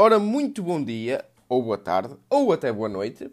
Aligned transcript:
Ora, 0.00 0.20
muito 0.20 0.62
bom 0.62 0.80
dia, 0.80 1.24
ou 1.48 1.60
boa 1.60 1.76
tarde, 1.76 2.14
ou 2.30 2.52
até 2.52 2.72
boa 2.72 2.88
noite, 2.88 3.28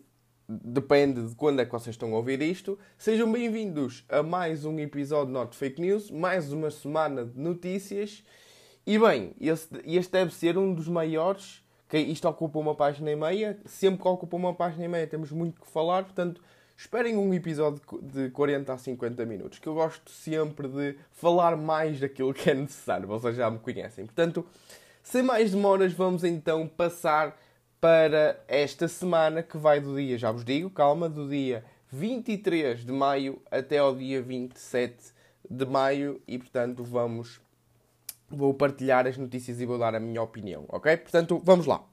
depende 0.50 1.22
de 1.22 1.36
quando 1.36 1.60
é 1.60 1.66
que 1.66 1.72
vocês 1.72 1.94
estão 1.94 2.12
a 2.12 2.18
ouvir 2.18 2.42
isto. 2.42 2.80
Sejam 2.98 3.32
bem-vindos 3.32 4.04
a 4.10 4.24
mais 4.24 4.66
um 4.66 4.80
episódio 4.80 5.28
de 5.28 5.34
Not 5.34 5.56
Fake 5.56 5.80
News, 5.80 6.10
mais 6.10 6.52
uma 6.52 6.72
semana 6.72 7.24
de 7.24 7.40
notícias. 7.40 8.24
E 8.84 8.98
bem, 8.98 9.36
este, 9.40 9.80
este 9.86 10.12
deve 10.12 10.34
ser 10.34 10.58
um 10.58 10.74
dos 10.74 10.88
maiores, 10.88 11.64
que 11.88 12.00
isto 12.00 12.28
ocupa 12.28 12.58
uma 12.58 12.74
página 12.74 13.12
e 13.12 13.16
meia. 13.16 13.60
Sempre 13.66 14.02
que 14.02 14.08
ocupa 14.08 14.36
uma 14.36 14.56
página 14.56 14.86
e 14.86 14.88
meia 14.88 15.06
temos 15.06 15.32
muito 15.32 15.62
que 15.62 15.68
falar, 15.68 16.04
portanto, 16.06 16.42
esperem 16.76 17.16
um 17.16 17.32
episódio 17.32 17.80
de 18.02 18.32
40 18.32 18.74
a 18.74 18.78
50 18.80 19.24
minutos, 19.24 19.60
que 19.60 19.68
eu 19.68 19.76
gosto 19.76 20.10
sempre 20.10 20.68
de 20.68 20.98
falar 21.12 21.56
mais 21.56 22.00
daquilo 22.00 22.34
que 22.34 22.50
é 22.50 22.56
necessário, 22.56 23.08
vocês 23.08 23.36
já 23.36 23.52
me 23.52 23.60
conhecem. 23.60 24.08
Portanto, 24.08 24.44
sem 25.06 25.22
mais 25.22 25.52
demoras, 25.52 25.94
vamos 25.94 26.24
então 26.24 26.68
passar 26.68 27.40
para 27.80 28.44
esta 28.48 28.88
semana 28.88 29.44
que 29.44 29.56
vai 29.56 29.80
do 29.80 29.96
dia, 29.96 30.18
já 30.18 30.32
vos 30.32 30.44
digo, 30.44 30.68
calma, 30.72 31.08
do 31.08 31.30
dia 31.30 31.64
23 31.90 32.84
de 32.84 32.92
maio 32.92 33.40
até 33.52 33.78
ao 33.78 33.96
dia 33.96 34.20
27 34.20 34.96
de 35.48 35.64
maio 35.64 36.20
e, 36.28 36.40
portanto, 36.40 36.84
vamos 36.84 37.40
vou 38.28 38.52
partilhar 38.56 39.06
as 39.06 39.16
notícias 39.16 39.62
e 39.62 39.66
vou 39.68 39.78
dar 39.78 39.94
a 39.94 40.00
minha 40.00 40.24
opinião, 40.24 40.66
ok? 40.70 40.98
Portanto, 40.98 41.40
vamos 41.46 41.68
lá. 41.68 41.86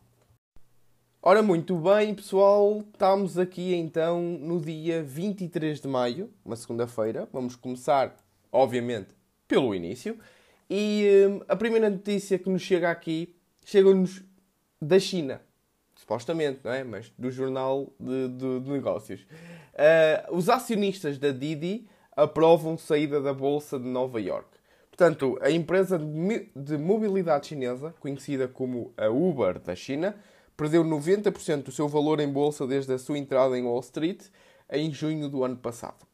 Ora, 1.21 1.43
muito 1.43 1.77
bem, 1.77 2.15
pessoal, 2.15 2.83
estamos 2.93 3.39
aqui 3.39 3.75
então 3.75 4.23
no 4.23 4.59
dia 4.59 5.03
23 5.03 5.83
de 5.83 5.87
maio, 5.87 6.31
uma 6.43 6.57
segunda-feira. 6.57 7.29
Vamos 7.31 7.57
começar, 7.57 8.17
obviamente, 8.51 9.15
pelo 9.47 9.75
início. 9.75 10.19
E 10.69 11.27
hum, 11.29 11.41
a 11.49 11.57
primeira 11.57 11.89
notícia 11.91 12.39
que 12.39 12.49
nos 12.49 12.63
chega 12.63 12.91
aqui 12.91 13.35
chega-nos 13.65 14.23
da 14.81 14.99
China, 14.99 15.41
supostamente, 15.95 16.61
não 16.65 16.73
é? 16.73 16.83
Mas 16.83 17.13
do 17.17 17.31
Jornal 17.31 17.93
de, 17.99 18.29
de, 18.29 18.61
de 18.61 18.71
Negócios. 18.71 19.21
Uh, 19.21 20.37
os 20.37 20.49
acionistas 20.49 21.19
da 21.19 21.31
Didi 21.31 21.87
aprovam 22.17 22.77
saída 22.77 23.21
da 23.21 23.33
Bolsa 23.33 23.79
de 23.79 23.87
Nova 23.87 24.21
York. 24.21 24.49
Portanto, 24.91 25.39
a 25.41 25.51
empresa 25.51 25.99
de 25.99 26.77
mobilidade 26.77 27.47
chinesa, 27.47 27.95
conhecida 27.99 28.47
como 28.47 28.93
a 28.97 29.09
Uber 29.09 29.59
da 29.59 29.75
China, 29.75 30.15
perdeu 30.57 30.85
90% 30.85 31.63
do 31.65 31.73
seu 31.73 31.89
valor 31.89 32.21
em 32.21 32.31
bolsa 32.31 32.67
desde 32.67 32.93
a 32.93 32.99
sua 32.99 33.17
entrada 33.17 33.59
em 33.59 33.65
Wall 33.65 33.81
Street 33.81 34.25
em 34.71 34.93
junho 34.93 35.29
do 35.29 35.43
ano 35.45 35.57
passado. 35.57 36.07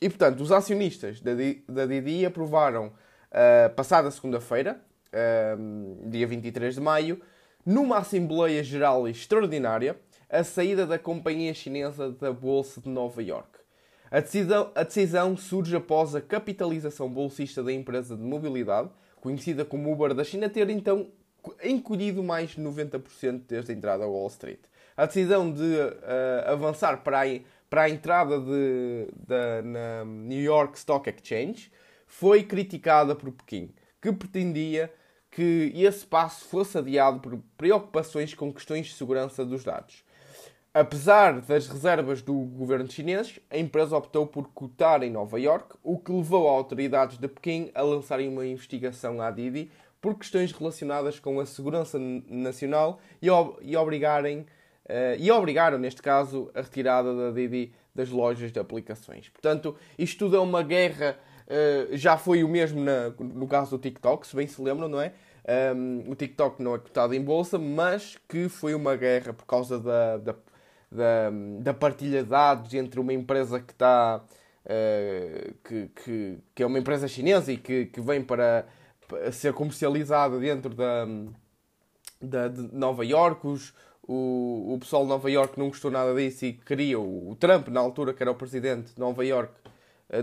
E, 0.00 0.08
portanto, 0.08 0.40
os 0.40 0.52
acionistas 0.52 1.20
da 1.20 1.86
Didi 1.86 2.24
aprovaram 2.24 2.92
uh, 3.32 3.74
passada 3.74 4.10
segunda-feira, 4.10 4.80
uh, 5.12 6.08
dia 6.08 6.26
23 6.26 6.74
de 6.74 6.80
maio, 6.80 7.20
numa 7.64 7.98
Assembleia 7.98 8.62
Geral 8.62 9.08
Extraordinária, 9.08 9.96
a 10.30 10.44
saída 10.44 10.86
da 10.86 10.98
companhia 10.98 11.54
chinesa 11.54 12.10
da 12.12 12.32
Bolsa 12.32 12.80
de 12.80 12.88
Nova 12.88 13.22
York. 13.22 13.58
A 14.10 14.20
decisão, 14.20 14.70
a 14.74 14.82
decisão 14.82 15.36
surge 15.36 15.76
após 15.76 16.14
a 16.14 16.20
capitalização 16.20 17.08
bolsista 17.08 17.62
da 17.62 17.72
empresa 17.72 18.16
de 18.16 18.22
mobilidade, 18.22 18.88
conhecida 19.20 19.64
como 19.64 19.92
Uber 19.92 20.14
da 20.14 20.24
China, 20.24 20.48
ter 20.48 20.68
então 20.70 21.08
encolhido 21.62 22.22
mais 22.22 22.50
de 22.50 22.62
90% 22.62 23.42
desde 23.46 23.72
a 23.72 23.74
entrada 23.74 24.04
ao 24.04 24.12
Wall 24.12 24.28
Street. 24.28 24.60
A 24.96 25.06
decisão 25.06 25.52
de 25.52 25.62
uh, 25.62 26.50
avançar 26.50 27.02
para 27.02 27.22
a, 27.22 27.40
para 27.68 27.82
a 27.82 27.90
entrada 27.90 28.38
de, 28.40 29.08
de, 29.14 29.62
na 29.62 30.04
New 30.04 30.42
York 30.42 30.76
Stock 30.78 31.08
Exchange 31.08 31.70
foi 32.08 32.42
criticada 32.42 33.14
por 33.14 33.30
Pequim, 33.30 33.72
que 34.02 34.10
pretendia 34.10 34.92
que 35.30 35.70
esse 35.76 36.04
passo 36.04 36.46
fosse 36.46 36.78
adiado 36.78 37.20
por 37.20 37.38
preocupações 37.56 38.34
com 38.34 38.52
questões 38.52 38.86
de 38.86 38.94
segurança 38.94 39.44
dos 39.44 39.62
dados. 39.62 40.02
Apesar 40.72 41.40
das 41.40 41.66
reservas 41.68 42.22
do 42.22 42.34
governo 42.34 42.90
chinês, 42.90 43.38
a 43.50 43.58
empresa 43.58 43.96
optou 43.96 44.26
por 44.26 44.48
cotar 44.48 45.02
em 45.02 45.10
Nova 45.10 45.38
York, 45.38 45.76
o 45.82 45.98
que 45.98 46.10
levou 46.10 46.48
autoridades 46.48 47.18
de 47.18 47.28
Pequim 47.28 47.70
a 47.74 47.82
lançarem 47.82 48.28
uma 48.28 48.46
investigação 48.46 49.20
à 49.20 49.30
Didi 49.30 49.70
por 50.00 50.16
questões 50.16 50.52
relacionadas 50.52 51.18
com 51.18 51.40
a 51.40 51.46
segurança 51.46 51.98
nacional 51.98 53.00
e, 53.20 53.26
e 53.62 53.76
obrigarem 53.76 54.40
uh, 54.40 55.16
e 55.18 55.30
obrigaram, 55.30 55.78
neste 55.78 56.00
caso, 56.00 56.50
a 56.54 56.60
retirada 56.60 57.14
da 57.14 57.30
Didi 57.30 57.72
das 57.94 58.10
lojas 58.10 58.52
de 58.52 58.60
aplicações. 58.60 59.28
Portanto, 59.28 59.76
isto 59.98 60.18
tudo 60.18 60.36
é 60.36 60.40
uma 60.40 60.62
guerra 60.62 61.18
Uh, 61.48 61.96
já 61.96 62.18
foi 62.18 62.44
o 62.44 62.48
mesmo 62.48 62.84
na, 62.84 63.10
no 63.18 63.48
caso 63.48 63.70
do 63.70 63.78
TikTok, 63.80 64.26
se 64.26 64.36
bem 64.36 64.46
se 64.46 64.60
lembram, 64.60 64.88
não 64.88 65.00
é? 65.00 65.14
Um, 65.74 66.10
o 66.10 66.14
TikTok 66.14 66.62
não 66.62 66.74
é 66.74 66.78
cotado 66.78 67.14
em 67.14 67.22
bolsa, 67.22 67.58
mas 67.58 68.18
que 68.28 68.50
foi 68.50 68.74
uma 68.74 68.94
guerra 68.96 69.32
por 69.32 69.46
causa 69.46 69.80
da, 69.80 70.18
da, 70.18 70.34
da, 70.92 71.30
da 71.60 71.74
partilha 71.74 72.22
de 72.22 72.28
dados 72.28 72.74
entre 72.74 73.00
uma 73.00 73.12
empresa 73.14 73.60
que 73.60 73.72
está. 73.72 74.22
Uh, 74.66 75.54
que, 75.64 75.88
que, 76.04 76.38
que, 76.54 76.62
é 76.62 76.66
uma 76.66 76.78
empresa 76.78 77.08
chinesa 77.08 77.50
e 77.50 77.56
que, 77.56 77.86
que 77.86 78.02
vem 78.02 78.22
para, 78.22 78.66
para 79.06 79.32
ser 79.32 79.54
comercializada 79.54 80.38
dentro 80.38 80.74
da, 80.74 81.06
da, 82.20 82.48
de 82.48 82.74
Nova 82.74 83.02
York. 83.06 83.46
Os, 83.46 83.72
o, 84.08 84.74
o 84.74 84.78
pessoal 84.78 85.04
de 85.04 85.08
Nova 85.08 85.30
York 85.30 85.58
não 85.58 85.68
gostou 85.68 85.90
nada 85.90 86.14
disso 86.14 86.44
e 86.44 86.54
queria 86.54 86.98
o, 86.98 87.30
o 87.30 87.36
Trump, 87.36 87.68
na 87.68 87.80
altura 87.80 88.12
que 88.12 88.22
era 88.22 88.30
o 88.30 88.34
presidente 88.34 88.94
de 88.94 89.00
Nova 89.00 89.24
York, 89.24 89.52
eh, 89.64 89.70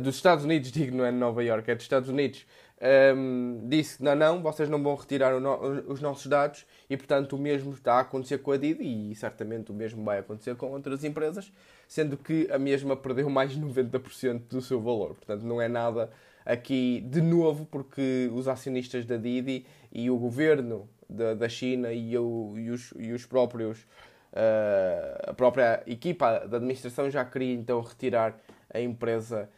dos 0.01 0.16
Estados 0.16 0.46
Unidos, 0.46 0.72
digo, 0.73 0.96
não 0.96 1.06
é 1.06 1.12
de 1.12 1.18
Nova 1.18 1.44
York, 1.44 1.69
é 1.69 1.75
dos 1.75 1.84
Estados 1.84 2.09
Unidos, 2.09 2.46
um, 2.81 2.85
ehm, 2.85 3.69
disse: 3.69 4.03
não, 4.03 4.16
não, 4.16 4.41
vocês 4.41 4.68
não 4.68 4.81
vão 4.81 4.96
retirar 4.96 5.40
no, 5.40 5.91
os 5.91 6.01
nossos 6.01 6.28
dados 6.28 6.66
e, 6.90 6.97
portanto, 6.97 7.34
o 7.34 7.40
mesmo 7.40 7.73
está 7.73 7.95
a 7.95 8.00
acontecer 8.01 8.40
com 8.40 8.51
a 8.51 8.57
Didi 8.57 9.12
e 9.12 9.16
certamente 9.16 9.72
o 9.72 9.74
mesmo 9.74 10.03
vai 10.03 10.19
acontecer 10.19 10.56
com 10.56 10.72
outras 10.72 11.03
empresas, 11.03 11.51
sendo 11.88 12.18
que 12.18 12.50
a 12.51 12.59
mesma 12.59 12.95
perdeu 12.95 13.29
mais 13.29 13.51
de 13.51 13.62
90% 13.62 14.47
do 14.50 14.62
seu 14.62 14.81
valor. 14.81 15.16
Portanto, 15.16 15.44
não 15.44 15.62
é 15.62 15.68
nada 15.68 16.09
aqui 16.45 17.01
de 17.07 17.22
novo, 17.22 17.66
porque 17.66 18.29
os 18.34 18.47
acionistas 18.47 19.06
da 19.06 19.18
Didi 19.18 19.66
e 19.91 20.09
o 20.09 20.18
governo 20.18 20.88
da, 21.09 21.34
da 21.34 21.50
China 21.50 21.91
e, 21.94 22.13
e, 22.13 22.18
os, 22.18 22.94
e 22.97 23.12
os 23.12 23.25
próprios. 23.25 23.85
Uh, 24.34 25.29
a 25.29 25.34
própria 25.34 25.81
equipa 25.88 26.40
da 26.40 26.57
administração 26.57 27.09
já 27.09 27.24
queria 27.24 27.53
então 27.53 27.79
retirar 27.79 28.38
a 28.74 28.81
empresa 28.81 29.50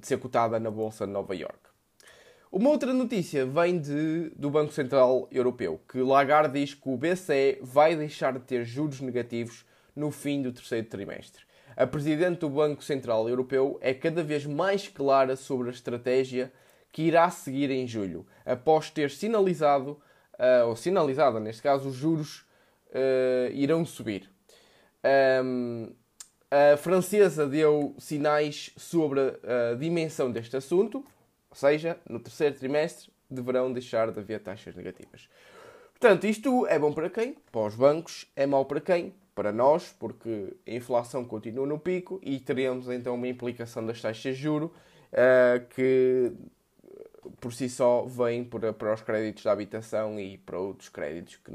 de 0.00 0.06
ser 0.06 0.18
cotada 0.18 0.60
na 0.60 0.70
Bolsa 0.70 1.06
de 1.06 1.12
Nova 1.12 1.34
York. 1.34 1.58
Uma 2.50 2.70
outra 2.70 2.94
notícia 2.94 3.44
vem 3.44 3.78
de, 3.78 4.30
do 4.36 4.48
Banco 4.48 4.72
Central 4.72 5.28
Europeu, 5.30 5.80
que 5.88 5.98
Lagarde 6.00 6.60
diz 6.60 6.74
que 6.74 6.88
o 6.88 6.96
BCE 6.96 7.58
vai 7.60 7.96
deixar 7.96 8.32
de 8.32 8.38
ter 8.40 8.64
juros 8.64 9.00
negativos 9.00 9.66
no 9.94 10.10
fim 10.10 10.40
do 10.40 10.52
terceiro 10.52 10.86
trimestre. 10.86 11.44
A 11.76 11.86
Presidente 11.86 12.38
do 12.38 12.48
Banco 12.48 12.82
Central 12.82 13.28
Europeu 13.28 13.78
é 13.82 13.92
cada 13.92 14.22
vez 14.22 14.46
mais 14.46 14.88
clara 14.88 15.36
sobre 15.36 15.68
a 15.68 15.72
estratégia 15.72 16.50
que 16.90 17.02
irá 17.02 17.28
seguir 17.28 17.70
em 17.70 17.86
julho, 17.86 18.26
após 18.46 18.88
ter 18.88 19.10
sinalizado, 19.10 20.00
uh, 20.38 20.68
ou 20.68 20.76
sinalizada 20.76 21.38
neste 21.38 21.60
caso, 21.60 21.90
os 21.90 21.94
juros 21.94 22.46
uh, 22.88 23.52
irão 23.52 23.84
subir. 23.84 24.30
Um, 25.04 25.88
ehm, 25.88 25.92
a 26.50 26.76
francesa 26.76 27.46
deu 27.46 27.94
sinais 27.98 28.70
sobre 28.76 29.20
a 29.20 29.74
dimensão 29.74 30.30
deste 30.30 30.56
assunto, 30.56 30.98
ou 31.50 31.56
seja, 31.56 31.98
no 32.08 32.20
terceiro 32.20 32.56
trimestre 32.56 33.10
deverão 33.28 33.72
deixar 33.72 34.10
de 34.12 34.20
haver 34.20 34.40
taxas 34.40 34.74
negativas. 34.74 35.28
Portanto, 35.98 36.26
isto 36.26 36.66
é 36.66 36.78
bom 36.78 36.92
para 36.92 37.10
quem? 37.10 37.34
Para 37.50 37.66
os 37.66 37.74
bancos. 37.74 38.26
É 38.36 38.46
mau 38.46 38.64
para 38.64 38.80
quem? 38.80 39.14
Para 39.34 39.50
nós, 39.50 39.94
porque 39.98 40.54
a 40.66 40.70
inflação 40.70 41.24
continua 41.24 41.66
no 41.66 41.78
pico 41.78 42.20
e 42.22 42.38
teremos 42.38 42.88
então 42.88 43.14
uma 43.14 43.28
implicação 43.28 43.84
das 43.84 44.00
taxas 44.00 44.36
de 44.36 44.42
juro 44.42 44.72
uh, 45.12 45.66
que 45.74 46.32
por 47.40 47.52
si 47.52 47.68
só 47.68 48.04
vem 48.04 48.44
para, 48.44 48.72
para 48.72 48.94
os 48.94 49.02
créditos 49.02 49.44
da 49.44 49.52
habitação 49.52 50.18
e 50.20 50.38
para 50.38 50.58
outros 50.58 50.88
créditos 50.88 51.36
que, 51.36 51.52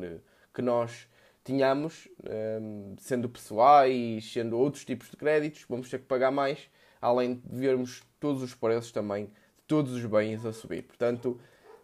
que 0.53 0.61
nós 0.61 1.07
tínhamos, 1.43 2.07
um, 2.61 2.95
sendo 2.99 3.27
pessoais, 3.27 4.31
sendo 4.31 4.57
outros 4.57 4.85
tipos 4.85 5.09
de 5.09 5.17
créditos, 5.17 5.65
vamos 5.67 5.89
ter 5.89 5.99
que 5.99 6.05
pagar 6.05 6.31
mais, 6.31 6.69
além 7.01 7.41
de 7.45 7.59
vermos 7.59 8.03
todos 8.19 8.43
os 8.43 8.53
preços 8.53 8.91
também 8.91 9.25
de 9.25 9.31
todos 9.67 9.93
os 9.93 10.05
bens 10.05 10.45
a 10.45 10.53
subir. 10.53 10.83
Portanto, 10.83 11.39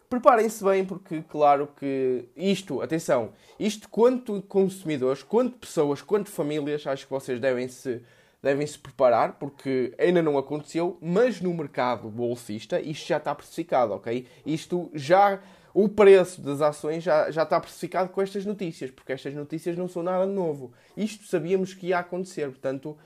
preparem-se 0.08 0.62
bem, 0.62 0.84
porque, 0.84 1.22
claro 1.22 1.68
que 1.76 2.28
isto, 2.36 2.80
atenção, 2.80 3.32
isto 3.58 3.88
quanto 3.88 4.40
consumidores, 4.42 5.22
quanto 5.22 5.58
pessoas, 5.58 6.02
quanto 6.02 6.30
famílias, 6.30 6.86
acho 6.86 7.06
que 7.06 7.10
vocês 7.10 7.40
devem 7.40 7.66
se, 7.66 8.00
devem 8.42 8.66
-se 8.66 8.78
preparar, 8.78 9.34
porque 9.34 9.92
ainda 9.98 10.22
não 10.22 10.38
aconteceu, 10.38 10.96
mas 11.00 11.40
no 11.40 11.52
mercado 11.52 12.08
bolsista 12.08 12.80
isto 12.80 13.08
já 13.08 13.16
está 13.16 13.34
precificado, 13.34 13.92
ok? 13.94 14.26
Isto 14.46 14.90
já 14.94 15.40
o 15.74 15.88
preço 15.88 16.40
das 16.40 16.60
ações 16.60 17.02
já, 17.02 17.30
já 17.30 17.42
está 17.42 17.60
precificado 17.60 18.10
com 18.10 18.20
estas 18.20 18.44
notícias, 18.44 18.90
porque 18.90 19.12
estas 19.12 19.34
notícias 19.34 19.76
não 19.76 19.88
são 19.88 20.02
nada 20.02 20.26
novo. 20.26 20.72
Isto 20.96 21.26
sabíamos 21.26 21.74
que 21.74 21.88
ia 21.88 21.98
acontecer, 21.98 22.48
portanto, 22.48 22.96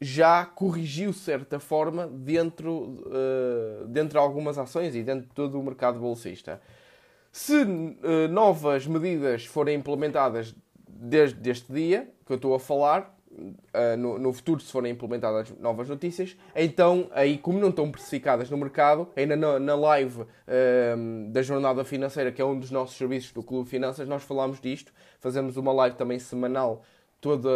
já 0.00 0.44
corrigiu 0.44 1.12
certa 1.12 1.58
forma 1.58 2.06
dentro, 2.06 3.02
uh, 3.06 3.86
dentro 3.88 4.10
de 4.10 4.18
algumas 4.18 4.58
ações 4.58 4.94
e 4.94 5.02
dentro 5.02 5.26
de 5.28 5.34
todo 5.34 5.58
o 5.58 5.62
mercado 5.62 5.98
bolsista. 5.98 6.60
Se 7.32 7.62
uh, 7.62 8.28
novas 8.30 8.86
medidas 8.86 9.46
forem 9.46 9.78
implementadas 9.78 10.54
desde 10.86 11.50
este 11.50 11.72
dia 11.72 12.12
que 12.26 12.32
eu 12.32 12.36
estou 12.36 12.54
a 12.54 12.60
falar, 12.60 13.15
uh, 13.30 13.96
no, 13.98 14.18
no, 14.18 14.32
futuro, 14.32 14.60
se 14.60 14.70
forem 14.72 14.92
implementadas 14.92 15.52
novas 15.58 15.88
notícias, 15.88 16.36
então, 16.54 17.08
aí, 17.12 17.38
como 17.38 17.58
não 17.58 17.68
estão 17.68 17.90
precificadas 17.90 18.50
no 18.50 18.56
mercado, 18.56 19.08
ainda 19.16 19.36
na, 19.36 19.58
na 19.58 19.74
live 19.74 20.22
uh, 20.22 20.26
da 21.30 21.42
Jornada 21.42 21.84
Financeira, 21.84 22.32
que 22.32 22.40
é 22.40 22.44
um 22.44 22.58
dos 22.58 22.70
nossos 22.70 22.96
serviços 22.96 23.32
do 23.32 23.42
Clube 23.42 23.68
Finanças, 23.68 24.08
nós 24.08 24.22
falamos 24.22 24.60
disto. 24.60 24.92
Fazemos 25.20 25.56
uma 25.56 25.72
live 25.72 25.96
também 25.96 26.18
semanal, 26.18 26.82
toda. 27.20 27.48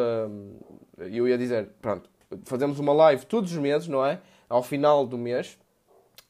Eu 0.99 1.29
ia 1.29 1.39
dizer, 1.39 1.69
pronto, 1.81 2.09
fazemos 2.45 2.79
uma 2.79 2.93
live 2.93 3.25
todos 3.27 3.53
os 3.53 3.59
meses, 3.59 3.89
não 3.89 4.05
é? 4.05 4.21
Ao 4.49 4.63
final 4.63 5.07
do 5.07 5.17
mês. 5.17 5.59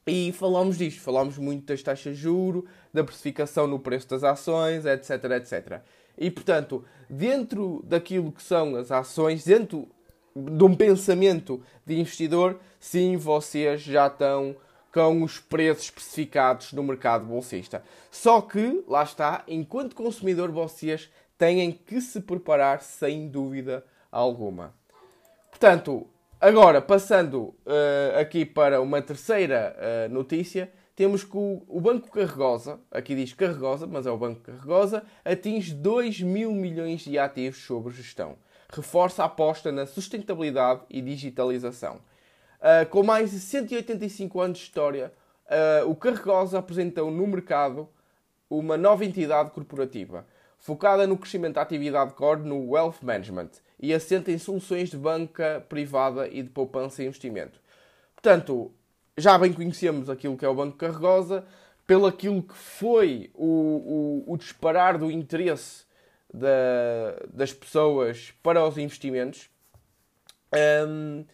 E 0.07 0.33
falamos 0.33 0.79
disto, 0.79 1.01
falamos 1.01 1.39
muito 1.39 1.67
das 1.67 1.83
taxas 1.83 2.17
de 2.17 2.23
juro, 2.23 2.67
da 2.93 3.05
precificação 3.05 3.67
no 3.67 3.79
preço 3.79 4.09
das 4.09 4.25
ações, 4.25 4.85
etc, 4.87 5.11
etc. 5.37 5.83
E, 6.21 6.31
portanto, 6.31 6.85
dentro 7.09 7.83
daquilo 7.83 8.31
que 8.31 8.43
são 8.43 8.77
as 8.77 8.93
ações, 8.93 9.43
dentro 9.43 9.89
de 10.37 10.63
um 10.63 10.77
pensamento 10.77 11.63
de 11.85 11.99
investidor, 11.99 12.61
sim, 12.79 13.17
vocês 13.17 13.81
já 13.81 14.07
estão 14.07 14.55
com 14.93 15.23
os 15.23 15.39
preços 15.39 15.85
especificados 15.85 16.73
no 16.75 16.83
mercado 16.83 17.25
bolsista. 17.25 17.83
Só 18.11 18.43
que, 18.43 18.85
lá 18.87 19.03
está, 19.03 19.43
enquanto 19.49 19.97
consumidor, 19.97 20.51
vocês 20.51 21.11
têm 21.39 21.73
que 21.73 22.01
se 22.03 22.21
preparar 22.21 22.83
sem 22.83 23.29
dúvida 23.29 23.83
alguma. 24.13 24.75
Portanto, 25.49 26.07
agora 26.39 26.83
passando 26.83 27.55
uh, 27.65 28.19
aqui 28.21 28.45
para 28.45 28.81
uma 28.83 29.01
terceira 29.01 29.75
uh, 29.79 30.13
notícia, 30.13 30.71
temos 31.01 31.25
que 31.25 31.35
o, 31.35 31.63
o, 31.67 31.81
Banco 31.81 32.11
Carregosa, 32.11 32.79
aqui 32.91 33.15
diz 33.15 33.33
Carregosa, 33.33 33.87
mas 33.87 34.05
é 34.05 34.11
o 34.11 34.19
Banco 34.19 34.43
Carregosa, 34.43 35.03
atinge 35.25 35.73
2 35.73 36.21
mil 36.21 36.53
milhões 36.53 37.01
de 37.01 37.19
ativos 37.19 37.57
sob 37.65 37.89
gestão. 37.91 38.37
Reforça 38.69 39.23
a 39.23 39.25
aposta 39.25 39.73
na 39.73 39.87
sustentabilidade 39.87 40.83
e 40.91 41.01
digitalização. 41.01 42.03
Uh, 42.61 42.87
com 42.91 43.03
mais 43.03 43.31
de 43.31 43.41
185 43.41 44.41
anos 44.43 44.59
de 44.59 44.65
história, 44.65 45.11
uh, 45.47 45.89
o 45.89 45.97
Carregosa 45.97 46.59
apresentou 46.59 47.11
no 47.11 47.27
mercado 47.27 47.89
uma 48.51 48.77
nova 48.77 49.03
entidade 49.03 49.53
corporativa, 49.53 50.27
focada 50.59 51.07
no 51.07 51.17
crescimento 51.17 51.55
da 51.55 51.63
atividade 51.63 52.13
core 52.13 52.43
no 52.43 52.73
Wealth 52.73 52.97
Management 53.01 53.53
e 53.79 53.95
assenta 53.95 54.31
em 54.31 54.37
soluções 54.37 54.91
de 54.91 54.99
banca 54.99 55.65
privada 55.67 56.29
e 56.29 56.43
de 56.43 56.51
poupança 56.51 57.03
e 57.03 57.07
investimento. 57.07 57.59
Portanto, 58.15 58.71
já 59.21 59.39
bem 59.39 59.53
conhecemos 59.53 60.09
aquilo 60.09 60.37
que 60.37 60.45
é 60.45 60.49
o 60.49 60.55
Banco 60.55 60.77
Carregosa, 60.77 61.45
pelo 61.87 62.07
aquilo 62.07 62.43
que 62.43 62.55
foi 62.55 63.31
o, 63.35 64.25
o, 64.27 64.33
o 64.33 64.37
disparar 64.37 64.99
do 64.99 65.11
interesse 65.11 65.85
da, 66.33 67.27
das 67.33 67.53
pessoas 67.53 68.33
para 68.43 68.65
os 68.67 68.79
investimentos. 68.79 69.51
Um, 70.87 71.25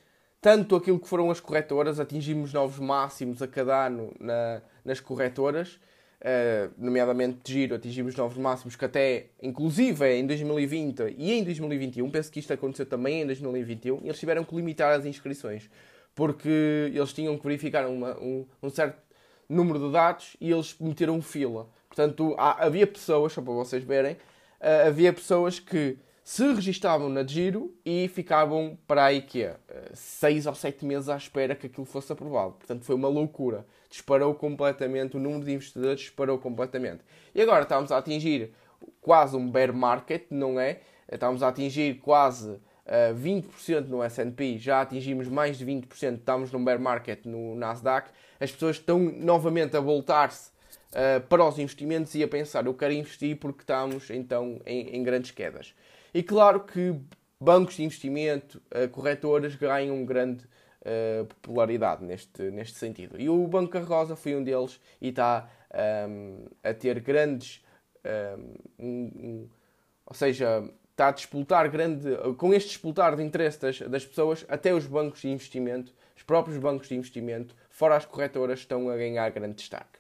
tanto 0.41 0.77
aquilo 0.77 0.99
que 0.99 1.09
foram 1.09 1.31
as 1.31 1.41
corretoras, 1.41 1.99
atingimos 1.99 2.53
novos 2.53 2.79
máximos 2.79 3.43
a 3.43 3.49
cada 3.49 3.87
ano 3.87 4.15
na, 4.21 4.63
nas 4.85 5.01
corretoras, 5.01 5.75
uh, 6.21 6.73
nomeadamente 6.79 7.41
de 7.43 7.53
giro, 7.53 7.75
atingimos 7.75 8.15
novos 8.15 8.39
máximos 8.39 8.77
que 8.77 8.85
até, 8.85 9.27
inclusive 9.43 10.07
em 10.15 10.27
2020 10.27 11.15
e 11.19 11.33
em 11.33 11.43
2021, 11.43 12.11
penso 12.11 12.31
que 12.31 12.41
isto 12.41 12.53
aconteceu 12.53 12.87
também 12.87 13.23
em 13.23 13.27
2021, 13.27 14.01
eles 14.05 14.19
tiveram 14.19 14.45
que 14.45 14.55
limitar 14.55 14.93
as 14.93 15.05
inscrições 15.05 15.69
porque 16.17 16.91
eles 16.93 17.13
tinham 17.13 17.37
que 17.37 17.45
verificar 17.45 17.87
uma, 17.87 18.19
um, 18.19 18.47
um, 18.63 18.71
certo 18.71 18.99
número 19.47 19.79
de 19.79 19.93
dados 19.93 20.35
e 20.41 20.51
eles 20.51 20.75
meteram 20.81 21.21
fila. 21.21 21.69
Portanto, 21.89 22.35
há, 22.39 22.65
havia 22.65 22.87
pessoas, 22.87 23.35
só 23.35 23.43
para 23.43 23.53
vocês 23.53 23.85
verem, 23.85 24.15
uh, 24.15 24.89
havia 24.89 25.13
pessoas 25.13 25.61
que 25.61 25.99
se 26.25 26.43
registavam 26.55 27.11
na 27.11 27.23
Giro 27.23 27.73
e 27.85 28.09
ficavam 28.09 28.79
para 28.87 29.05
aí 29.05 29.21
que 29.21 29.45
uh, 29.45 29.57
seis 29.93 30.47
ou 30.47 30.55
sete 30.55 30.87
meses 30.87 31.11
à 31.11 31.19
espera 31.19 31.55
que 31.55 31.67
aquilo 31.67 31.85
fosse 31.85 32.11
aprovado. 32.11 32.55
Portanto, 32.55 32.83
foi 32.83 32.95
uma 32.95 33.09
loucura. 33.09 33.67
Disparou 33.91 34.35
completamente, 34.35 35.19
o 35.19 35.21
número 35.21 35.45
de 35.45 35.53
investidores 35.53 36.01
disparou 36.01 36.39
completamente. 36.39 37.05
E 37.35 37.43
agora 37.43 37.65
estamos 37.65 37.93
a 37.93 37.99
atingir 37.99 38.55
quase 39.03 39.37
um 39.37 39.51
bear 39.51 39.73
market, 39.73 40.25
não 40.31 40.59
é? 40.59 40.81
Estamos 41.13 41.43
a 41.43 41.49
atingir 41.49 42.01
quase 42.01 42.59
uh, 42.87 43.15
20% 43.15 43.87
no 43.89 44.03
S&P, 44.03 44.59
já 44.59 44.81
atingimos 44.81 45.29
mais 45.29 45.59
de 45.59 45.67
20%, 45.67 46.19
estamos 46.19 46.53
num 46.53 46.65
bear 46.65 46.81
market 46.81 47.25
no 47.25 47.55
Nasdaq, 47.55 48.11
as 48.41 48.51
pessoas 48.51 48.77
estão 48.77 48.99
novamente 48.99 49.77
a 49.77 49.81
voltar-se 49.81 50.51
uh, 50.93 51.21
para 51.29 51.45
os 51.45 51.59
investimentos 51.59 52.15
e 52.15 52.23
a 52.23 52.29
pensar, 52.29 52.67
eu 52.67 52.75
quero 52.75 52.93
investir 52.93 53.37
porque 53.37 53.63
estamos 53.63 54.11
então 54.11 54.61
em, 54.65 54.97
em 54.97 55.03
grandes 55.03 55.31
quedas. 55.31 55.75
E 56.15 56.23
claro 56.23 56.61
que 56.61 56.95
bancos 57.41 57.77
de 57.77 57.85
investimento, 57.85 58.63
uh, 58.71 58.89
corretoras 58.89 59.55
ganham 59.55 60.05
grande 60.05 60.45
popularidade 61.43 62.05
neste, 62.05 62.43
neste 62.53 62.79
sentido. 62.79 63.21
E 63.21 63.29
o 63.29 63.45
Banco 63.49 63.77
Rosa 63.81 64.15
foi 64.15 64.37
um 64.37 64.45
deles 64.45 64.81
e 65.01 65.09
está 65.09 65.51
um, 66.09 66.47
a 66.63 66.73
ter 66.73 67.01
grandes. 67.01 67.61
Um, 68.39 68.55
um, 68.79 69.49
ou 70.07 70.15
seja, 70.15 70.63
está 70.97 71.09
a 71.09 71.11
disputar 71.11 71.69
grande, 71.69 72.17
com 72.39 72.55
este 72.55 72.71
disputar 72.71 73.15
de 73.15 73.23
interesse 73.23 73.61
das, 73.61 73.81
das 73.81 74.05
pessoas, 74.07 74.47
até 74.49 74.73
os 74.73 74.87
bancos 74.87 75.21
de 75.21 75.29
investimento, 75.29 75.93
os 76.17 76.23
próprios 76.23 76.57
bancos 76.57 76.89
de 76.89 76.95
investimento, 76.95 77.55
fora 77.69 77.97
as 77.97 78.07
corretoras, 78.07 78.61
estão 78.61 78.89
a 78.89 78.97
ganhar 78.97 79.31
grande 79.31 79.57
destaque. 79.57 79.99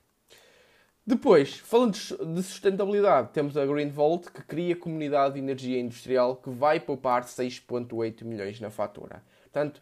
Depois, 1.06 1.58
falando 1.58 1.92
de 1.92 2.42
sustentabilidade, 2.42 3.28
temos 3.32 3.56
a 3.56 3.66
Green 3.66 3.90
Volt, 3.90 4.28
que 4.30 4.42
cria 4.42 4.74
comunidade 4.74 5.34
de 5.34 5.40
energia 5.40 5.78
industrial 5.78 6.36
que 6.36 6.48
vai 6.48 6.80
poupar 6.80 7.24
6,8 7.24 8.24
milhões 8.24 8.58
na 8.58 8.70
fatura. 8.70 9.22
Portanto, 9.42 9.76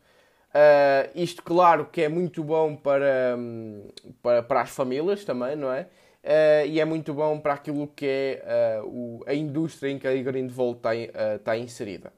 uh, 0.50 1.10
isto 1.14 1.42
claro 1.42 1.86
que 1.86 2.02
é 2.02 2.08
muito 2.08 2.42
bom 2.42 2.74
para, 2.74 3.36
um, 3.38 3.88
para, 4.20 4.42
para 4.42 4.62
as 4.62 4.70
famílias 4.70 5.24
também, 5.24 5.54
não 5.54 5.72
é? 5.72 5.86
Uh, 6.24 6.64
e 6.66 6.80
é 6.80 6.84
muito 6.86 7.12
bom 7.12 7.38
para 7.38 7.52
aquilo 7.52 7.86
que 7.86 8.06
é 8.06 8.80
uh, 8.82 8.86
o, 8.86 9.22
a 9.26 9.34
indústria 9.34 9.90
em 9.90 9.98
que 9.98 10.08
a 10.08 10.22
Grindvolt 10.22 10.78
está, 10.78 10.94
uh, 10.94 11.36
está 11.36 11.58
inserida. 11.58 12.10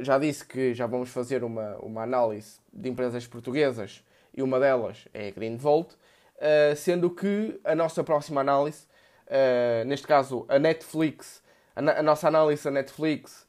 já 0.00 0.18
disse 0.18 0.44
que 0.44 0.74
já 0.74 0.86
vamos 0.86 1.08
fazer 1.08 1.42
uma, 1.42 1.74
uma 1.78 2.02
análise 2.02 2.60
de 2.70 2.90
empresas 2.90 3.26
portuguesas 3.26 4.04
e 4.34 4.42
uma 4.42 4.60
delas 4.60 5.08
é 5.14 5.28
a 5.28 5.30
Grindvolt, 5.30 5.92
sendo 6.76 7.08
que 7.08 7.58
a 7.64 7.74
nossa 7.74 8.04
próxima 8.04 8.42
análise, 8.42 8.86
neste 9.86 10.06
caso 10.06 10.44
a 10.48 10.58
Netflix, 10.58 11.42
a, 11.74 11.80
a 11.80 12.02
nossa 12.02 12.28
análise 12.28 12.64
da 12.64 12.70
Netflix, 12.70 13.46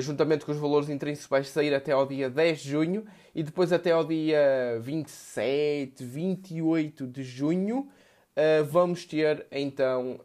juntamente 0.00 0.44
com 0.44 0.52
os 0.52 0.58
valores 0.58 0.90
intrínsecos, 0.90 1.30
vai 1.30 1.44
sair 1.44 1.74
até 1.74 1.92
ao 1.92 2.06
dia 2.06 2.28
10 2.28 2.60
de 2.60 2.70
junho 2.70 3.06
e 3.34 3.42
depois 3.42 3.72
até 3.72 3.90
ao 3.92 4.04
dia 4.04 4.78
27, 4.80 6.04
28 6.04 7.06
de 7.06 7.22
junho 7.22 7.90
uh, 8.36 8.64
vamos 8.64 9.04
ter 9.04 9.46
então 9.50 10.20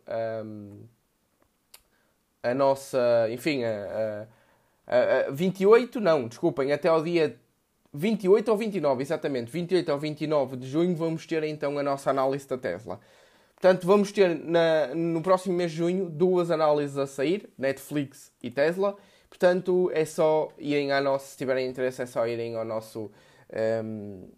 um, 0.45 0.83
a 2.43 2.53
nossa, 2.53 3.27
enfim, 3.29 3.63
a, 3.63 4.27
a, 4.87 5.27
a, 5.27 5.31
28, 5.31 5.99
não, 5.99 6.27
desculpem, 6.27 6.71
até 6.71 6.87
ao 6.87 7.03
dia 7.03 7.37
28 7.93 8.49
ou 8.51 8.57
29, 8.57 9.01
exatamente, 9.01 9.51
28 9.51 9.91
ou 9.91 9.97
29 9.97 10.57
de 10.57 10.67
junho 10.67 10.95
vamos 10.95 11.25
ter 11.25 11.43
então 11.43 11.77
a 11.77 11.83
nossa 11.83 12.09
análise 12.09 12.47
da 12.47 12.57
Tesla. 12.57 12.99
Portanto, 13.59 13.87
vamos 13.87 14.11
ter 14.11 14.35
na, 14.35 14.93
no 14.93 15.21
próximo 15.21 15.55
mês 15.55 15.71
de 15.71 15.77
junho 15.77 16.09
duas 16.09 16.51
análises 16.51 16.95
a 16.97 17.07
sair, 17.07 17.49
Netflix 17.57 18.31
e 18.41 18.51
Tesla. 18.51 18.95
Portanto, 19.29 19.89
é 19.93 20.05
só 20.05 20.49
irem 20.59 20.91
ao 20.91 21.01
nosso, 21.01 21.31
se 21.31 21.37
tiverem 21.37 21.67
interesse, 21.67 22.03
é 22.03 22.05
só 22.05 22.27
irem 22.27 22.55
ao 22.55 22.63
nosso, 22.63 23.11
um, 23.83 24.29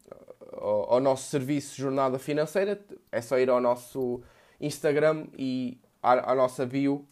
ao, 0.54 0.94
ao, 0.94 1.00
nosso 1.02 1.30
serviço 1.30 1.76
Jornada 1.76 2.18
Financeira, 2.18 2.80
é 3.12 3.22
só 3.22 3.38
ir 3.40 3.50
ao 3.50 3.60
nosso 3.60 4.22
Instagram 4.60 5.28
e 5.38 5.80
à, 6.02 6.32
à 6.32 6.36
nossa 6.36 6.66
bio 6.66 7.08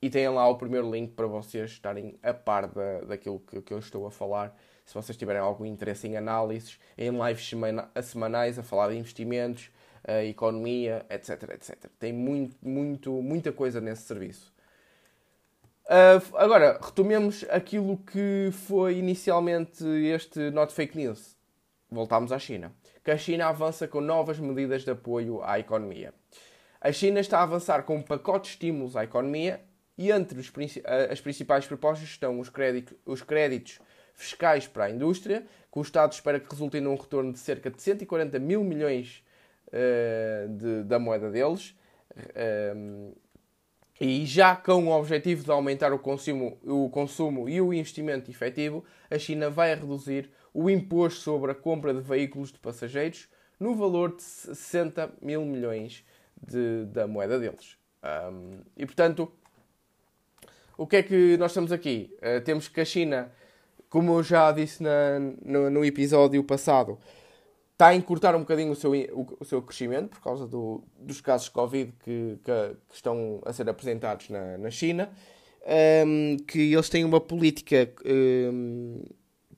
e 0.00 0.08
têm 0.08 0.28
lá 0.28 0.48
o 0.48 0.56
primeiro 0.56 0.90
link 0.90 1.12
para 1.12 1.26
vocês 1.26 1.70
estarem 1.70 2.18
a 2.22 2.32
par 2.32 2.68
da, 2.68 3.00
daquilo 3.00 3.40
que, 3.40 3.60
que 3.60 3.74
eu 3.74 3.78
estou 3.78 4.06
a 4.06 4.10
falar. 4.10 4.56
Se 4.84 4.94
vocês 4.94 5.16
tiverem 5.16 5.40
algum 5.40 5.66
interesse 5.66 6.06
em 6.06 6.16
análises, 6.16 6.78
em 6.96 7.10
lives 7.10 7.48
semana, 7.48 7.90
semanais 8.02 8.58
a 8.58 8.62
falar 8.62 8.88
de 8.88 8.96
investimentos, 8.96 9.70
a 10.06 10.24
economia, 10.24 11.04
etc, 11.10 11.50
etc. 11.50 11.90
Tem 11.98 12.12
muito, 12.12 12.56
muito, 12.62 13.12
muita 13.20 13.52
coisa 13.52 13.80
nesse 13.80 14.02
serviço. 14.02 14.52
Uh, 15.84 16.36
agora, 16.36 16.78
retomemos 16.80 17.44
aquilo 17.50 17.96
que 17.98 18.50
foi 18.52 18.98
inicialmente 18.98 19.84
este 19.84 20.50
Not 20.50 20.72
Fake 20.72 20.96
News. 20.96 21.36
Voltámos 21.90 22.30
à 22.30 22.38
China 22.38 22.72
que 23.08 23.12
a 23.12 23.16
China 23.16 23.46
avança 23.46 23.88
com 23.88 24.02
novas 24.02 24.38
medidas 24.38 24.84
de 24.84 24.90
apoio 24.90 25.42
à 25.42 25.58
economia. 25.58 26.12
A 26.78 26.92
China 26.92 27.20
está 27.20 27.38
a 27.38 27.42
avançar 27.42 27.82
com 27.84 27.96
um 27.96 28.02
pacote 28.02 28.42
de 28.42 28.48
estímulos 28.50 28.96
à 28.96 29.04
economia 29.04 29.62
e 29.96 30.10
entre 30.10 30.38
os, 30.38 30.52
as 31.10 31.18
principais 31.18 31.64
propostas 31.64 32.06
estão 32.06 32.38
os 32.38 32.50
créditos, 32.50 32.94
os 33.06 33.22
créditos 33.22 33.80
fiscais 34.12 34.66
para 34.66 34.84
a 34.84 34.90
indústria, 34.90 35.46
que 35.72 35.78
o 35.78 35.80
Estado 35.80 36.12
espera 36.12 36.38
que 36.38 36.50
resultem 36.50 36.82
num 36.82 36.96
retorno 36.96 37.32
de 37.32 37.38
cerca 37.38 37.70
de 37.70 37.80
140 37.80 38.38
mil 38.38 38.62
milhões 38.62 39.24
uh, 39.68 40.48
de, 40.50 40.82
da 40.82 40.98
moeda 40.98 41.30
deles, 41.30 41.74
Um, 42.84 43.12
e 44.00 44.26
já 44.26 44.56
com 44.56 44.86
o 44.86 44.90
objetivo 44.90 45.44
de 45.44 45.50
aumentar 45.50 45.92
o 45.92 45.98
consumo, 45.98 46.58
o 46.64 46.88
consumo 46.88 47.48
e 47.48 47.60
o 47.60 47.72
investimento 47.72 48.30
efetivo, 48.30 48.84
a 49.10 49.18
China 49.18 49.50
vai 49.50 49.74
reduzir 49.74 50.30
o 50.52 50.68
imposto 50.68 51.20
sobre 51.20 51.52
a 51.52 51.54
compra 51.54 51.92
de 51.92 52.00
veículos 52.00 52.52
de 52.52 52.58
passageiros 52.58 53.28
no 53.58 53.74
valor 53.74 54.16
de 54.16 54.22
60 54.22 55.14
mil 55.20 55.44
milhões 55.44 56.04
de, 56.40 56.84
da 56.86 57.06
moeda 57.06 57.38
deles. 57.38 57.76
Um, 58.02 58.60
e 58.76 58.86
portanto, 58.86 59.30
o 60.76 60.86
que 60.86 60.96
é 60.96 61.02
que 61.02 61.36
nós 61.36 61.50
estamos 61.50 61.72
aqui? 61.72 62.16
Uh, 62.18 62.40
temos 62.42 62.68
que 62.68 62.80
a 62.80 62.84
China, 62.84 63.32
como 63.88 64.18
eu 64.18 64.22
já 64.22 64.52
disse 64.52 64.82
na, 64.82 65.18
no, 65.44 65.68
no, 65.68 65.84
episódio 65.84 66.42
passado, 66.44 66.98
está 67.72 67.88
a 67.88 67.94
encurtar 67.94 68.36
um 68.36 68.40
bocadinho 68.40 68.70
o 68.70 68.76
seu, 68.76 68.92
o, 68.92 69.36
o 69.40 69.44
seu 69.44 69.60
crescimento 69.60 70.10
por 70.10 70.20
causa 70.20 70.46
do, 70.46 70.82
dos 70.98 71.20
casos 71.20 71.46
de 71.46 71.52
Covid 71.52 71.92
que, 72.04 72.38
que, 72.44 72.76
que, 72.88 72.94
estão 72.94 73.40
a 73.44 73.52
ser 73.52 73.68
apresentados 73.68 74.30
na, 74.30 74.56
na 74.58 74.70
China. 74.70 75.10
Um, 76.06 76.36
que 76.46 76.72
eles 76.72 76.88
têm 76.88 77.04
uma 77.04 77.20
política 77.20 77.92
um, 78.06 79.02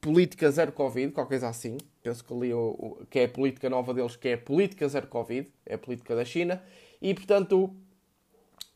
política 0.00 0.50
zero 0.50 0.72
Covid, 0.72 1.12
qualquer 1.12 1.30
coisa 1.30 1.48
assim. 1.48 1.76
Penso 2.02 2.24
que 2.24 2.32
ali 2.32 2.52
o, 2.52 2.76
o, 2.78 3.06
que 3.08 3.18
é 3.20 3.24
a 3.24 3.28
política 3.28 3.68
nova 3.68 3.92
deles, 3.92 4.16
que 4.16 4.28
é 4.28 4.34
a 4.34 4.38
política 4.38 4.88
zero 4.88 5.06
Covid, 5.06 5.48
é 5.66 5.74
a 5.74 5.78
política 5.78 6.16
da 6.16 6.24
China. 6.24 6.62
E 7.00 7.14
portanto, 7.14 7.74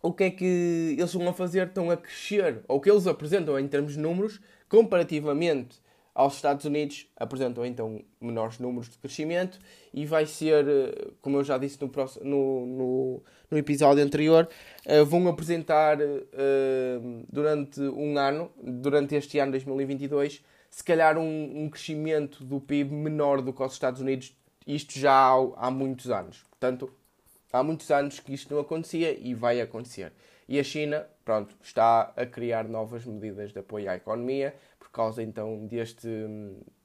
o 0.02 0.12
que 0.12 0.24
é 0.24 0.30
que 0.30 0.96
eles 0.98 1.12
vão 1.14 1.32
fazer? 1.32 1.66
Estão 1.66 1.90
a 1.90 1.96
crescer, 1.96 2.62
ou 2.68 2.80
que 2.80 2.90
eles 2.90 3.06
apresentam 3.06 3.58
em 3.58 3.66
termos 3.66 3.94
de 3.94 3.98
números, 3.98 4.40
comparativamente 4.68 5.82
aos 6.14 6.36
Estados 6.36 6.64
Unidos, 6.64 7.08
apresentam 7.16 7.66
então 7.66 8.00
menores 8.20 8.58
números 8.60 8.88
de 8.88 8.98
crescimento 8.98 9.58
e 9.92 10.06
vai 10.06 10.26
ser, 10.26 10.64
eh, 10.68 11.08
como 11.20 11.38
eu 11.38 11.44
já 11.44 11.58
disse 11.58 11.76
no, 11.80 11.90
no, 12.22 12.66
no, 12.66 13.22
no 13.50 13.58
episódio 13.58 14.02
anterior, 14.04 14.48
uh, 14.86 15.04
vão 15.04 15.26
apresentar 15.26 15.98
uh, 16.00 17.24
durante 17.28 17.80
um 17.80 18.16
ano, 18.16 18.52
durante 18.62 19.16
este 19.16 19.40
ano 19.40 19.50
2022, 19.52 20.44
se 20.74 20.82
calhar 20.82 21.16
um, 21.16 21.62
um, 21.62 21.70
crescimento 21.70 22.42
do 22.42 22.60
PIB 22.60 22.92
menor 22.92 23.40
do 23.40 23.52
que 23.52 23.62
os 23.62 23.74
Estados 23.74 24.00
Unidos, 24.00 24.36
isto 24.66 24.98
já 24.98 25.12
há, 25.12 25.36
há 25.56 25.70
muitos 25.70 26.10
anos. 26.10 26.42
Portanto, 26.50 26.92
há 27.52 27.62
muitos 27.62 27.88
anos 27.92 28.18
que 28.18 28.34
isto 28.34 28.52
não 28.52 28.60
acontecia 28.60 29.16
e 29.16 29.34
vai 29.34 29.60
acontecer. 29.60 30.12
E 30.48 30.58
a 30.58 30.64
China, 30.64 31.06
pronto, 31.24 31.54
está 31.62 32.12
a 32.16 32.26
criar 32.26 32.64
novas 32.64 33.06
medidas 33.06 33.52
de 33.52 33.60
apoio 33.60 33.88
à 33.88 33.94
economia 33.94 34.52
por 34.76 34.90
causa 34.90 35.22
então 35.22 35.64
deste, 35.64 36.08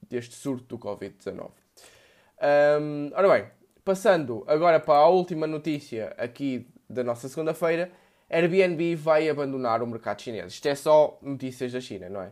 deste 0.07 0.35
surto 0.35 0.77
do 0.77 0.77
Covid-19. 0.77 1.49
Um, 2.79 3.09
ora 3.15 3.27
bem, 3.27 3.47
passando 3.83 4.43
agora 4.45 4.79
para 4.79 4.99
a 4.99 5.07
última 5.07 5.47
notícia 5.47 6.13
aqui 6.15 6.69
da 6.87 7.03
nossa 7.03 7.27
segunda-feira, 7.27 7.91
Airbnb 8.29 8.95
vai 8.97 9.27
abandonar 9.27 9.81
o 9.81 9.87
mercado 9.87 10.21
chinês. 10.21 10.53
Isto 10.53 10.67
é 10.67 10.75
só 10.75 11.17
notícias 11.23 11.71
da 11.71 11.81
China, 11.81 12.07
não 12.07 12.21
é? 12.21 12.31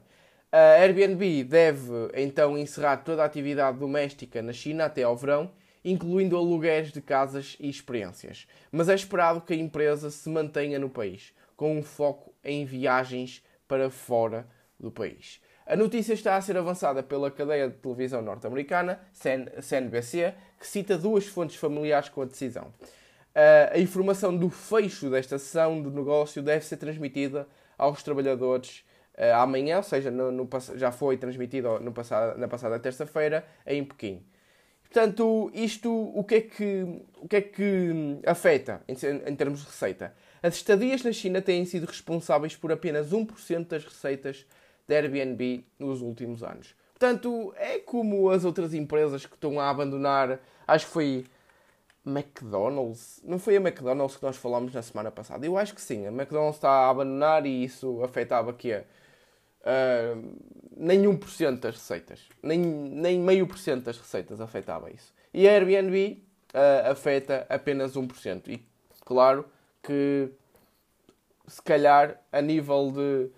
A 0.51 0.81
Airbnb 0.81 1.43
deve 1.43 1.91
então 2.15 2.57
encerrar 2.57 2.97
toda 2.97 3.21
a 3.21 3.25
atividade 3.25 3.77
doméstica 3.77 4.41
na 4.41 4.53
China 4.53 4.85
até 4.85 5.03
ao 5.03 5.15
verão 5.15 5.51
incluindo 5.87 6.35
aluguéis 6.35 6.91
de 6.91 7.01
casas 7.01 7.55
e 7.59 7.69
experiências. 7.69 8.45
Mas 8.69 8.89
é 8.89 8.95
esperado 8.95 9.39
que 9.39 9.53
a 9.53 9.57
empresa 9.57 10.11
se 10.11 10.29
mantenha 10.29 10.77
no 10.77 10.89
país, 10.89 11.33
com 11.55 11.77
um 11.77 11.81
foco 11.81 12.33
em 12.43 12.65
viagens 12.65 13.41
para 13.67 13.89
fora 13.89 14.45
do 14.77 14.91
país. 14.91 15.41
A 15.65 15.77
notícia 15.77 16.13
está 16.13 16.35
a 16.35 16.41
ser 16.41 16.57
avançada 16.57 17.01
pela 17.01 17.31
cadeia 17.31 17.69
de 17.69 17.75
televisão 17.75 18.21
norte-americana, 18.21 18.99
CNBC, 19.61 20.33
que 20.59 20.67
cita 20.67 20.97
duas 20.97 21.25
fontes 21.25 21.55
familiares 21.55 22.09
com 22.09 22.21
a 22.21 22.25
decisão. 22.25 22.73
A 23.71 23.79
informação 23.79 24.35
do 24.35 24.49
fecho 24.49 25.09
desta 25.09 25.37
sessão 25.37 25.81
do 25.81 25.91
negócio 25.91 26.41
deve 26.41 26.65
ser 26.65 26.77
transmitida 26.77 27.47
aos 27.77 28.03
trabalhadores 28.03 28.83
amanhã, 29.33 29.77
ou 29.77 29.83
seja, 29.83 30.11
no, 30.11 30.31
no, 30.31 30.47
já 30.75 30.91
foi 30.91 31.17
transmitida 31.17 31.79
no 31.79 31.91
passado, 31.91 32.37
na 32.37 32.47
passada 32.47 32.79
terça-feira 32.79 33.45
em 33.65 33.83
Pequim. 33.83 34.23
Portanto, 34.83 35.51
isto 35.53 35.91
o 35.91 36.23
que 36.23 36.35
é 36.35 36.41
que, 36.41 37.01
o 37.21 37.27
que, 37.27 37.35
é 37.35 37.41
que 37.41 38.19
afeta 38.25 38.81
em, 38.87 38.93
em 39.29 39.35
termos 39.35 39.59
de 39.59 39.65
receita? 39.65 40.13
As 40.41 40.55
estadias 40.55 41.03
na 41.03 41.11
China 41.11 41.41
têm 41.41 41.65
sido 41.65 41.85
responsáveis 41.85 42.55
por 42.55 42.71
apenas 42.71 43.11
1% 43.11 43.67
das 43.67 43.83
receitas 43.83 44.45
da 44.87 44.95
Airbnb 44.95 45.65
nos 45.77 46.01
últimos 46.01 46.41
anos. 46.41 46.73
Portanto, 46.97 47.53
é 47.57 47.79
como 47.79 48.29
as 48.29 48.45
outras 48.45 48.73
empresas 48.73 49.25
que 49.25 49.35
estão 49.35 49.59
a 49.59 49.69
abandonar. 49.69 50.39
Acho 50.65 50.87
que 50.87 50.91
foi 50.91 51.25
McDonald's. 52.05 53.21
Não 53.23 53.37
foi 53.37 53.57
a 53.57 53.59
McDonald's 53.59 54.15
que 54.15 54.23
nós 54.23 54.37
falámos 54.37 54.73
na 54.73 54.81
semana 54.81 55.11
passada? 55.11 55.45
Eu 55.45 55.57
acho 55.57 55.75
que 55.75 55.81
sim. 55.81 56.07
A 56.07 56.09
McDonald's 56.09 56.55
está 56.55 56.69
a 56.69 56.89
abandonar 56.89 57.45
e 57.45 57.63
isso 57.63 58.01
afetava 58.03 58.49
aqui 58.51 58.73
a 58.73 58.83
uh, 59.67 60.37
nem 60.75 61.03
1% 61.03 61.59
das 61.59 61.75
receitas, 61.75 62.21
nem, 62.41 62.59
nem 62.59 63.19
meio 63.19 63.45
por 63.45 63.57
cento 63.57 63.83
das 63.83 63.97
receitas 63.97 64.39
afetava 64.39 64.89
isso. 64.89 65.13
E 65.33 65.47
a 65.47 65.51
Airbnb 65.51 66.23
uh, 66.53 66.91
afeta 66.91 67.45
apenas 67.49 67.93
1%. 67.93 68.47
E 68.47 68.65
claro 69.03 69.45
que 69.83 70.29
se 71.47 71.61
calhar 71.61 72.19
a 72.31 72.41
nível 72.41 72.91
de, 72.91 73.29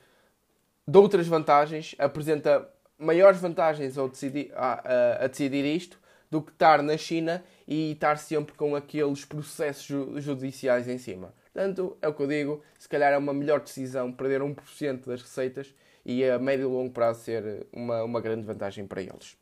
de 0.88 0.98
outras 0.98 1.28
vantagens 1.28 1.96
apresenta 1.98 2.68
maiores 2.98 3.40
vantagens 3.40 3.98
ao 3.98 4.10
decidir, 4.10 4.52
a, 4.56 4.74
a, 4.74 5.26
a 5.26 5.28
decidir 5.28 5.64
isto 5.64 6.00
do 6.30 6.42
que 6.42 6.52
estar 6.52 6.84
na 6.84 6.98
China 6.98 7.44
e 7.68 7.94
estar 7.94 8.18
sempre 8.18 8.54
com 8.56 8.76
aqueles 8.76 9.26
processos 9.26 10.24
judiciais 10.24 10.88
em 10.88 10.98
cima. 10.98 11.34
Portanto, 11.54 11.98
é 12.02 12.08
o 12.08 12.14
que 12.14 12.22
eu 12.22 12.28
digo, 12.28 12.64
se 12.78 12.88
calhar 12.88 13.12
é 13.12 13.18
uma 13.18 13.34
melhor 13.34 13.62
decisão 13.62 14.12
perder 14.12 14.42
1% 14.42 15.06
das 15.06 15.22
receitas 15.22 15.74
e 16.10 16.28
a 16.28 16.40
médio 16.40 16.68
e 16.68 16.74
longo 16.74 16.92
prazo 16.92 17.22
ser 17.22 17.68
uma, 17.72 18.04
uma 18.04 18.20
grande 18.20 18.44
vantagem 18.44 18.88
para 18.88 19.00
eles. 19.00 19.38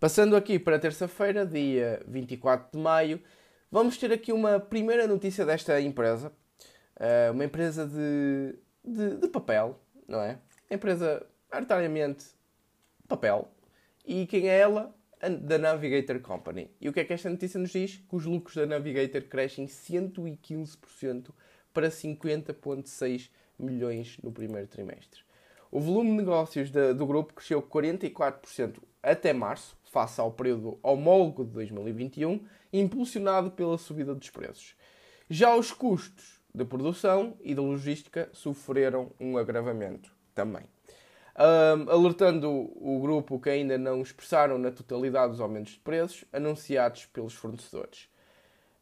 Passando 0.00 0.34
aqui 0.34 0.58
para 0.58 0.76
terça-feira, 0.76 1.46
dia 1.46 2.02
24 2.08 2.76
de 2.76 2.82
maio, 2.82 3.22
vamos 3.70 3.96
ter 3.96 4.12
aqui 4.12 4.32
uma 4.32 4.58
primeira 4.58 5.06
notícia 5.06 5.46
desta 5.46 5.80
empresa. 5.80 6.32
Uh, 6.96 7.32
uma 7.32 7.44
empresa 7.44 7.86
de, 7.86 8.58
de, 8.84 9.18
de, 9.18 9.28
papel, 9.28 9.80
não 10.08 10.20
é? 10.20 10.40
Empresa, 10.68 11.24
arbitrariamente, 11.48 12.26
papel. 13.06 13.48
E 14.04 14.26
quem 14.26 14.48
é 14.48 14.58
ela? 14.58 14.92
da 15.42 15.58
Navigator 15.58 16.20
Company. 16.20 16.70
E 16.80 16.88
o 16.88 16.92
que 16.92 17.00
é 17.00 17.04
que 17.04 17.12
esta 17.12 17.28
notícia 17.28 17.58
nos 17.58 17.70
diz? 17.70 17.96
Que 18.08 18.14
os 18.14 18.24
lucros 18.24 18.54
da 18.54 18.66
Navigator 18.66 19.20
crescem 19.22 19.66
115% 19.66 21.30
para 21.74 21.88
50,6 21.88 23.28
milhões 23.58 24.16
no 24.22 24.30
primeiro 24.30 24.68
trimestre. 24.68 25.27
O 25.70 25.80
volume 25.80 26.10
de 26.10 26.16
negócios 26.16 26.70
de, 26.70 26.94
do 26.94 27.06
grupo 27.06 27.34
cresceu 27.34 27.62
44% 27.62 28.76
até 29.02 29.32
março, 29.32 29.76
face 29.84 30.20
ao 30.20 30.30
período 30.32 30.78
homólogo 30.82 31.44
de 31.44 31.50
2021, 31.50 32.44
impulsionado 32.72 33.50
pela 33.50 33.76
subida 33.76 34.14
dos 34.14 34.30
preços. 34.30 34.74
Já 35.28 35.54
os 35.54 35.70
custos 35.72 36.40
de 36.54 36.64
produção 36.64 37.36
e 37.42 37.54
de 37.54 37.60
logística 37.60 38.28
sofreram 38.32 39.12
um 39.20 39.36
agravamento 39.36 40.10
também. 40.34 40.64
Um, 41.38 41.90
alertando 41.90 42.50
o 42.50 42.98
grupo 43.00 43.38
que 43.38 43.50
ainda 43.50 43.78
não 43.78 44.02
expressaram 44.02 44.58
na 44.58 44.72
totalidade 44.72 45.34
os 45.34 45.40
aumentos 45.40 45.74
de 45.74 45.78
preços 45.80 46.24
anunciados 46.32 47.06
pelos 47.06 47.34
fornecedores. 47.34 48.08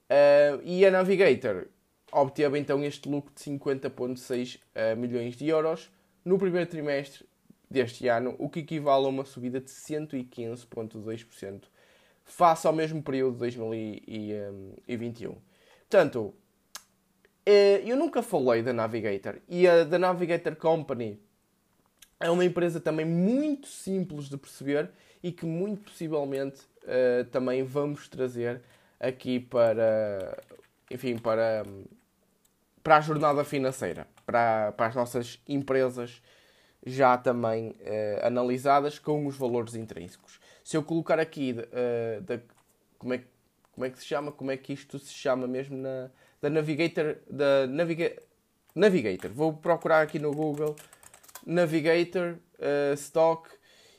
Uh, 0.09 0.63
e 0.63 0.87
a 0.87 0.91
Navigator 0.91 1.67
obteve 2.13 2.59
então 2.59 2.83
este 2.83 3.09
lucro 3.09 3.35
de 3.35 3.43
50,6 3.43 4.57
uh, 4.57 4.97
milhões 4.97 5.37
de 5.37 5.49
euros, 5.49 5.91
no 6.27 6.37
primeiro 6.39 6.69
trimestre 6.69 7.25
deste 7.71 8.09
ano, 8.09 8.35
o 8.37 8.49
que 8.49 8.59
equivale 8.59 9.07
a 9.07 9.09
uma 9.09 9.25
subida 9.25 9.61
de 9.61 9.71
115,2% 9.71 11.63
face 12.25 12.67
ao 12.67 12.73
mesmo 12.73 13.01
período 13.01 13.35
de 13.35 13.39
2021. 13.39 15.37
Portanto, 15.89 16.35
eh, 17.47 17.81
eu 17.87 17.97
nunca 17.97 18.23
falei 18.23 18.61
da 18.61 18.73
Navigator 18.73 19.37
e 19.49 19.69
a 19.69 19.85
da 19.85 20.01
Navigator 20.01 20.57
Company 20.57 21.21
é 22.19 22.29
uma 22.29 22.45
empresa 22.45 22.81
também 22.81 23.07
muito 23.07 23.69
simples 23.69 24.29
de 24.29 24.37
perceber 24.37 24.91
e 25.23 25.31
que 25.31 25.47
muito 25.47 25.85
possivelmente 25.85 26.63
uh, 26.83 27.25
também 27.31 27.63
vamos 27.63 28.09
trazer 28.09 28.63
aqui 28.99 29.39
para, 29.39 30.43
enfim, 30.91 31.19
para, 31.19 31.65
para 32.83 32.97
a 32.97 33.01
jornada 33.01 33.45
financeira 33.45 34.09
para, 34.27 34.73
para 34.73 34.87
as 34.89 34.95
nossas 34.95 35.41
empresas 35.49 36.21
já 36.85 37.17
também 37.17 37.71
uh, 37.71 38.27
analisadas 38.27 38.99
com 38.99 39.27
os 39.27 39.37
valores 39.37 39.75
intrínsecos. 39.75 40.41
Se 40.63 40.77
eu 40.77 40.83
colocar 40.83 41.19
aqui 41.19 41.53
uh, 41.53 42.21
da, 42.23 42.41
como, 42.99 43.15
é, 43.15 43.23
como 43.73 43.85
é 43.87 43.91
que 43.91 43.99
se 43.99 44.05
chama, 44.05 44.31
como 44.31 44.51
é 44.51 44.57
que 44.57 44.73
isto 44.73 44.99
se 44.99 45.13
chama 45.13 45.47
mesmo 45.47 45.77
na 45.77 46.11
da 46.41 46.51
Navigator, 46.51 47.17
da 47.31 47.67
Naviga, 47.67 48.15
Navigator. 48.75 49.31
Vou 49.33 49.55
procurar 49.55 50.03
aqui 50.03 50.19
no 50.19 50.33
Google 50.33 50.77
Navigator 51.47 52.37
uh, 52.59 52.95
Stock 52.95 53.49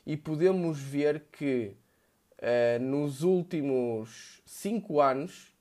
e 0.06 0.16
podemos 0.16 0.78
ver 0.78 1.24
que 1.32 1.74
nos 2.80 3.24
últimos 3.24 4.40
5 4.46 5.00
anos, 5.00 5.52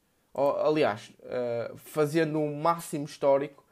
aliás, 0.63 1.11
uh, 1.21 1.75
fazendo 1.75 2.37
um 2.37 2.55
máximo 2.55 3.05
histórico, 3.05 3.65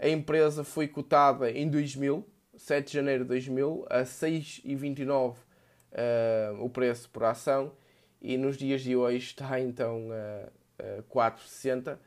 a 0.00 0.08
empresa 0.08 0.64
foi 0.64 0.88
cotada 0.88 1.50
em 1.50 1.68
2000, 1.68 2.26
7 2.56 2.86
de 2.86 2.92
janeiro 2.94 3.24
de 3.24 3.28
2000, 3.28 3.86
a 3.90 4.02
6,29 4.02 5.34
uh, 5.34 6.64
o 6.64 6.70
preço 6.70 7.10
por 7.10 7.24
ação 7.24 7.72
e 8.20 8.38
nos 8.38 8.56
dias 8.56 8.80
de 8.80 8.96
hoje 8.96 9.26
está 9.26 9.60
então 9.60 10.08
a, 10.10 10.98
a 10.98 11.02
4,60, 11.02 11.96
uh, 11.96 11.98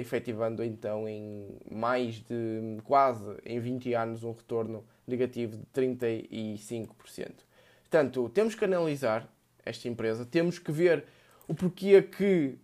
efetivando 0.00 0.62
então 0.62 1.08
em 1.08 1.58
mais 1.68 2.16
de 2.16 2.78
quase 2.84 3.36
em 3.44 3.58
20 3.58 3.94
anos 3.94 4.22
um 4.22 4.30
retorno 4.30 4.84
negativo 5.04 5.56
de 5.56 5.64
35%. 5.74 7.32
Portanto, 7.80 8.28
temos 8.28 8.54
que 8.54 8.64
analisar 8.64 9.28
esta 9.64 9.88
empresa, 9.88 10.24
temos 10.24 10.58
que 10.58 10.70
ver 10.70 11.04
o 11.48 11.54
porquê 11.54 12.02
que. 12.02 12.58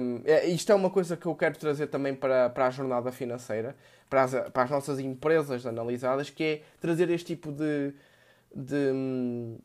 Um, 0.00 0.22
é, 0.24 0.46
isto 0.46 0.70
é 0.70 0.74
uma 0.74 0.88
coisa 0.88 1.16
que 1.16 1.26
eu 1.26 1.34
quero 1.34 1.58
trazer 1.58 1.88
também 1.88 2.14
para, 2.14 2.48
para 2.48 2.68
a 2.68 2.70
jornada 2.70 3.10
financeira, 3.10 3.76
para 4.08 4.24
as, 4.24 4.50
para 4.50 4.62
as 4.64 4.70
nossas 4.70 4.98
empresas 4.98 5.66
analisadas, 5.66 6.30
que 6.30 6.44
é 6.44 6.62
trazer 6.80 7.10
este 7.10 7.34
tipo 7.34 7.52
de, 7.52 7.92
de, 8.54 9.58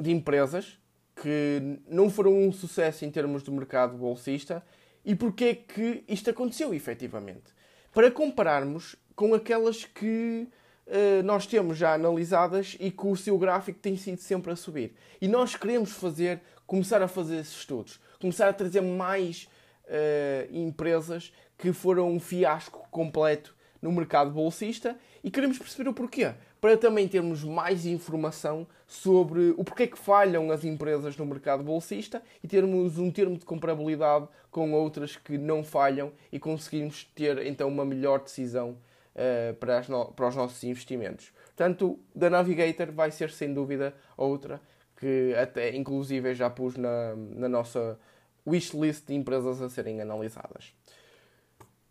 de 0.00 0.10
empresas 0.10 0.78
que 1.16 1.78
não 1.88 2.10
foram 2.10 2.36
um 2.36 2.52
sucesso 2.52 3.04
em 3.04 3.10
termos 3.10 3.42
de 3.42 3.50
mercado 3.50 3.96
bolsista 3.96 4.64
e 5.04 5.14
porquê 5.14 5.54
que 5.54 6.02
isto 6.08 6.30
aconteceu 6.30 6.74
efetivamente. 6.74 7.54
Para 7.92 8.10
compararmos 8.10 8.96
com 9.14 9.32
aquelas 9.32 9.84
que 9.84 10.48
uh, 10.86 11.22
nós 11.22 11.46
temos 11.46 11.78
já 11.78 11.94
analisadas 11.94 12.76
e 12.80 12.90
que 12.90 13.06
o 13.06 13.14
seu 13.14 13.38
gráfico 13.38 13.78
tem 13.78 13.96
sido 13.96 14.18
sempre 14.18 14.50
a 14.50 14.56
subir. 14.56 14.96
E 15.20 15.28
nós 15.28 15.54
queremos 15.54 15.92
fazer, 15.92 16.40
começar 16.66 17.00
a 17.00 17.06
fazer 17.06 17.36
esses 17.36 17.58
estudos 17.58 18.00
começar 18.24 18.48
a 18.48 18.52
trazer 18.54 18.80
mais 18.80 19.48
uh, 19.84 20.56
empresas 20.56 21.30
que 21.58 21.72
foram 21.74 22.10
um 22.10 22.18
fiasco 22.18 22.88
completo 22.90 23.54
no 23.84 23.92
mercado 23.92 24.30
bolsista 24.30 24.96
e 25.22 25.30
queremos 25.30 25.58
perceber 25.58 25.90
o 25.90 25.92
porquê, 25.92 26.32
para 26.58 26.74
também 26.74 27.06
termos 27.06 27.44
mais 27.44 27.84
informação 27.84 28.66
sobre 28.86 29.50
o 29.58 29.62
porquê 29.62 29.86
que 29.86 29.98
falham 29.98 30.50
as 30.50 30.64
empresas 30.64 31.14
no 31.18 31.26
mercado 31.26 31.62
bolsista 31.62 32.22
e 32.42 32.48
termos 32.48 32.96
um 32.96 33.10
termo 33.10 33.36
de 33.36 33.44
comparabilidade 33.44 34.26
com 34.50 34.72
outras 34.72 35.16
que 35.18 35.36
não 35.36 35.62
falham 35.62 36.12
e 36.32 36.38
conseguirmos 36.38 37.04
ter 37.14 37.46
então 37.46 37.68
uma 37.68 37.84
melhor 37.84 38.20
decisão 38.20 38.70
uh, 38.70 39.54
para, 39.56 39.84
no 39.86 40.06
para 40.06 40.28
os 40.28 40.34
nossos 40.34 40.64
investimentos. 40.64 41.30
Portanto, 41.48 41.98
da 42.14 42.30
Navigator 42.30 42.90
vai 42.90 43.10
ser 43.10 43.30
sem 43.30 43.52
dúvida 43.52 43.94
outra 44.16 44.62
que 44.96 45.34
até 45.34 45.76
inclusive 45.76 46.34
já 46.34 46.48
pus 46.48 46.78
na, 46.78 47.14
na 47.14 47.50
nossa 47.50 47.98
wishlist 48.46 49.06
de 49.06 49.14
empresas 49.14 49.60
a 49.60 49.68
serem 49.68 50.00
analisadas. 50.00 50.72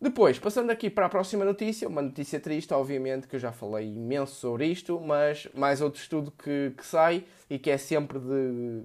Depois, 0.04 0.38
passando 0.38 0.68
aqui 0.68 0.90
para 0.90 1.06
a 1.06 1.08
próxima 1.08 1.46
notícia, 1.46 1.88
uma 1.88 2.02
notícia 2.02 2.38
triste, 2.38 2.74
obviamente, 2.74 3.26
que 3.26 3.36
eu 3.36 3.40
já 3.40 3.50
falei 3.52 3.86
imenso 3.86 4.34
sobre 4.34 4.66
isto, 4.66 5.00
mas 5.00 5.48
mais 5.54 5.80
outro 5.80 5.98
estudo 5.98 6.30
que, 6.30 6.74
que 6.76 6.84
sai 6.84 7.24
e 7.48 7.58
que 7.58 7.70
é 7.70 7.78
sempre 7.78 8.18
de, 8.18 8.82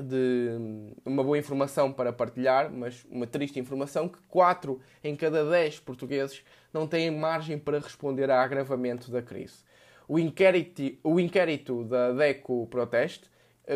de 0.00 0.92
uma 1.04 1.24
boa 1.24 1.36
informação 1.36 1.92
para 1.92 2.12
partilhar, 2.12 2.72
mas 2.72 3.04
uma 3.10 3.26
triste 3.26 3.58
informação, 3.58 4.08
que 4.08 4.20
4 4.28 4.80
em 5.02 5.16
cada 5.16 5.50
10 5.50 5.80
portugueses 5.80 6.44
não 6.72 6.86
têm 6.86 7.10
margem 7.10 7.58
para 7.58 7.80
responder 7.80 8.30
a 8.30 8.40
agravamento 8.40 9.10
da 9.10 9.20
crise. 9.20 9.64
O 10.06 10.16
inquérito, 10.16 10.96
o 11.02 11.18
inquérito 11.18 11.82
da 11.82 12.12
DECO 12.12 12.68
Proteste 12.68 13.28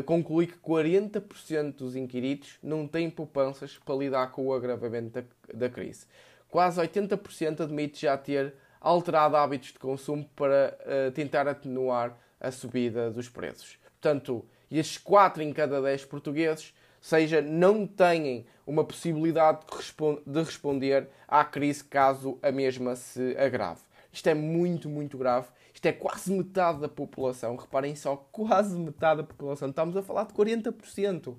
conclui 0.05 0.47
que 0.47 0.59
40% 0.59 1.77
dos 1.77 1.97
inquiridos 1.97 2.59
não 2.63 2.87
têm 2.87 3.11
poupanças 3.11 3.79
para 3.79 3.97
lidar 3.97 4.31
com 4.33 4.47
o 4.47 4.55
agravamento 4.55 5.11
da, 5.21 5.25
da 5.53 5.69
crise. 5.69 6.07
Quase 6.49 6.81
80% 6.81 7.61
admite 7.61 8.03
já 8.03 8.17
ter 8.17 8.55
alterado 8.81 9.37
hábitos 9.37 9.73
de 9.73 9.79
consumo 9.79 10.29
para 10.35 10.79
uh, 10.81 11.13
tentar 11.13 11.47
atenuar 11.47 12.17
a 12.41 12.51
subida 12.51 13.11
dos 13.11 13.29
preços. 13.29 13.79
Portanto, 14.01 14.45
estes 14.71 14.99
4 14.99 15.43
em 15.43 15.53
cada 15.53 15.83
10 15.83 16.05
portugueses, 16.05 16.75
seja, 17.01 17.43
não 17.43 17.87
têm 17.87 18.47
uma 18.67 18.85
possibilidade 18.85 19.61
de, 19.67 20.33
de 20.33 20.43
responder 20.43 21.09
à 21.27 21.45
crise 21.45 21.85
caso 21.85 22.39
a 22.43 22.53
mesma 22.53 22.95
se 22.97 23.37
agrave. 23.37 23.81
Isto 24.13 24.29
é 24.29 24.35
muito, 24.35 24.89
muito 24.89 25.19
grave 25.19 25.49
isto 25.79 25.87
é 25.87 25.93
quase 25.93 26.33
metade 26.33 26.81
da 26.81 26.89
população. 26.89 27.55
Reparem 27.55 27.95
só, 27.95 28.17
quase 28.33 28.77
metade 28.77 29.19
da 29.19 29.23
população. 29.23 29.69
Estamos 29.69 29.97
a 29.97 30.03
falar 30.03 30.25
de 30.25 30.35
40%. 30.35 31.37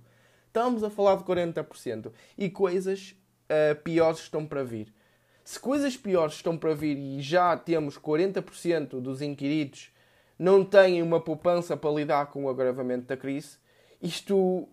Estamos 0.47 0.81
a 0.81 0.89
falar 0.89 1.17
de 1.17 1.25
40%. 1.25 2.09
E 2.37 2.49
coisas 2.49 3.17
uh, 3.49 3.75
piores 3.83 4.19
estão 4.19 4.45
para 4.45 4.63
vir. 4.63 4.93
Se 5.49 5.59
coisas 5.59 5.97
piores 5.97 6.35
estão 6.35 6.55
para 6.55 6.75
vir 6.75 6.95
e 6.95 7.21
já 7.23 7.57
temos 7.57 7.97
40% 7.97 9.01
dos 9.01 9.19
inquiridos 9.19 9.89
não 10.37 10.63
têm 10.63 11.01
uma 11.01 11.19
poupança 11.19 11.75
para 11.75 11.89
lidar 11.89 12.27
com 12.27 12.45
o 12.45 12.49
agravamento 12.49 13.07
da 13.07 13.17
crise, 13.17 13.57
isto 13.99 14.69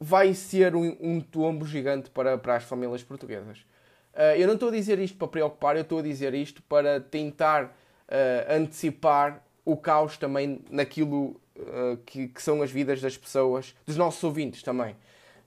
vai 0.00 0.34
ser 0.34 0.74
um, 0.74 0.96
um 1.00 1.20
tombo 1.20 1.64
gigante 1.64 2.10
para, 2.10 2.36
para 2.36 2.56
as 2.56 2.64
famílias 2.64 3.04
portuguesas. 3.04 3.58
Uh, 4.14 4.34
eu 4.36 4.48
não 4.48 4.54
estou 4.54 4.68
a 4.70 4.72
dizer 4.72 4.98
isto 4.98 5.16
para 5.16 5.28
preocupar, 5.28 5.76
eu 5.76 5.82
estou 5.82 6.00
a 6.00 6.02
dizer 6.02 6.34
isto 6.34 6.60
para 6.64 6.98
tentar 6.98 7.66
uh, 7.66 8.52
antecipar 8.52 9.40
o 9.64 9.76
caos 9.76 10.18
também 10.18 10.60
naquilo 10.68 11.40
uh, 11.54 11.98
que, 12.04 12.26
que, 12.26 12.42
são 12.42 12.62
as 12.62 12.70
vidas 12.72 13.00
das 13.00 13.16
pessoas, 13.16 13.76
dos 13.86 13.96
nossos 13.96 14.24
ouvintes 14.24 14.60
também. 14.60 14.96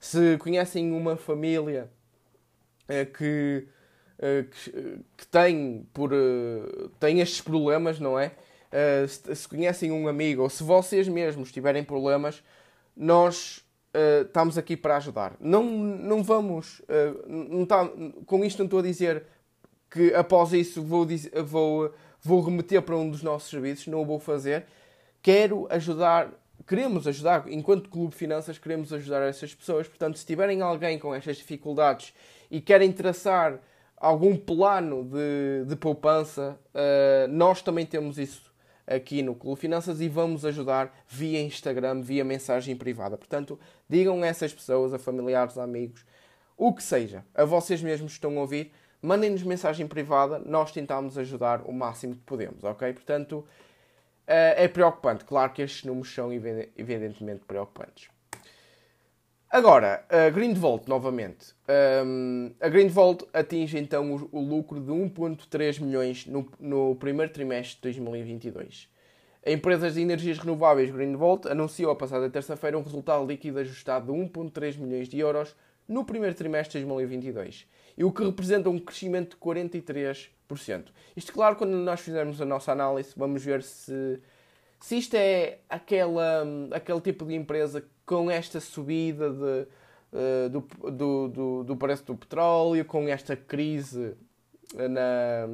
Se 0.00 0.38
conhecem 0.38 0.90
uma 0.90 1.18
família 1.18 1.90
que, 3.18 3.68
que, 4.50 4.98
que, 5.16 5.26
tem, 5.26 5.86
por, 5.92 6.10
tem 6.98 7.20
estes 7.20 7.40
problemas, 7.40 7.98
não 7.98 8.18
é? 8.18 8.32
Se, 9.08 9.34
se, 9.34 9.48
conhecem 9.48 9.90
um 9.90 10.06
amigo 10.06 10.42
ou 10.42 10.50
se 10.50 10.62
vocês 10.62 11.08
mesmos 11.08 11.50
tiverem 11.50 11.82
problemas, 11.82 12.42
nós 12.96 13.64
estamos 14.26 14.56
aqui 14.56 14.76
para 14.76 14.96
ajudar. 14.98 15.36
Não, 15.40 15.64
não 15.64 16.22
vamos. 16.22 16.82
não 17.26 17.66
tá, 17.66 17.90
com 18.26 18.44
isto 18.44 18.58
não 18.58 18.66
estou 18.66 18.78
a 18.78 18.82
dizer 18.82 19.24
que 19.90 20.14
após 20.14 20.52
isso 20.52 20.82
vou, 20.82 21.06
vou 21.44 21.92
vou 22.22 22.40
remeter 22.40 22.82
para 22.82 22.96
um 22.96 23.10
dos 23.10 23.22
nossos 23.22 23.48
serviços, 23.48 23.86
não 23.86 24.02
o 24.02 24.04
vou 24.04 24.18
fazer. 24.18 24.66
Quero 25.22 25.66
ajudar, 25.70 26.30
queremos 26.66 27.06
ajudar, 27.06 27.44
enquanto 27.48 27.88
Clube 27.88 28.14
Finanças, 28.14 28.58
queremos 28.58 28.92
ajudar 28.92 29.22
essas 29.22 29.54
pessoas. 29.54 29.88
Portanto, 29.88 30.18
se 30.18 30.26
tiverem 30.26 30.60
alguém 30.60 30.98
com 30.98 31.14
estas 31.14 31.36
dificuldades 31.36 32.12
e 32.50 32.60
querem 32.60 32.92
traçar 32.92 33.58
algum 34.00 34.34
plano 34.34 35.04
de, 35.04 35.66
de 35.66 35.76
poupança, 35.76 36.58
uh, 36.74 37.28
nós 37.28 37.60
também 37.60 37.84
temos 37.84 38.18
isso 38.18 38.50
aqui 38.86 39.22
no 39.22 39.34
Clube 39.34 39.60
Finanças 39.60 40.00
e 40.00 40.08
vamos 40.08 40.44
ajudar 40.44 40.92
via 41.06 41.40
Instagram, 41.40 42.00
via 42.00 42.24
mensagem 42.24 42.74
privada. 42.74 43.16
Portanto, 43.16 43.60
digam 43.88 44.22
a 44.22 44.26
essas 44.26 44.52
pessoas, 44.52 44.94
a 44.94 44.98
familiares, 44.98 45.58
a 45.58 45.62
amigos, 45.62 46.04
o 46.56 46.72
que 46.72 46.82
seja, 46.82 47.24
a 47.34 47.44
vocês 47.44 47.82
mesmos 47.82 48.12
que 48.12 48.16
estão 48.16 48.36
a 48.38 48.40
ouvir, 48.40 48.72
mandem-nos 49.00 49.42
mensagem 49.42 49.86
privada, 49.86 50.38
nós 50.40 50.72
tentamos 50.72 51.16
ajudar 51.16 51.62
o 51.62 51.72
máximo 51.72 52.14
que 52.14 52.22
podemos, 52.22 52.64
ok? 52.64 52.92
Portanto, 52.92 53.46
eh, 54.26 54.64
é 54.64 54.68
preocupante. 54.68 55.24
Claro 55.24 55.52
que 55.52 55.62
estes 55.62 55.84
números 55.84 56.12
são 56.12 56.30
evidentemente 56.32 57.44
preocupantes. 57.46 58.08
Agora, 59.52 60.04
a 60.08 60.30
Greenvolt 60.30 60.86
novamente. 60.86 61.56
Um, 62.06 62.52
a 62.60 62.68
Greenvolt 62.68 63.24
atinge 63.32 63.78
então 63.78 64.14
o, 64.14 64.28
o 64.30 64.40
lucro 64.40 64.78
de 64.78 64.92
1,3 64.92 65.80
milhões 65.80 66.24
no, 66.24 66.48
no, 66.60 66.94
primeiro 66.94 67.32
trimestre 67.32 67.74
de 67.90 67.98
2022. 67.98 68.88
A 69.44 69.50
empresa 69.50 69.90
de 69.90 70.00
energias 70.00 70.38
renováveis 70.38 70.92
Greenvolt 70.92 71.46
anunciou 71.46 71.90
a 71.90 71.96
passada 71.96 72.30
terça-feira 72.30 72.78
um 72.78 72.82
resultado 72.82 73.26
líquido 73.26 73.58
ajustado 73.58 74.12
de 74.12 74.16
1,3 74.16 74.78
milhões 74.78 75.08
de 75.08 75.18
euros 75.18 75.56
no 75.88 76.04
primeiro 76.04 76.36
trimestre 76.36 76.78
de 76.78 76.86
2022 76.86 77.66
e 77.98 78.04
o 78.04 78.12
que 78.12 78.22
representa 78.22 78.70
um 78.70 78.78
crescimento 78.78 79.30
de 79.30 79.42
43%. 79.42 80.28
Isto, 81.16 81.32
claro, 81.32 81.56
quando 81.56 81.72
nós 81.72 81.98
fizermos 81.98 82.40
a 82.40 82.44
nossa 82.44 82.70
análise, 82.70 83.12
vamos 83.16 83.44
ver 83.44 83.64
se, 83.64 84.20
se 84.80 84.96
isto 84.96 85.14
é 85.14 85.58
aquela, 85.68 86.44
aquele 86.72 87.00
tipo 87.00 87.24
de 87.24 87.34
empresa 87.34 87.84
com 88.04 88.30
esta 88.30 88.58
subida 88.60 89.30
de, 89.30 89.66
uh, 90.12 90.48
do, 90.48 90.90
do, 90.90 91.28
do, 91.28 91.64
do, 91.64 91.76
preço 91.76 92.04
do 92.06 92.16
petróleo, 92.16 92.84
com 92.84 93.06
esta 93.06 93.36
crise 93.36 94.16
na, 94.74 95.46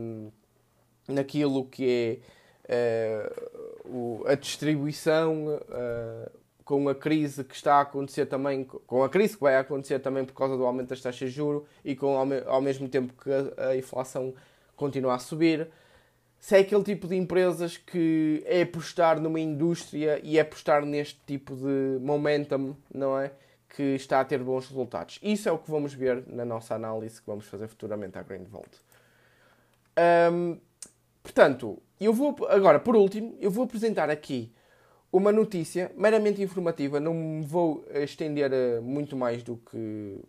naquilo 1.08 1.66
que 1.66 2.20
é 2.64 3.28
uh, 3.28 3.88
o, 3.88 4.24
a 4.26 4.34
distribuição. 4.34 5.56
Uh, 5.56 6.46
com 6.66 6.88
a 6.88 6.94
crise 6.96 7.44
que 7.44 7.54
está 7.54 7.76
a 7.76 7.82
acontecer 7.82 8.26
também, 8.26 8.64
com 8.64 9.04
a 9.04 9.08
crise 9.08 9.36
que 9.36 9.40
vai 9.40 9.56
acontecer 9.56 10.00
também 10.00 10.24
por 10.24 10.34
causa 10.34 10.56
do 10.56 10.66
aumento 10.66 10.88
das 10.88 11.00
taxas 11.00 11.30
de 11.30 11.36
juros 11.36 11.62
e 11.84 11.94
com 11.94 12.18
ao, 12.18 12.26
ao 12.48 12.60
mesmo 12.60 12.88
tempo 12.88 13.14
que 13.22 13.30
a, 13.30 13.68
a, 13.68 13.76
inflação 13.76 14.34
continua 14.74 15.14
a 15.14 15.18
subir. 15.20 15.70
Se 16.46 16.54
é 16.54 16.60
aquele 16.60 16.84
tipo 16.84 17.08
de 17.08 17.16
empresas 17.16 17.76
que 17.76 18.40
é 18.46 18.62
apostar 18.62 19.20
numa 19.20 19.40
indústria 19.40 20.20
e 20.22 20.38
é 20.38 20.42
apostar 20.42 20.86
neste 20.86 21.18
tipo 21.26 21.56
de 21.56 21.98
momentum, 22.00 22.76
não 22.94 23.18
é? 23.18 23.32
que 23.68 23.82
está 23.96 24.20
a 24.20 24.24
ter 24.24 24.38
bons 24.38 24.68
resultados. 24.68 25.18
Isso 25.20 25.48
é 25.48 25.52
o 25.52 25.58
que 25.58 25.68
vamos 25.68 25.92
ver 25.92 26.22
na 26.28 26.44
nossa 26.44 26.76
análise 26.76 27.20
que 27.20 27.26
vamos 27.26 27.46
fazer 27.46 27.66
futuramente 27.66 28.16
à 28.16 28.22
Greenvolt. 28.22 28.70
Um, 30.32 30.60
portanto, 31.20 31.82
eu 32.00 32.12
vou 32.12 32.36
agora, 32.48 32.78
por 32.78 32.94
último, 32.94 33.36
eu 33.40 33.50
vou 33.50 33.64
apresentar 33.64 34.08
aqui 34.08 34.52
uma 35.12 35.32
notícia 35.32 35.90
meramente 35.96 36.40
informativa. 36.40 37.00
Não 37.00 37.12
me 37.12 37.44
vou 37.44 37.84
estender 37.92 38.52
eh, 38.52 38.78
muito 38.78 39.16
mais 39.16 39.42
do 39.42 39.56
que 39.56 40.20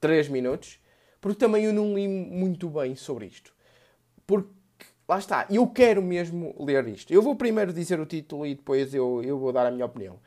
3 0.00 0.30
minutos, 0.30 0.80
porque 1.20 1.38
também 1.38 1.64
eu 1.64 1.72
não 1.72 1.94
li 1.94 2.08
muito 2.08 2.68
bem 2.68 2.96
sobre 2.96 3.26
isto. 3.26 3.54
Porque 4.26 4.57
lá 5.08 5.18
está, 5.18 5.46
eu 5.50 5.66
quero 5.66 6.02
mesmo 6.02 6.54
ler 6.58 6.86
isto. 6.88 7.12
Eu 7.12 7.22
vou 7.22 7.34
primeiro 7.34 7.72
dizer 7.72 7.98
o 7.98 8.06
título 8.06 8.46
e 8.46 8.54
depois 8.54 8.94
eu, 8.94 9.22
eu 9.24 9.38
vou 9.38 9.52
dar 9.52 9.66
a 9.66 9.70
minha 9.70 9.86
opinião. 9.86 10.20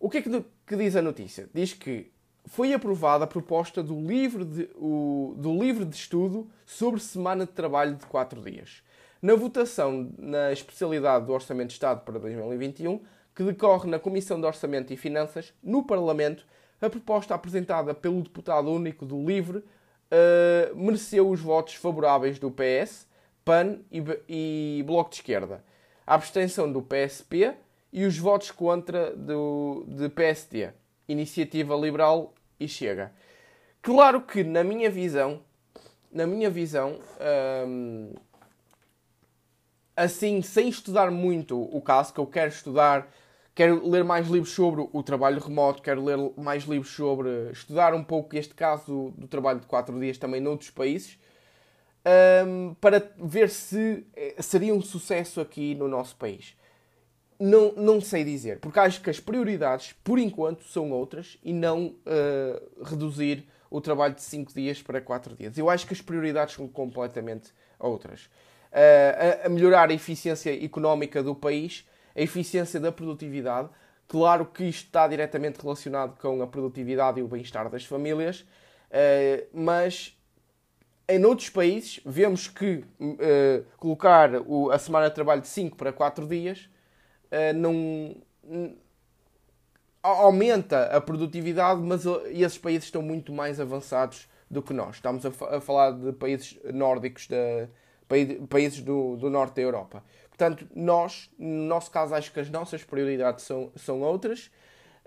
O 0.00 0.08
que 0.08 0.18
é 0.18 0.22
que, 0.22 0.44
que 0.66 0.76
diz 0.76 0.96
a 0.96 1.02
notícia? 1.02 1.48
Diz 1.52 1.72
que 1.72 2.10
foi 2.46 2.72
aprovada 2.72 3.24
a 3.24 3.26
proposta 3.26 3.82
do 3.82 3.98
livro, 3.98 4.44
de, 4.44 4.68
o, 4.76 5.34
do 5.36 5.52
livro 5.52 5.84
de 5.84 5.96
estudo 5.96 6.48
sobre 6.66 7.00
semana 7.00 7.46
de 7.46 7.52
trabalho 7.52 7.96
de 7.96 8.06
4 8.06 8.40
dias. 8.42 8.82
Na 9.20 9.34
votação 9.34 10.12
na 10.18 10.52
especialidade 10.52 11.26
do 11.26 11.32
Orçamento 11.32 11.68
de 11.68 11.74
Estado 11.74 12.00
para 12.04 12.18
2021, 12.18 13.00
que 13.34 13.42
decorre 13.42 13.88
na 13.90 13.98
Comissão 13.98 14.38
de 14.38 14.46
Orçamento 14.46 14.92
e 14.92 14.96
Finanças, 14.96 15.52
no 15.62 15.82
Parlamento, 15.82 16.46
a 16.80 16.90
proposta 16.90 17.34
apresentada 17.34 17.94
pelo 17.94 18.22
deputado 18.22 18.70
único 18.70 19.06
do 19.06 19.24
LIVRE 19.24 19.58
uh, 19.58 19.64
mereceu 20.76 21.28
os 21.30 21.40
votos 21.40 21.74
favoráveis 21.74 22.38
do 22.38 22.50
PS, 22.50 23.06
PAN 23.44 23.80
e, 23.90 24.02
e 24.28 24.82
Bloco 24.84 25.10
de 25.10 25.16
Esquerda, 25.16 25.64
a 26.06 26.14
abstenção 26.14 26.70
do 26.70 26.82
PSP 26.82 27.54
e 27.92 28.04
os 28.04 28.18
votos 28.18 28.50
contra 28.50 29.14
do, 29.14 29.84
de 29.86 30.08
PSD, 30.08 30.70
Iniciativa 31.08 31.74
Liberal 31.76 32.34
e 32.58 32.66
Chega. 32.66 33.12
Claro 33.80 34.22
que 34.22 34.42
na 34.42 34.64
minha 34.64 34.90
visão, 34.90 35.42
na 36.10 36.26
minha 36.26 36.48
visão, 36.48 36.98
hum, 37.68 38.14
assim, 39.96 40.42
sem 40.42 40.68
estudar 40.68 41.10
muito 41.10 41.60
o 41.60 41.80
caso, 41.80 42.12
que 42.12 42.20
eu 42.20 42.26
quero 42.26 42.50
estudar, 42.50 43.08
quero 43.54 43.86
ler 43.88 44.02
mais 44.02 44.26
livros 44.28 44.52
sobre 44.52 44.88
o 44.92 45.02
trabalho 45.02 45.40
remoto, 45.40 45.82
quero 45.82 46.02
ler 46.02 46.18
mais 46.36 46.64
livros 46.64 46.92
sobre 46.92 47.50
estudar 47.52 47.94
um 47.94 48.02
pouco 48.02 48.36
este 48.36 48.54
caso 48.54 48.86
do, 48.86 49.10
do 49.22 49.28
trabalho 49.28 49.60
de 49.60 49.66
4 49.66 49.98
dias 50.00 50.18
também 50.18 50.40
noutros 50.40 50.70
países, 50.70 51.18
um, 52.04 52.74
para 52.80 53.10
ver 53.16 53.48
se 53.48 54.04
eh, 54.14 54.34
seria 54.40 54.74
um 54.74 54.82
sucesso 54.82 55.40
aqui 55.40 55.74
no 55.74 55.88
nosso 55.88 56.16
país. 56.16 56.56
Não, 57.38 57.72
não 57.72 58.00
sei 58.00 58.24
dizer, 58.24 58.60
porque 58.60 58.78
acho 58.78 59.00
que 59.00 59.10
as 59.10 59.18
prioridades, 59.18 59.94
por 60.04 60.18
enquanto, 60.18 60.62
são 60.64 60.92
outras 60.92 61.38
e 61.42 61.52
não 61.52 61.86
uh, 61.86 62.84
reduzir 62.84 63.48
o 63.68 63.80
trabalho 63.80 64.14
de 64.14 64.22
5 64.22 64.54
dias 64.54 64.80
para 64.80 65.00
4 65.00 65.34
dias. 65.34 65.58
Eu 65.58 65.68
acho 65.68 65.86
que 65.86 65.92
as 65.92 66.00
prioridades 66.00 66.54
são 66.54 66.68
completamente 66.68 67.52
outras. 67.78 68.26
Uh, 68.70 69.42
a, 69.42 69.46
a 69.46 69.48
melhorar 69.48 69.90
a 69.90 69.92
eficiência 69.92 70.64
económica 70.64 71.22
do 71.22 71.34
país, 71.34 71.84
a 72.14 72.20
eficiência 72.22 72.78
da 72.78 72.92
produtividade. 72.92 73.68
Claro 74.06 74.46
que 74.46 74.64
isto 74.64 74.86
está 74.86 75.08
diretamente 75.08 75.60
relacionado 75.60 76.16
com 76.20 76.40
a 76.40 76.46
produtividade 76.46 77.18
e 77.18 77.22
o 77.22 77.26
bem-estar 77.26 77.68
das 77.68 77.84
famílias, 77.84 78.40
uh, 78.40 79.46
mas 79.52 80.16
em 81.08 81.24
outros 81.24 81.50
países 81.50 82.00
vemos 82.04 82.48
que 82.48 82.84
uh, 83.00 83.64
colocar 83.76 84.34
o, 84.46 84.70
a 84.70 84.78
semana 84.78 85.08
de 85.08 85.14
trabalho 85.14 85.40
de 85.40 85.48
5 85.48 85.76
para 85.76 85.92
4 85.92 86.26
dias 86.26 86.68
uh, 87.30 87.52
não 87.54 88.16
aumenta 90.02 90.84
a 90.84 91.00
produtividade, 91.00 91.80
mas 91.80 92.04
esses 92.30 92.58
países 92.58 92.84
estão 92.84 93.00
muito 93.00 93.32
mais 93.32 93.58
avançados 93.58 94.28
do 94.50 94.62
que 94.62 94.72
nós. 94.74 94.96
Estamos 94.96 95.24
a, 95.24 95.56
a 95.56 95.60
falar 95.60 95.92
de 95.92 96.12
países 96.12 96.58
nórdicos, 96.72 97.26
países 98.50 98.82
do, 98.82 99.16
do, 99.16 99.30
norte 99.30 99.56
da 99.56 99.62
Europa. 99.62 100.04
Portanto, 100.28 100.66
nós, 100.74 101.30
no 101.38 101.64
nosso 101.66 101.90
caso, 101.90 102.14
acho 102.14 102.30
que 102.32 102.40
as 102.40 102.50
nossas 102.50 102.84
prioridades 102.84 103.44
são, 103.44 103.72
são 103.76 104.02
outras 104.02 104.50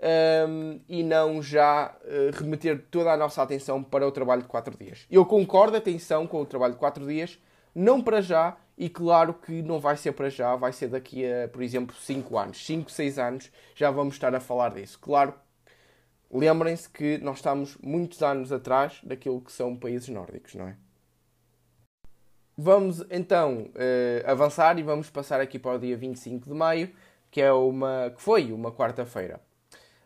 um, 0.00 0.80
e 0.88 1.02
não 1.02 1.42
já 1.42 1.94
uh, 2.04 2.36
remeter 2.36 2.86
toda 2.90 3.12
a 3.12 3.16
nossa 3.16 3.42
atenção 3.42 3.82
para 3.82 4.06
o 4.06 4.12
trabalho 4.12 4.42
de 4.42 4.48
4 4.48 4.76
dias. 4.76 5.06
Eu 5.10 5.26
concordo, 5.26 5.76
atenção, 5.76 6.26
com 6.26 6.40
o 6.40 6.46
trabalho 6.46 6.74
de 6.74 6.78
4 6.78 7.06
dias, 7.06 7.38
não 7.74 8.02
para 8.02 8.20
já, 8.20 8.56
e 8.76 8.88
claro 8.88 9.34
que 9.34 9.60
não 9.62 9.80
vai 9.80 9.96
ser 9.96 10.12
para 10.12 10.30
já, 10.30 10.54
vai 10.54 10.72
ser 10.72 10.88
daqui 10.88 11.24
a, 11.26 11.48
por 11.48 11.62
exemplo, 11.62 11.94
5 11.96 12.38
anos, 12.38 12.64
5, 12.64 12.90
6 12.90 13.18
anos, 13.18 13.52
já 13.74 13.90
vamos 13.90 14.14
estar 14.14 14.34
a 14.34 14.40
falar 14.40 14.70
disso. 14.70 14.98
Claro, 15.00 15.34
lembrem-se 16.30 16.88
que 16.88 17.18
nós 17.18 17.38
estamos 17.38 17.76
muitos 17.82 18.22
anos 18.22 18.52
atrás 18.52 19.00
daquilo 19.02 19.40
que 19.40 19.52
são 19.52 19.76
países 19.76 20.08
nórdicos, 20.08 20.54
não 20.54 20.68
é? 20.68 20.76
Vamos 22.60 23.04
então 23.08 23.70
uh, 23.70 24.30
avançar 24.30 24.78
e 24.80 24.82
vamos 24.82 25.08
passar 25.08 25.40
aqui 25.40 25.60
para 25.60 25.76
o 25.76 25.78
dia 25.78 25.96
25 25.96 26.48
de 26.48 26.54
maio, 26.54 26.90
que, 27.30 27.40
é 27.40 27.52
uma, 27.52 28.12
que 28.14 28.20
foi 28.20 28.52
uma 28.52 28.72
quarta-feira. 28.72 29.40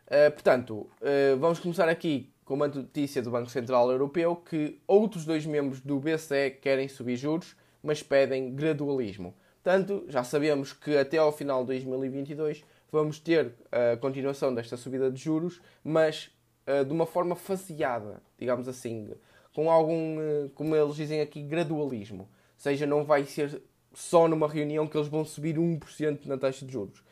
Uh, 0.07 0.31
portanto, 0.33 0.75
uh, 1.01 1.38
vamos 1.38 1.59
começar 1.59 1.88
aqui 1.88 2.31
com 2.45 2.55
uma 2.55 2.69
notícia 2.69 3.23
do 3.23 3.31
Banco 3.31 3.49
Central 3.51 3.91
Europeu 3.91 4.37
que 4.37 4.79
outros 4.87 5.25
dois 5.25 5.47
membros 5.47 5.81
do 5.81 5.99
BCE 5.99 6.51
querem 6.61 6.88
subir 6.88 7.17
juros 7.17 7.57
mas 7.83 8.03
pedem 8.03 8.55
gradualismo. 8.55 9.35
Portanto, 9.62 10.05
já 10.09 10.23
sabemos 10.23 10.73
que 10.73 10.97
até 10.97 11.19
ao 11.19 11.33
final 11.33 11.62
de 11.62 11.69
2022 11.69 12.65
vamos 12.91 13.19
ter 13.19 13.55
a 13.71 13.97
continuação 13.97 14.55
desta 14.55 14.77
subida 14.77 15.11
de 15.11 15.21
juros, 15.21 15.61
mas 15.83 16.31
uh, 16.67 16.85
de 16.85 16.93
uma 16.93 17.07
forma 17.07 17.35
faseada, 17.35 18.23
digamos 18.38 18.69
assim, 18.69 19.11
com 19.55 19.71
algum, 19.71 20.49
como 20.55 20.77
eles 20.77 20.95
dizem 20.97 21.21
aqui, 21.21 21.43
gradualismo. 21.43 22.23
Ou 22.23 22.29
seja, 22.57 22.87
não 22.87 23.05
vai 23.05 23.25
ser 23.25 23.62
só 23.95 24.29
numa 24.29 24.49
reunião 24.49 24.87
que 24.87 24.97
eles 24.97 25.09
vão 25.09 25.25
subir 25.25 25.57
1% 25.57 26.27
na 26.27 26.38
taxa 26.38 26.65
de 26.65 26.73
juros. 26.73 27.03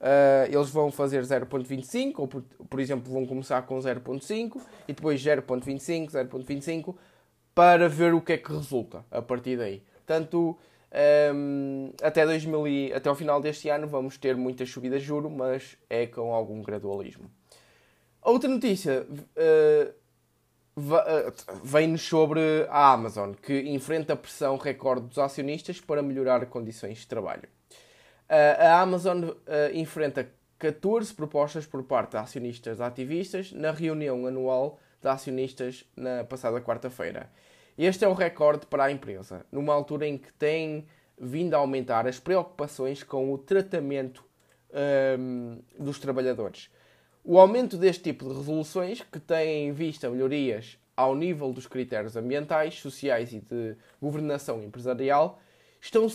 Uh, 0.00 0.48
eles 0.50 0.70
vão 0.70 0.90
fazer 0.90 1.22
0.25, 1.22 2.14
ou 2.16 2.26
por, 2.26 2.42
por, 2.42 2.80
exemplo, 2.80 3.12
vão 3.12 3.26
começar 3.26 3.60
com 3.62 3.78
0.5 3.78 4.58
e 4.88 4.94
depois 4.94 5.22
0.25, 5.22 6.10
0.25, 6.10 6.94
para 7.54 7.86
ver 7.86 8.14
o 8.14 8.20
que 8.22 8.32
é 8.32 8.38
que 8.38 8.50
resulta 8.50 9.04
a 9.10 9.20
partir 9.20 9.58
daí. 9.58 9.82
Portanto, 10.06 10.56
um, 11.34 11.92
até, 12.02 12.24
2000 12.24 12.66
e, 12.66 12.92
até 12.94 13.10
ao 13.10 13.14
final 13.14 13.40
deste 13.42 13.68
ano 13.68 13.86
vamos 13.86 14.16
ter 14.16 14.36
muitas 14.36 14.70
subidas 14.70 15.02
de 15.02 15.08
juro, 15.08 15.28
mas 15.28 15.76
é 15.90 16.06
com 16.06 16.32
algum 16.32 16.62
gradualismo. 16.62 17.30
Outra 18.22 18.48
notícia 18.48 19.06
uh, 19.06 19.94
vem-nos 21.62 22.02
sobre 22.02 22.40
a 22.70 22.92
Amazon, 22.92 23.32
que 23.32 23.60
enfrenta 23.68 24.16
pressão 24.16 24.56
recorde 24.56 25.08
dos 25.08 25.18
acionistas 25.18 25.80
para 25.80 26.02
melhorar 26.02 26.46
condições 26.46 26.98
de 26.98 27.06
trabalho. 27.06 27.48
A 28.30 28.80
Amazon 28.80 29.24
uh, 29.24 29.34
enfrenta 29.74 30.30
14 30.56 31.12
propostas 31.12 31.66
por 31.66 31.82
parte 31.82 32.12
de 32.12 32.18
acionistas 32.18 32.80
ativistas 32.80 33.50
na 33.50 33.72
reunião 33.72 34.24
anual 34.24 34.78
de 35.02 35.08
acionistas 35.08 35.84
na 35.96 36.22
passada 36.22 36.60
quarta-feira. 36.60 37.28
Este 37.76 38.04
é 38.04 38.08
o 38.08 38.12
recorde 38.12 38.66
para 38.66 38.84
a 38.84 38.92
empresa, 38.92 39.44
numa 39.50 39.74
altura 39.74 40.06
em 40.06 40.16
que 40.16 40.32
tem 40.34 40.86
vindo 41.18 41.54
a 41.54 41.58
aumentar 41.58 42.06
as 42.06 42.20
preocupações 42.20 43.02
com 43.02 43.32
o 43.32 43.38
tratamento 43.38 44.24
um, 45.18 45.58
dos 45.78 45.98
trabalhadores. 45.98 46.70
O 47.24 47.38
aumento 47.38 47.76
deste 47.76 48.04
tipo 48.04 48.28
de 48.28 48.34
resoluções, 48.34 49.02
que 49.02 49.18
têm 49.18 49.68
em 49.68 49.72
vista 49.72 50.08
melhorias 50.08 50.78
ao 50.96 51.14
nível 51.14 51.52
dos 51.52 51.66
critérios 51.66 52.16
ambientais, 52.16 52.78
sociais 52.78 53.32
e 53.32 53.40
de 53.40 53.76
governação 54.00 54.62
empresarial, 54.62 55.40
estão, 55.80 56.06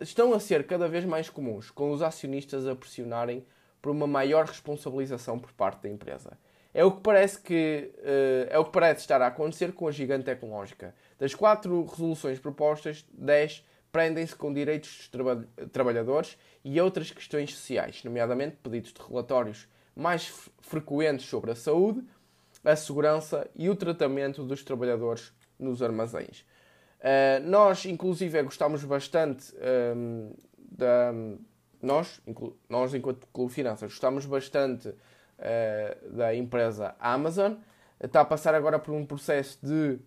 estão 0.00 0.32
a 0.32 0.40
ser 0.40 0.66
cada 0.66 0.88
vez 0.88 1.04
mais 1.04 1.28
comuns, 1.28 1.70
com 1.70 1.90
os 1.90 2.02
acionistas 2.02 2.66
a 2.66 2.76
pressionarem 2.76 3.44
por 3.80 3.90
uma 3.90 4.06
maior 4.06 4.46
responsabilização 4.46 5.38
por 5.38 5.52
parte 5.52 5.82
da 5.82 5.88
empresa. 5.88 6.38
É 6.72 6.84
o 6.84 6.92
que 6.92 7.00
parece 7.00 7.40
que 7.40 7.90
uh, 7.98 8.46
é 8.48 8.58
o 8.58 8.64
que 8.64 8.70
parece 8.70 9.00
estar 9.00 9.20
a 9.20 9.26
acontecer 9.26 9.72
com 9.72 9.88
a 9.88 9.90
gigante 9.90 10.24
tecnológica. 10.24 10.94
Das 11.18 11.34
quatro 11.34 11.84
resoluções 11.84 12.38
propostas, 12.38 13.04
10 13.12 13.64
prendem-se 13.90 14.36
com 14.36 14.52
direitos 14.52 14.96
dos 14.96 15.08
traba 15.08 15.48
trabalhadores 15.72 16.38
e 16.64 16.80
outras 16.80 17.10
questões 17.10 17.54
sociais, 17.54 18.04
nomeadamente 18.04 18.56
pedidos 18.62 18.92
de 18.92 19.00
relatórios 19.02 19.68
mais 19.96 20.48
frequentes 20.60 21.26
sobre 21.26 21.50
a 21.50 21.56
saúde, 21.56 22.04
a 22.64 22.76
segurança 22.76 23.48
e 23.56 23.68
o 23.68 23.74
tratamento 23.74 24.44
dos 24.44 24.62
trabalhadores 24.62 25.32
nos 25.58 25.82
armazéns. 25.82 26.44
Uh, 27.00 27.48
nós, 27.48 27.86
inclusive, 27.86 28.42
gostamos 28.42 28.84
bastante 28.84 29.54
um, 29.56 29.58
ehm, 29.60 30.32
da. 30.70 31.12
Nós, 31.82 32.20
nós, 32.68 32.92
enquanto 32.92 33.26
Clube 33.32 33.50
Finanças, 33.50 33.90
gostamos 33.90 34.26
bastante 34.26 34.88
uh, 34.88 36.12
da 36.12 36.34
empresa 36.34 36.94
Amazon. 37.00 37.54
Está 37.98 38.20
a 38.20 38.24
passar 38.24 38.54
agora 38.54 38.78
por 38.78 38.92
um 38.92 39.06
processo 39.06 39.58
de. 39.62 39.98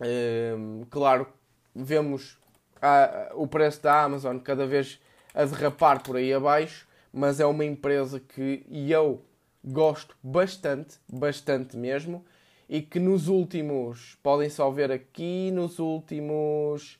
Uh, 0.00 0.86
claro, 0.90 1.26
vemos 1.74 2.38
a, 2.80 3.32
o 3.34 3.48
preço 3.48 3.82
da 3.82 4.02
Amazon 4.02 4.38
cada 4.38 4.64
vez 4.64 5.00
a 5.34 5.44
derrapar 5.44 6.02
por 6.02 6.16
aí 6.16 6.32
abaixo, 6.32 6.86
mas 7.12 7.40
é 7.40 7.46
uma 7.46 7.64
empresa 7.64 8.20
que 8.20 8.64
eu 8.70 9.22
gosto 9.64 10.16
bastante, 10.22 10.98
bastante 11.08 11.76
mesmo, 11.76 12.24
e 12.68 12.82
que 12.82 12.98
nos 12.98 13.28
últimos, 13.28 14.16
podem 14.22 14.50
só 14.50 14.70
ver 14.70 14.90
aqui, 14.90 15.50
nos 15.52 15.78
últimos, 15.78 16.98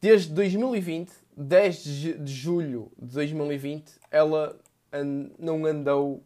desde 0.00 0.32
2020, 0.32 1.12
10 1.36 1.84
de 1.84 2.32
julho 2.32 2.90
de 2.98 3.14
2020, 3.14 3.92
ela 4.10 4.58
não 5.38 5.64
andou 5.64 6.22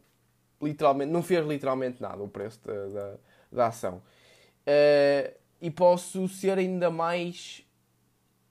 literalmente, 0.61 1.13
não 1.13 1.23
fez 1.23 1.47
literalmente 1.47 2.01
nada 2.01 2.23
o 2.23 2.29
preço 2.29 2.61
da, 2.65 2.87
da, 2.87 3.17
da 3.53 3.67
ação. 3.67 4.03
Uh, 4.67 5.35
e 5.61 5.71
posso 5.71 6.27
ser 6.29 6.59
ainda 6.59 6.91
mais 6.91 7.63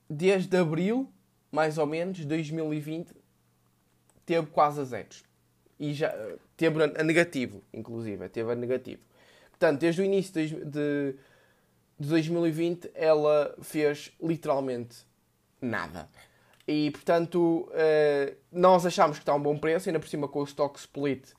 desde 0.10 0.56
abril, 0.56 1.12
mais 1.52 1.78
ou 1.78 1.86
menos, 1.86 2.24
2020, 2.26 3.16
teve 4.26 4.48
quase 4.48 4.82
a 4.82 4.84
zeros. 4.84 5.24
E 5.80 5.94
já 5.94 6.14
teve 6.56 6.84
a 6.84 7.04
negativo, 7.04 7.64
inclusive, 7.74 8.30
teve 8.30 8.52
a 8.52 8.56
negativo. 8.56 9.02
Portanto, 9.64 9.80
desde 9.80 10.02
o 10.02 10.04
início 10.04 10.34
de, 10.34 10.66
de, 10.66 11.16
de 11.98 12.10
2020, 12.10 12.92
ela 12.94 13.56
fez 13.62 14.12
literalmente 14.22 15.06
nada. 15.62 16.10
E, 16.68 16.92
portanto, 16.92 17.70
uh, 17.70 18.36
nós 18.52 18.86
achámos 18.86 19.20
que 19.20 19.22
está 19.22 19.32
a 19.32 19.36
um 19.36 19.42
bom 19.42 19.58
preço, 19.58 19.88
ainda 19.88 20.02
por 20.02 20.10
cima 20.10 20.28
com 20.28 20.42
o 20.42 20.44
stock 20.44 20.78
split. 20.78 21.30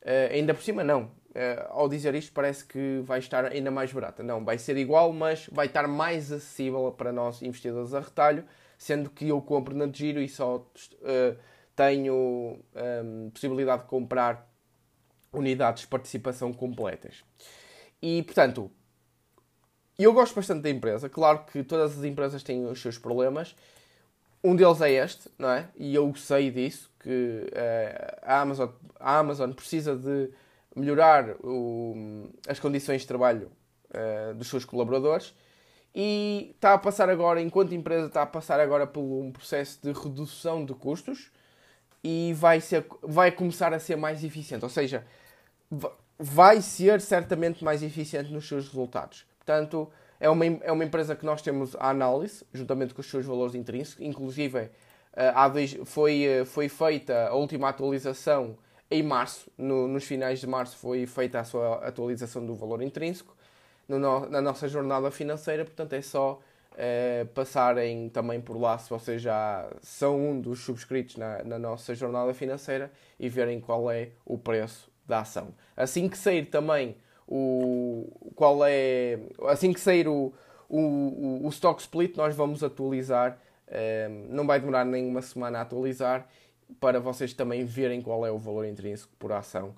Uh, 0.00 0.32
ainda 0.32 0.54
por 0.54 0.62
cima, 0.62 0.82
não. 0.82 1.02
Uh, 1.02 1.68
ao 1.68 1.86
dizer 1.86 2.14
isto, 2.14 2.32
parece 2.32 2.64
que 2.64 3.02
vai 3.04 3.18
estar 3.18 3.44
ainda 3.44 3.70
mais 3.70 3.92
barata. 3.92 4.22
Não, 4.22 4.42
vai 4.42 4.56
ser 4.56 4.78
igual, 4.78 5.12
mas 5.12 5.46
vai 5.52 5.66
estar 5.66 5.86
mais 5.86 6.32
acessível 6.32 6.90
para 6.90 7.12
nós 7.12 7.42
investidores 7.42 7.92
a 7.92 8.00
retalho, 8.00 8.46
sendo 8.78 9.10
que 9.10 9.28
eu 9.28 9.42
compro 9.42 9.76
na 9.76 9.92
Giro 9.92 10.22
e 10.22 10.28
só 10.30 10.66
tenho 11.76 12.14
um, 12.14 12.62
ehm, 12.74 13.28
possibilidade 13.28 13.82
de 13.82 13.88
comprar 13.88 14.50
unidades 15.34 15.82
de 15.82 15.88
participação 15.88 16.50
completas. 16.50 17.22
E, 18.04 18.22
portanto, 18.22 18.70
eu 19.98 20.12
gosto 20.12 20.34
bastante 20.34 20.62
da 20.62 20.70
empresa. 20.70 21.08
Claro 21.08 21.44
que 21.50 21.62
todas 21.62 21.98
as 21.98 22.04
empresas 22.04 22.42
têm 22.42 22.66
os 22.66 22.80
seus 22.80 22.98
problemas 22.98 23.54
um 24.44 24.54
deles 24.54 24.82
é 24.82 24.90
este, 24.90 25.30
não 25.38 25.48
é? 25.48 25.68
E 25.74 25.94
eu 25.94 26.14
sei 26.14 26.50
disso, 26.50 26.90
que 27.00 27.08
uh, 27.08 28.18
a, 28.22 28.42
Amazon, 28.42 28.68
a 29.00 29.18
Amazon 29.18 29.50
precisa 29.52 29.96
de 29.96 30.28
melhorar 30.76 31.30
o, 31.42 32.28
as 32.46 32.60
condições 32.60 33.00
de 33.00 33.06
trabalho 33.06 33.50
uh, 33.88 34.34
dos 34.34 34.48
seus 34.48 34.66
colaboradores 34.66 35.34
e 35.94 36.50
está 36.54 36.74
a 36.74 36.78
passar 36.78 37.08
agora, 37.08 37.40
enquanto 37.40 37.74
empresa, 37.74 38.08
está 38.08 38.20
a 38.20 38.26
passar 38.26 38.60
agora 38.60 38.86
por 38.86 39.00
um 39.00 39.32
processo 39.32 39.78
de 39.82 39.92
redução 39.98 40.62
de 40.62 40.74
custos 40.74 41.30
e 42.02 42.34
vai, 42.34 42.60
ser, 42.60 42.84
vai 43.02 43.32
começar 43.32 43.72
a 43.72 43.78
ser 43.78 43.96
mais 43.96 44.22
eficiente. 44.22 44.62
Ou 44.62 44.70
seja, 44.70 45.06
vai 46.18 46.60
ser 46.60 47.00
certamente 47.00 47.64
mais 47.64 47.82
eficiente 47.82 48.32
nos 48.32 48.46
seus 48.46 48.66
resultados. 48.68 49.26
Portanto, 49.38 49.90
é 50.20 50.28
uma, 50.28 50.44
é 50.44 50.72
uma 50.72 50.84
empresa 50.84 51.14
que 51.14 51.26
nós 51.26 51.42
temos 51.42 51.76
a 51.76 51.90
análise, 51.90 52.44
juntamente 52.52 52.94
com 52.94 53.00
os 53.00 53.10
seus 53.10 53.26
valores 53.26 53.54
intrínsecos. 53.54 54.04
Inclusive, 54.04 54.70
eh, 55.16 55.32
há 55.34 55.48
dois, 55.48 55.76
foi, 55.84 56.24
eh, 56.24 56.44
foi 56.44 56.68
feita 56.68 57.28
a 57.28 57.34
última 57.34 57.68
atualização 57.68 58.56
em 58.90 59.02
março, 59.02 59.50
no, 59.58 59.88
nos 59.88 60.04
finais 60.04 60.40
de 60.40 60.46
março 60.46 60.76
foi 60.76 61.06
feita 61.06 61.40
a 61.40 61.44
sua 61.44 61.76
atualização 61.86 62.44
do 62.46 62.54
valor 62.54 62.82
intrínseco 62.82 63.34
no, 63.88 63.98
na 64.28 64.40
nossa 64.40 64.68
jornada 64.68 65.10
financeira, 65.10 65.64
portanto 65.64 65.94
é 65.94 66.02
só 66.02 66.40
é, 66.76 67.24
passarem 67.34 68.08
também 68.08 68.40
por 68.40 68.56
lá 68.60 68.78
se 68.78 68.90
vocês 68.90 69.22
já 69.22 69.68
são 69.80 70.20
um 70.20 70.40
dos 70.40 70.60
subscritos 70.60 71.16
na, 71.16 71.42
na 71.44 71.58
nossa 71.58 71.94
jornada 71.94 72.32
financeira 72.34 72.90
e 73.18 73.28
verem 73.28 73.60
qual 73.60 73.90
é 73.90 74.10
o 74.24 74.38
preço 74.38 74.93
da 75.06 75.20
ação. 75.20 75.54
Assim 75.76 76.08
que 76.08 76.18
sair 76.18 76.46
também 76.46 76.96
o, 77.26 78.32
qual 78.34 78.60
é. 78.64 79.18
Assim 79.48 79.72
que 79.72 79.80
sair 79.80 80.08
o, 80.08 80.32
o, 80.68 81.46
o 81.46 81.48
stock 81.50 81.80
split, 81.80 82.16
nós 82.16 82.34
vamos 82.34 82.62
atualizar. 82.62 83.38
Ehm, 83.68 84.26
não 84.28 84.46
vai 84.46 84.60
demorar 84.60 84.84
nem 84.84 85.06
uma 85.06 85.22
semana 85.22 85.58
a 85.58 85.62
atualizar 85.62 86.28
para 86.80 87.00
vocês 87.00 87.32
também 87.32 87.64
verem 87.64 88.02
qual 88.02 88.26
é 88.26 88.30
o 88.30 88.38
valor 88.38 88.66
intrínseco 88.66 89.12
por 89.18 89.32
ação 89.32 89.74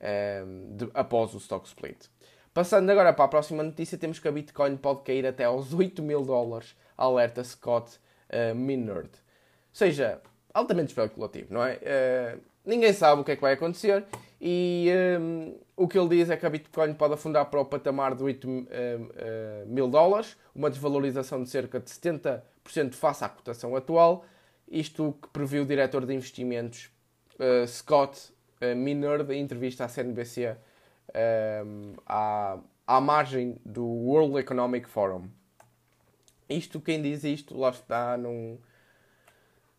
ehm, 0.00 0.76
de, 0.76 0.90
após 0.94 1.34
o 1.34 1.38
stock 1.38 1.66
split. 1.66 2.06
Passando 2.52 2.90
agora 2.90 3.12
para 3.12 3.24
a 3.24 3.28
próxima 3.28 3.62
notícia, 3.62 3.96
temos 3.96 4.18
que 4.18 4.26
a 4.26 4.32
Bitcoin 4.32 4.76
pode 4.76 5.02
cair 5.02 5.24
até 5.24 5.44
aos 5.44 5.72
8 5.72 6.02
mil 6.02 6.22
dólares, 6.24 6.76
alerta 6.98 7.44
Scott 7.44 7.98
uh, 8.28 8.54
Minerd. 8.56 9.08
Ou 9.08 9.72
seja, 9.72 10.20
altamente 10.52 10.88
especulativo, 10.88 11.54
não 11.54 11.64
é? 11.64 11.76
Uh, 11.76 12.40
ninguém 12.64 12.92
sabe 12.92 13.20
o 13.20 13.24
que 13.24 13.30
é 13.30 13.36
que 13.36 13.42
vai 13.42 13.52
acontecer 13.52 14.04
e 14.40 14.88
um, 15.20 15.54
o 15.76 15.86
que 15.86 15.98
ele 15.98 16.08
diz 16.08 16.30
é 16.30 16.36
que 16.36 16.46
a 16.46 16.50
Bitcoin 16.50 16.94
pode 16.94 17.12
afundar 17.12 17.44
para 17.50 17.60
o 17.60 17.64
patamar 17.64 18.14
de 18.14 18.22
8 18.22 18.48
uh, 18.48 18.60
uh, 18.60 18.66
mil 19.66 19.86
dólares, 19.86 20.36
uma 20.54 20.70
desvalorização 20.70 21.42
de 21.42 21.50
cerca 21.50 21.78
de 21.78 21.90
70% 21.90 22.42
face 22.94 23.22
à 23.22 23.28
cotação 23.28 23.76
atual. 23.76 24.24
Isto 24.66 25.14
que 25.20 25.28
previu 25.28 25.64
o 25.64 25.66
diretor 25.66 26.06
de 26.06 26.14
investimentos 26.14 26.90
uh, 27.38 27.66
Scott 27.68 28.32
uh, 28.62 28.74
Minerd 28.74 29.30
em 29.30 29.42
entrevista 29.42 29.84
à 29.84 29.88
CNBC 29.88 30.56
à, 32.06 32.56
à 32.86 33.00
margem 33.00 33.56
do 33.66 33.84
World 33.84 34.38
Economic 34.38 34.88
Forum. 34.88 35.28
Isto, 36.48 36.80
quem 36.80 37.02
diz 37.02 37.24
isto, 37.24 37.58
lá 37.58 37.70
está, 37.70 38.16
não. 38.16 38.58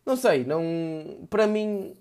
Não 0.04 0.14
sei, 0.14 0.44
não. 0.44 1.26
Para 1.30 1.46
mim, 1.46 1.96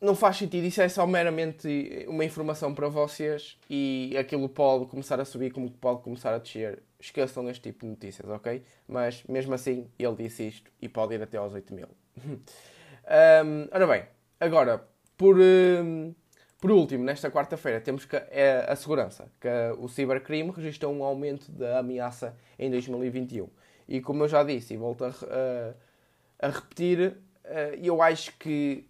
não 0.00 0.14
faz 0.14 0.36
sentido. 0.36 0.64
Isso 0.64 0.80
é 0.80 0.88
só 0.88 1.06
meramente 1.06 2.06
uma 2.08 2.24
informação 2.24 2.74
para 2.74 2.88
vocês 2.88 3.58
e 3.68 4.14
aquilo 4.18 4.48
pode 4.48 4.86
começar 4.86 5.20
a 5.20 5.24
subir 5.24 5.52
como 5.52 5.70
pode 5.70 6.02
começar 6.02 6.34
a 6.34 6.38
descer. 6.38 6.82
Esqueçam 7.00 7.48
este 7.48 7.62
tipo 7.62 7.84
de 7.84 7.90
notícias, 7.90 8.28
ok? 8.28 8.62
Mas 8.86 9.22
mesmo 9.24 9.54
assim, 9.54 9.88
ele 9.98 10.16
disse 10.16 10.48
isto 10.48 10.70
e 10.80 10.88
pode 10.88 11.14
ir 11.14 11.22
até 11.22 11.36
aos 11.38 11.52
8 11.52 11.74
mil. 11.74 11.88
um, 12.26 13.68
ora 13.70 13.86
bem, 13.86 14.04
agora, 14.40 14.84
por, 15.16 15.36
um, 15.38 16.12
por 16.60 16.72
último, 16.72 17.04
nesta 17.04 17.30
quarta-feira, 17.30 17.80
temos 17.80 18.04
que, 18.04 18.16
é 18.16 18.66
a 18.68 18.74
segurança, 18.74 19.30
que 19.40 19.48
o 19.78 19.88
cibercrime 19.88 20.50
registrou 20.50 20.92
um 20.92 21.04
aumento 21.04 21.52
da 21.52 21.78
ameaça 21.78 22.36
em 22.58 22.68
2021. 22.68 23.48
E 23.86 24.00
como 24.00 24.24
eu 24.24 24.28
já 24.28 24.42
disse, 24.42 24.74
e 24.74 24.76
volto 24.76 25.04
a, 25.04 25.08
a, 25.08 26.46
a 26.48 26.50
repetir, 26.50 27.16
uh, 27.44 27.74
eu 27.80 28.02
acho 28.02 28.36
que 28.38 28.87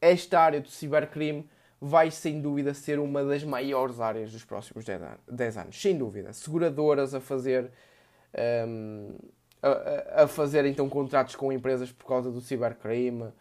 esta 0.00 0.40
área 0.40 0.60
do 0.60 0.68
cibercrime 0.68 1.48
vai 1.80 2.10
sem 2.10 2.40
dúvida 2.40 2.74
ser 2.74 2.98
uma 2.98 3.24
das 3.24 3.44
maiores 3.44 4.00
áreas 4.00 4.32
dos 4.32 4.44
próximos 4.44 4.84
10 5.30 5.56
anos. 5.56 5.80
Sem 5.80 5.96
dúvida. 5.96 6.32
Seguradoras 6.32 7.14
a 7.14 7.20
fazer. 7.20 7.70
Um, 8.66 9.16
a, 9.62 10.22
a, 10.22 10.28
fazer 10.28 10.64
então 10.66 10.88
contratos 10.88 11.34
com 11.34 11.52
empresas 11.52 11.90
por 11.90 12.06
causa 12.06 12.30
do 12.30 12.40
cibercrime. 12.40 13.32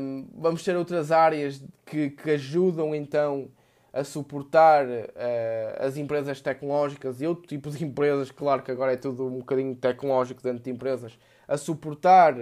Um, 0.00 0.28
vamos 0.34 0.62
ter 0.62 0.76
outras 0.76 1.10
áreas 1.10 1.62
que, 1.84 2.10
que 2.10 2.30
ajudam 2.30 2.94
então 2.94 3.50
a 3.92 4.04
suportar 4.04 4.86
uh, 4.86 5.84
as 5.84 5.96
empresas 5.96 6.40
tecnológicas 6.40 7.20
e 7.20 7.26
outro 7.26 7.46
tipo 7.46 7.70
de 7.70 7.82
empresas, 7.84 8.30
claro 8.30 8.62
que 8.62 8.70
agora 8.70 8.92
é 8.92 8.96
tudo 8.96 9.26
um 9.26 9.38
bocadinho 9.38 9.74
tecnológico 9.74 10.42
dentro 10.42 10.62
de 10.62 10.70
empresas, 10.70 11.18
a 11.46 11.56
suportar 11.58 12.34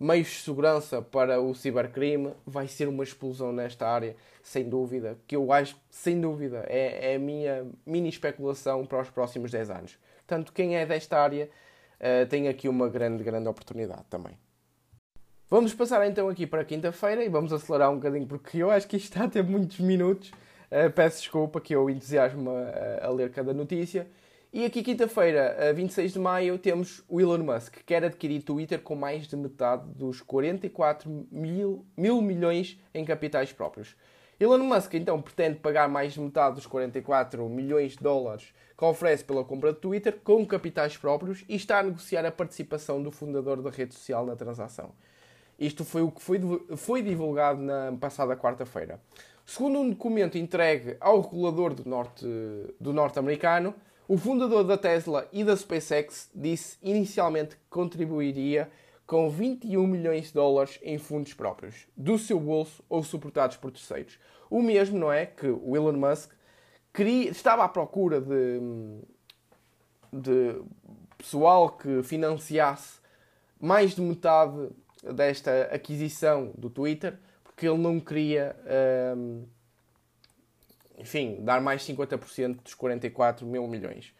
meios 0.00 0.28
de 0.28 0.36
segurança 0.36 1.02
para 1.02 1.42
o 1.42 1.54
cibercrime, 1.54 2.32
vai 2.46 2.66
ser 2.66 2.88
uma 2.88 3.04
explosão 3.04 3.52
nesta 3.52 3.86
área, 3.86 4.16
sem 4.42 4.66
dúvida, 4.66 5.18
que 5.26 5.36
eu 5.36 5.52
acho, 5.52 5.76
sem 5.90 6.18
dúvida, 6.18 6.64
é, 6.66 7.12
é 7.12 7.16
a 7.16 7.18
minha 7.18 7.66
mini 7.84 8.08
especulação 8.08 8.86
para 8.86 9.02
os 9.02 9.10
próximos 9.10 9.50
10 9.50 9.70
anos. 9.70 9.98
Portanto, 10.26 10.54
quem 10.54 10.76
é 10.76 10.86
desta 10.86 11.20
área 11.20 11.50
uh, 12.00 12.26
tem 12.28 12.48
aqui 12.48 12.66
uma 12.66 12.88
grande, 12.88 13.22
grande 13.22 13.46
oportunidade 13.46 14.04
também. 14.08 14.38
Vamos 15.50 15.74
passar 15.74 16.06
então 16.08 16.28
aqui 16.30 16.46
para 16.46 16.64
quinta-feira 16.64 17.22
e 17.22 17.28
vamos 17.28 17.52
acelerar 17.52 17.90
um 17.90 17.96
bocadinho 17.96 18.26
porque 18.26 18.58
eu 18.58 18.70
acho 18.70 18.88
que 18.88 18.96
isto 18.96 19.12
está 19.12 19.24
a 19.24 19.28
ter 19.28 19.44
muitos 19.44 19.80
minutos. 19.80 20.30
Uh, 20.70 20.90
peço 20.94 21.18
desculpa 21.18 21.60
que 21.60 21.74
eu 21.74 21.90
entusiasmo 21.90 22.50
a, 22.50 23.06
a 23.06 23.10
ler 23.10 23.30
cada 23.32 23.52
notícia. 23.52 24.06
E 24.52 24.64
aqui, 24.64 24.82
quinta-feira, 24.82 25.72
26 25.72 26.14
de 26.14 26.18
maio, 26.18 26.58
temos 26.58 27.04
o 27.08 27.20
Elon 27.20 27.38
Musk, 27.38 27.76
que 27.76 27.84
quer 27.84 28.02
adquirir 28.02 28.42
Twitter 28.42 28.80
com 28.80 28.96
mais 28.96 29.28
de 29.28 29.36
metade 29.36 29.88
dos 29.94 30.20
44 30.20 31.08
mil, 31.30 31.86
mil 31.96 32.20
milhões 32.20 32.76
em 32.92 33.04
capitais 33.04 33.52
próprios. 33.52 33.94
Elon 34.40 34.58
Musk, 34.58 34.94
então, 34.94 35.22
pretende 35.22 35.60
pagar 35.60 35.88
mais 35.88 36.14
de 36.14 36.20
metade 36.20 36.56
dos 36.56 36.66
44 36.66 37.48
milhões 37.48 37.92
de 37.92 37.98
dólares 37.98 38.52
que 38.76 38.84
oferece 38.84 39.22
pela 39.22 39.44
compra 39.44 39.72
de 39.72 39.78
Twitter 39.78 40.18
com 40.24 40.44
capitais 40.44 40.96
próprios 40.96 41.44
e 41.48 41.54
está 41.54 41.78
a 41.78 41.84
negociar 41.84 42.26
a 42.26 42.32
participação 42.32 43.00
do 43.00 43.12
fundador 43.12 43.62
da 43.62 43.70
rede 43.70 43.94
social 43.94 44.26
na 44.26 44.34
transação. 44.34 44.90
Isto 45.60 45.84
foi 45.84 46.02
o 46.02 46.10
que 46.10 46.20
foi, 46.20 46.40
foi 46.76 47.02
divulgado 47.02 47.62
na 47.62 47.92
passada 48.00 48.36
quarta-feira. 48.36 48.98
Segundo 49.46 49.78
um 49.78 49.90
documento 49.90 50.36
entregue 50.36 50.96
ao 50.98 51.20
regulador 51.20 51.72
do 51.72 51.88
norte, 51.88 52.26
do 52.80 52.92
norte-americano, 52.92 53.74
o 54.10 54.16
fundador 54.16 54.64
da 54.64 54.76
Tesla 54.76 55.28
e 55.32 55.44
da 55.44 55.56
SpaceX 55.56 56.32
disse 56.34 56.76
inicialmente 56.82 57.54
que 57.54 57.62
contribuiria 57.70 58.68
com 59.06 59.30
21 59.30 59.86
milhões 59.86 60.26
de 60.26 60.34
dólares 60.34 60.80
em 60.82 60.98
fundos 60.98 61.32
próprios, 61.32 61.86
do 61.96 62.18
seu 62.18 62.40
bolso 62.40 62.82
ou 62.88 63.04
suportados 63.04 63.56
por 63.56 63.70
terceiros. 63.70 64.18
O 64.50 64.60
mesmo, 64.60 64.98
não 64.98 65.12
é? 65.12 65.26
Que 65.26 65.46
o 65.46 65.76
Elon 65.76 65.92
Musk 65.92 66.32
queria, 66.92 67.30
estava 67.30 67.62
à 67.62 67.68
procura 67.68 68.20
de, 68.20 68.58
de 70.12 70.60
pessoal 71.16 71.70
que 71.70 72.02
financiasse 72.02 72.98
mais 73.60 73.94
de 73.94 74.00
metade 74.00 74.70
desta 75.04 75.68
aquisição 75.72 76.50
do 76.58 76.68
Twitter, 76.68 77.16
porque 77.44 77.64
ele 77.64 77.78
não 77.78 78.00
queria, 78.00 78.56
hum, 79.16 79.44
enfim, 81.00 81.38
dar 81.40 81.60
mais 81.60 81.82
50% 81.82 82.62
dos 82.62 82.74
44 82.74 83.46
mil 83.46 83.66
milhões. 83.66 84.12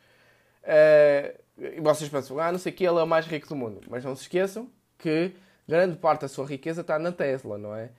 Uh, 0.64 1.38
e 1.76 1.80
vocês 1.80 2.08
pensam, 2.08 2.38
ah, 2.38 2.50
não 2.50 2.58
sei 2.58 2.72
que 2.72 2.84
ele 2.84 2.98
é 2.98 3.02
o 3.02 3.06
mais 3.06 3.26
rico 3.26 3.48
do 3.48 3.56
mundo. 3.56 3.80
Mas 3.88 4.04
não 4.04 4.16
se 4.16 4.22
esqueçam 4.22 4.70
que 4.98 5.32
grande 5.68 5.96
parte 5.96 6.22
da 6.22 6.28
sua 6.28 6.46
riqueza 6.46 6.80
está 6.80 6.98
na 6.98 7.12
Tesla, 7.12 7.58
não 7.58 7.74
é? 7.74 7.90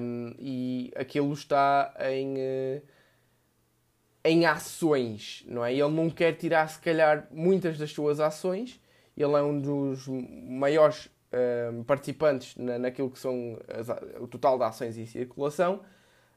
Um, 0.00 0.34
e 0.38 0.92
aquilo 0.94 1.32
está 1.32 1.94
em, 2.10 2.34
uh, 2.34 2.82
em 4.24 4.46
ações, 4.46 5.44
não 5.48 5.64
é? 5.64 5.72
Ele 5.72 5.90
não 5.90 6.10
quer 6.10 6.32
tirar, 6.32 6.68
se 6.68 6.80
calhar, 6.80 7.26
muitas 7.30 7.78
das 7.78 7.92
suas 7.92 8.20
ações. 8.20 8.80
Ele 9.16 9.32
é 9.32 9.42
um 9.42 9.58
dos 9.58 10.06
maiores 10.08 11.06
uh, 11.06 11.84
participantes 11.84 12.56
na, 12.56 12.78
naquilo 12.78 13.10
que 13.10 13.18
são 13.18 13.58
as, 13.68 13.88
o 14.20 14.28
total 14.28 14.58
de 14.58 14.64
ações 14.64 14.96
em 14.96 15.06
circulação. 15.06 15.80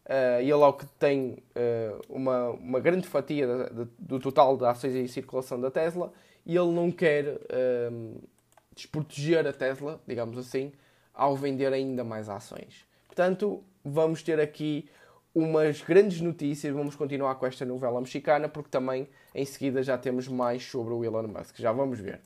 Uh, 0.05 0.41
ele 0.41 0.51
é 0.51 0.55
o 0.55 0.73
que 0.73 0.85
tem 0.97 1.37
uh, 1.55 2.01
uma, 2.09 2.49
uma 2.49 2.79
grande 2.79 3.07
fatia 3.07 3.47
do 3.99 4.19
total 4.19 4.57
de 4.57 4.65
ações 4.65 4.95
em 4.95 5.07
circulação 5.07 5.61
da 5.61 5.69
Tesla 5.69 6.11
e 6.45 6.55
ele 6.55 6.71
não 6.71 6.91
quer 6.91 7.25
uh, 7.27 8.21
desproteger 8.75 9.45
a 9.45 9.53
Tesla, 9.53 10.01
digamos 10.07 10.37
assim, 10.37 10.71
ao 11.13 11.35
vender 11.35 11.71
ainda 11.71 12.03
mais 12.03 12.29
ações. 12.29 12.85
Portanto, 13.07 13.63
vamos 13.83 14.23
ter 14.23 14.39
aqui 14.39 14.89
umas 15.33 15.81
grandes 15.81 16.19
notícias. 16.19 16.73
Vamos 16.73 16.95
continuar 16.95 17.35
com 17.35 17.45
esta 17.45 17.65
novela 17.65 17.99
mexicana, 17.99 18.49
porque 18.49 18.69
também 18.69 19.07
em 19.33 19.45
seguida 19.45 19.83
já 19.83 19.97
temos 19.97 20.27
mais 20.27 20.63
sobre 20.63 20.93
o 20.93 21.03
Elon 21.03 21.27
Musk. 21.27 21.57
Já 21.57 21.71
vamos 21.71 21.99
ver. 21.99 22.21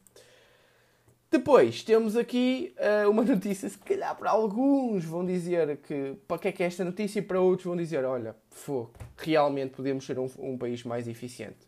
Depois 1.32 1.84
temos 1.84 2.16
aqui 2.16 2.74
uh, 2.78 3.10
uma 3.10 3.24
notícia, 3.24 3.68
se 3.68 3.78
calhar 3.78 4.16
para 4.16 4.30
alguns 4.30 5.04
vão 5.04 5.26
dizer 5.26 5.78
que 5.78 6.16
para 6.28 6.38
que 6.38 6.48
é 6.48 6.52
que 6.52 6.64
é 6.64 6.68
esta 6.68 6.86
notícia 6.86 7.20
e 7.20 7.22
para 7.22 7.42
outros 7.42 7.66
vão 7.66 7.76
dizer, 7.76 8.06
olha, 8.06 8.36
fô, 8.52 8.90
realmente 9.18 9.72
podemos 9.72 10.06
ser 10.06 10.20
um, 10.20 10.30
um, 10.38 10.58
país 10.58 10.84
mais 10.84 11.08
eficiente. 11.08 11.68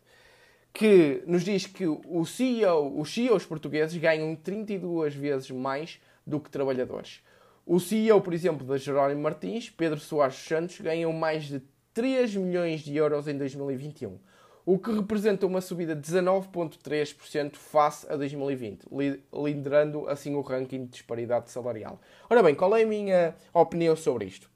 Que 0.72 1.22
nos 1.26 1.44
diz 1.44 1.66
que 1.66 1.86
o 1.86 2.24
CEO, 2.24 2.98
os 3.00 3.12
CEOs 3.12 3.44
portugueses 3.44 3.96
ganham 3.96 4.34
32 4.36 5.14
vezes 5.14 5.50
mais 5.50 6.00
do 6.26 6.38
que 6.38 6.50
trabalhadores. 6.50 7.20
O 7.66 7.80
CEO, 7.80 8.20
por 8.20 8.32
exemplo, 8.32 8.66
da 8.66 8.78
Jerónimo 8.78 9.22
Martins, 9.22 9.68
Pedro 9.68 9.98
Soares 9.98 10.36
Santos, 10.36 10.80
ganham 10.80 11.12
mais 11.12 11.44
de 11.44 11.60
3 11.92 12.36
milhões 12.36 12.80
de 12.80 12.96
euros 12.96 13.26
em 13.26 13.36
2021 13.36 14.18
o 14.68 14.78
que 14.78 14.92
representa 14.92 15.46
uma 15.46 15.62
subida 15.62 15.96
de 15.96 16.02
19,3% 16.02 17.56
face 17.56 18.06
a 18.12 18.16
2020, 18.16 18.84
liderando 19.32 20.06
assim 20.06 20.34
o 20.34 20.42
ranking 20.42 20.84
de 20.84 20.90
disparidade 20.90 21.50
salarial. 21.50 21.98
Ora 22.28 22.42
bem, 22.42 22.54
qual 22.54 22.76
é 22.76 22.82
a 22.82 22.86
minha 22.86 23.34
opinião 23.54 23.96
sobre 23.96 24.26
isto? 24.26 24.50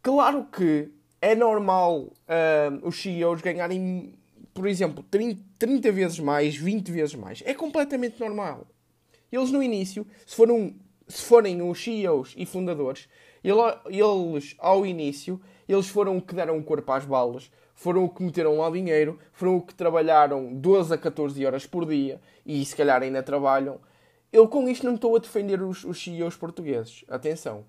Claro 0.00 0.44
que 0.44 0.92
é 1.20 1.34
normal 1.34 2.02
uh, 2.02 2.86
os 2.86 3.02
CEOs 3.02 3.40
ganharem, 3.40 4.14
por 4.54 4.68
exemplo, 4.68 5.04
30, 5.10 5.42
30 5.58 5.90
vezes 5.90 6.20
mais, 6.20 6.54
20 6.54 6.92
vezes 6.92 7.16
mais. 7.16 7.42
É 7.44 7.54
completamente 7.54 8.20
normal. 8.20 8.68
Eles 9.32 9.50
no 9.50 9.60
início, 9.60 10.06
se, 10.24 10.36
foram, 10.36 10.76
se 11.08 11.24
forem 11.24 11.60
os 11.60 11.82
CEOs 11.82 12.34
e 12.36 12.46
fundadores, 12.46 13.08
eles 13.42 14.54
ao 14.60 14.86
início, 14.86 15.40
eles 15.68 15.88
foram 15.88 16.20
que 16.20 16.36
deram 16.36 16.56
o 16.56 16.62
corpo 16.62 16.92
às 16.92 17.04
balas, 17.04 17.50
foram 17.82 18.04
o 18.04 18.08
que 18.08 18.22
meteram 18.22 18.58
lá 18.58 18.70
dinheiro, 18.70 19.18
foram 19.32 19.56
o 19.56 19.60
que 19.60 19.74
trabalharam 19.74 20.54
12 20.54 20.94
a 20.94 20.98
14 20.98 21.44
horas 21.44 21.66
por 21.66 21.84
dia 21.84 22.20
e 22.46 22.64
se 22.64 22.76
calhar 22.76 23.02
ainda 23.02 23.22
trabalham. 23.24 23.80
Eu 24.32 24.46
com 24.46 24.68
isto 24.68 24.86
não 24.86 24.94
estou 24.94 25.16
a 25.16 25.18
defender 25.18 25.60
os, 25.60 25.82
os 25.84 26.00
CEOs 26.00 26.36
portugueses. 26.36 27.04
Atenção. 27.08 27.64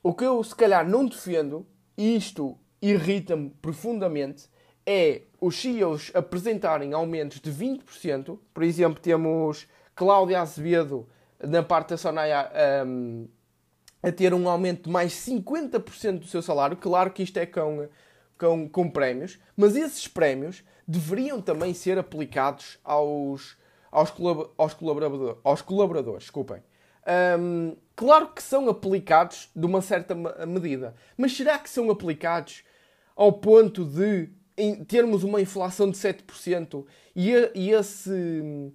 O 0.00 0.14
que 0.14 0.24
eu 0.24 0.42
se 0.44 0.54
calhar 0.54 0.88
não 0.88 1.04
defendo, 1.04 1.66
e 1.98 2.14
isto 2.14 2.56
irrita-me 2.80 3.50
profundamente, 3.60 4.44
é 4.86 5.22
os 5.40 5.60
CEOs 5.60 6.12
apresentarem 6.14 6.92
aumentos 6.92 7.40
de 7.40 7.50
20%. 7.50 8.38
Por 8.54 8.62
exemplo, 8.62 9.00
temos 9.00 9.66
Cláudia 9.96 10.40
Azevedo 10.40 11.08
na 11.42 11.64
parte 11.64 11.90
da 11.90 11.96
Sonaia 11.96 12.48
um, 12.86 13.26
a 14.00 14.12
ter 14.12 14.32
um 14.32 14.48
aumento 14.48 14.84
de 14.84 14.90
mais 14.90 15.12
50% 15.14 16.20
do 16.20 16.26
seu 16.26 16.40
salário. 16.40 16.76
Claro 16.76 17.10
que 17.10 17.24
isto 17.24 17.38
é 17.38 17.44
com 17.44 17.88
com, 18.38 18.68
com 18.68 18.90
prémios, 18.90 19.38
mas 19.56 19.76
esses 19.76 20.06
prémios 20.06 20.62
deveriam 20.86 21.40
também 21.40 21.74
ser 21.74 21.98
aplicados 21.98 22.78
aos, 22.84 23.56
aos, 23.90 24.10
colab 24.10 24.50
aos, 24.56 24.74
colaborador, 24.74 25.38
aos 25.42 25.62
colaboradores. 25.62 26.24
Desculpem. 26.24 26.62
Um, 27.38 27.76
claro 27.94 28.28
que 28.28 28.42
são 28.42 28.68
aplicados 28.68 29.48
de 29.54 29.64
uma 29.64 29.80
certa 29.80 30.14
medida, 30.46 30.94
mas 31.16 31.36
será 31.36 31.58
que 31.58 31.70
são 31.70 31.90
aplicados 31.90 32.64
ao 33.14 33.32
ponto 33.32 33.84
de 33.84 34.28
termos 34.88 35.22
uma 35.22 35.40
inflação 35.40 35.90
de 35.90 35.96
7% 35.96 36.84
e, 37.14 37.30
e, 37.54 37.70
esse, 37.70 38.72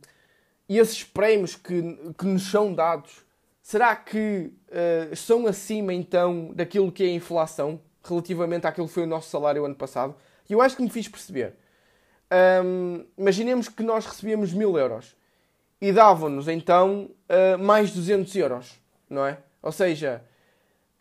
e 0.70 0.78
esses 0.78 1.04
prémios 1.04 1.56
que, 1.56 1.82
que 2.18 2.26
nos 2.26 2.50
são 2.50 2.74
dados, 2.74 3.26
será 3.62 3.96
que 3.96 4.54
uh, 4.70 5.16
são 5.16 5.46
acima 5.48 5.94
então 5.94 6.52
daquilo 6.54 6.92
que 6.92 7.04
é 7.04 7.08
a 7.08 7.14
inflação? 7.14 7.82
Relativamente 8.04 8.66
àquilo 8.68 8.88
que 8.88 8.94
foi 8.94 9.04
o 9.04 9.08
nosso 9.08 9.30
salário 9.30 9.66
ano 9.66 9.76
passado. 9.76 10.16
E 10.50 10.54
eu 10.54 10.62
acho 10.62 10.76
que 10.76 10.82
me 10.82 10.90
fiz 10.90 11.08
perceber. 11.08 11.56
Um, 12.64 13.06
imaginemos 13.18 13.68
que 13.68 13.84
nós 13.84 14.06
recebíamos 14.06 14.54
mil 14.54 14.78
euros 14.78 15.16
e 15.82 15.92
davam-nos 15.92 16.48
então 16.48 17.10
uh, 17.30 17.58
mais 17.62 17.92
200 17.92 18.34
euros, 18.36 18.80
não 19.10 19.26
é? 19.26 19.38
Ou 19.62 19.72
seja, 19.72 20.24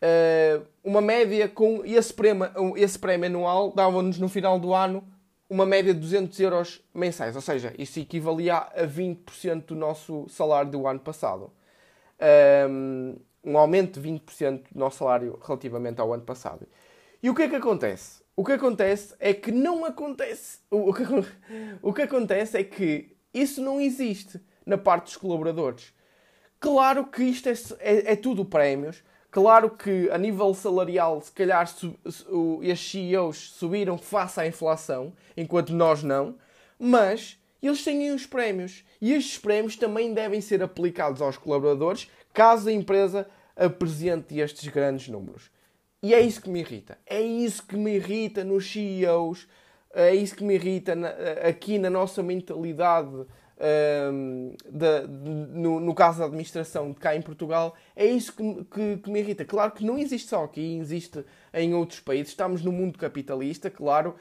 uh, 0.01 0.65
uma 0.83 0.99
média 1.01 1.47
com 1.47 1.83
esse 1.85 2.13
prémio, 2.13 2.49
esse 2.75 2.99
prémio 2.99 3.27
anual 3.27 3.71
dava-nos 3.71 4.19
no 4.19 4.27
final 4.27 4.59
do 4.59 4.73
ano 4.73 5.03
uma 5.51 5.65
média 5.65 5.93
de 5.93 5.99
200 5.99 6.39
euros 6.39 6.81
mensais. 6.93 7.35
Ou 7.35 7.41
seja, 7.41 7.73
isso 7.77 7.99
equivalia 7.99 8.55
a 8.55 8.87
20% 8.87 9.65
do 9.65 9.75
nosso 9.75 10.25
salário 10.29 10.71
do 10.71 10.87
ano 10.87 11.01
passado. 11.01 11.51
Um, 12.69 13.17
um 13.43 13.57
aumento 13.57 13.99
de 13.99 14.09
20% 14.09 14.63
do 14.71 14.79
nosso 14.79 14.99
salário 14.99 15.37
relativamente 15.45 15.99
ao 15.99 16.13
ano 16.13 16.23
passado. 16.23 16.65
E 17.21 17.29
o 17.29 17.35
que 17.35 17.43
é 17.43 17.49
que 17.49 17.55
acontece? 17.55 18.21
O 18.35 18.43
que 18.43 18.53
acontece 18.53 19.13
é 19.19 19.33
que 19.33 19.51
não 19.51 19.85
acontece. 19.85 20.59
O 20.69 20.93
que, 20.93 21.03
o 21.81 21.93
que 21.93 22.01
acontece 22.01 22.57
é 22.57 22.63
que 22.63 23.15
isso 23.33 23.61
não 23.61 23.79
existe 23.79 24.41
na 24.65 24.77
parte 24.77 25.05
dos 25.05 25.17
colaboradores. 25.17 25.93
Claro 26.59 27.05
que 27.05 27.23
isto 27.23 27.49
é, 27.49 27.53
é, 27.79 28.13
é 28.13 28.15
tudo 28.15 28.45
prémios. 28.45 29.03
Claro 29.29 29.69
que 29.69 30.09
a 30.11 30.17
nível 30.17 30.53
salarial, 30.53 31.21
se 31.21 31.31
calhar 31.31 31.65
su, 31.67 31.95
su, 32.09 32.59
estes 32.63 32.91
CEOs 32.91 33.51
subiram 33.51 33.97
face 33.97 34.39
à 34.39 34.45
inflação, 34.45 35.13
enquanto 35.37 35.73
nós 35.73 36.03
não. 36.03 36.35
Mas 36.77 37.39
eles 37.61 37.83
têm 37.83 38.11
os 38.11 38.25
prémios. 38.25 38.83
E 38.99 39.13
estes 39.13 39.37
prémios 39.37 39.75
também 39.75 40.13
devem 40.13 40.41
ser 40.41 40.61
aplicados 40.61 41.21
aos 41.21 41.37
colaboradores 41.37 42.09
caso 42.33 42.69
a 42.69 42.73
empresa 42.73 43.27
apresente 43.55 44.39
estes 44.39 44.67
grandes 44.67 45.07
números. 45.07 45.49
E 46.03 46.13
é 46.13 46.19
isso 46.19 46.41
que 46.41 46.49
me 46.49 46.59
irrita. 46.59 46.97
É 47.05 47.21
isso 47.21 47.65
que 47.65 47.75
me 47.75 47.95
irrita 47.95 48.43
nos 48.43 48.71
CEOs, 48.71 49.47
é 49.93 50.15
isso 50.15 50.35
que 50.35 50.43
me 50.43 50.55
irrita 50.55 50.95
na, 50.95 51.09
aqui 51.47 51.77
na 51.77 51.89
nossa 51.89 52.23
mentalidade, 52.23 53.25
um, 54.11 54.55
no, 55.51 55.79
no, 55.79 55.93
caso 55.93 56.19
da 56.19 56.25
administração 56.25 56.91
de 56.91 56.99
cá 56.99 57.15
em 57.15 57.21
Portugal, 57.21 57.75
é 57.95 58.05
isso 58.05 58.33
que, 58.33 58.65
que, 58.65 58.97
que, 58.97 59.11
me 59.11 59.19
irrita. 59.19 59.45
Claro 59.45 59.71
que 59.73 59.85
não 59.85 59.97
existe 59.97 60.29
só 60.29 60.43
aqui, 60.43 60.77
existe 60.77 61.23
em 61.53 61.73
outros 61.75 61.99
países. 61.99 62.29
Estamos 62.29 62.63
no 62.63 62.71
mundo 62.71 62.97
capitalista, 62.97 63.69
claro, 63.69 64.15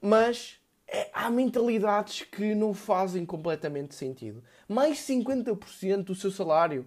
mas 0.00 0.58
é, 0.88 1.08
há 1.12 1.30
mentalidades 1.30 2.22
que 2.22 2.54
não 2.54 2.74
fazem 2.74 3.24
completamente 3.24 3.94
sentido. 3.94 4.42
Mais 4.68 4.98
50% 4.98 6.02
do 6.02 6.14
seu 6.16 6.32
salário 6.32 6.84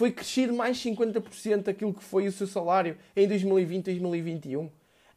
foi 0.00 0.10
crescer 0.10 0.50
mais 0.50 0.78
50% 0.78 1.64
daquilo 1.64 1.92
que 1.92 2.02
foi 2.02 2.26
o 2.26 2.32
seu 2.32 2.46
salário 2.46 2.96
em 3.14 3.28
2020 3.28 3.88
e 3.88 4.00
2021. 4.00 4.70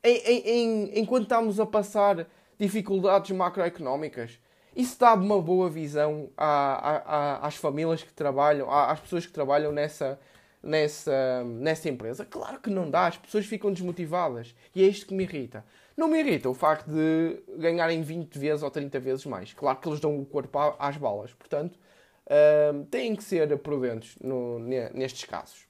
Em, 0.04 0.18
em, 0.18 0.50
em, 0.50 1.00
enquanto 1.00 1.24
estamos 1.24 1.58
a 1.58 1.66
passar 1.66 2.28
dificuldades 2.60 3.32
macroeconómicas, 3.32 4.38
isso 4.76 5.00
dá 5.00 5.14
uma 5.14 5.42
boa 5.42 5.70
visão 5.70 6.30
às 6.36 7.56
famílias 7.56 8.04
que 8.04 8.12
trabalham, 8.12 8.70
às 8.70 9.00
pessoas 9.00 9.26
que 9.26 9.32
trabalham 9.32 9.72
nessa, 9.72 10.20
nessa, 10.62 11.46
nessa 11.46 11.88
empresa? 11.88 12.26
Claro 12.26 12.60
que 12.60 12.70
não 12.70 12.90
dá, 12.90 13.08
as 13.08 13.16
pessoas 13.16 13.46
ficam 13.46 13.72
desmotivadas. 13.72 14.54
E 14.76 14.84
é 14.84 14.86
isto 14.86 15.06
que 15.06 15.14
me 15.14 15.24
irrita. 15.24 15.64
Não 15.96 16.10
me 16.10 16.20
irrita 16.20 16.50
o 16.50 16.54
facto 16.54 16.90
de 16.90 17.42
ganharem 17.58 18.02
20 18.02 18.38
vezes 18.38 18.64
ou 18.64 18.70
30 18.70 19.00
vezes 19.00 19.26
mais. 19.26 19.54
Claro 19.54 19.78
que 19.78 19.88
eles 19.88 20.02
dão 20.02 20.20
o 20.20 20.26
corpo 20.26 20.60
às 20.78 20.98
balas. 20.98 21.32
Portanto, 21.32 21.80
uh, 22.28 22.86
têm 22.86 23.16
que 23.16 23.24
ser 23.24 23.58
prudentes 23.60 24.16
no, 24.22 24.60
nestes 24.60 25.26
casos. 25.26 25.66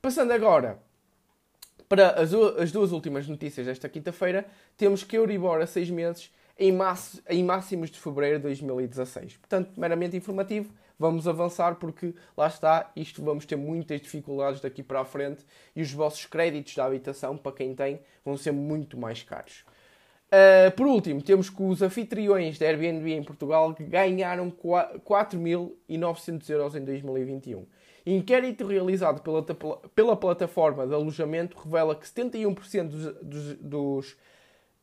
Passando 0.00 0.32
agora 0.32 0.78
para 1.88 2.10
as, 2.20 2.32
as 2.34 2.72
duas 2.72 2.92
últimas 2.92 3.28
notícias 3.28 3.66
desta 3.66 3.88
quinta-feira, 3.88 4.46
temos 4.76 5.04
que 5.04 5.16
Euribor 5.16 5.60
a 5.60 5.66
6 5.66 5.90
meses 5.90 6.32
em, 6.58 6.72
mass, 6.72 7.22
em 7.28 7.44
máximos 7.44 7.90
de 7.90 7.98
fevereiro 7.98 8.38
de 8.38 8.44
2016. 8.44 9.36
Portanto, 9.36 9.78
meramente 9.78 10.16
informativo, 10.16 10.72
vamos 10.98 11.28
avançar 11.28 11.76
porque 11.76 12.14
lá 12.36 12.46
está, 12.46 12.90
isto 12.96 13.22
vamos 13.22 13.46
ter 13.46 13.56
muitas 13.56 14.00
dificuldades 14.00 14.60
daqui 14.60 14.82
para 14.82 15.00
a 15.00 15.04
frente 15.04 15.44
e 15.74 15.82
os 15.82 15.92
vossos 15.92 16.24
créditos 16.26 16.74
da 16.74 16.84
habitação, 16.84 17.36
para 17.36 17.52
quem 17.52 17.74
tem, 17.74 18.00
vão 18.24 18.36
ser 18.36 18.52
muito 18.52 18.98
mais 18.98 19.22
caros. 19.22 19.64
Uh, 20.26 20.70
por 20.76 20.86
último, 20.86 21.22
temos 21.22 21.48
que 21.48 21.62
os 21.62 21.80
anfitriões 21.82 22.58
da 22.58 22.66
Airbnb 22.66 23.12
em 23.12 23.22
Portugal 23.22 23.74
ganharam 23.78 24.50
4.900 24.50 26.50
euros 26.50 26.74
em 26.74 26.84
2021. 26.84 27.64
Inquérito 28.04 28.66
realizado 28.66 29.22
pela, 29.22 29.44
pela 29.94 30.16
plataforma 30.16 30.84
de 30.86 30.94
alojamento 30.94 31.56
revela 31.58 31.94
que 31.94 32.06
71% 32.06 32.88
dos, 32.88 33.14
dos, 33.22 33.54
dos 33.56 34.16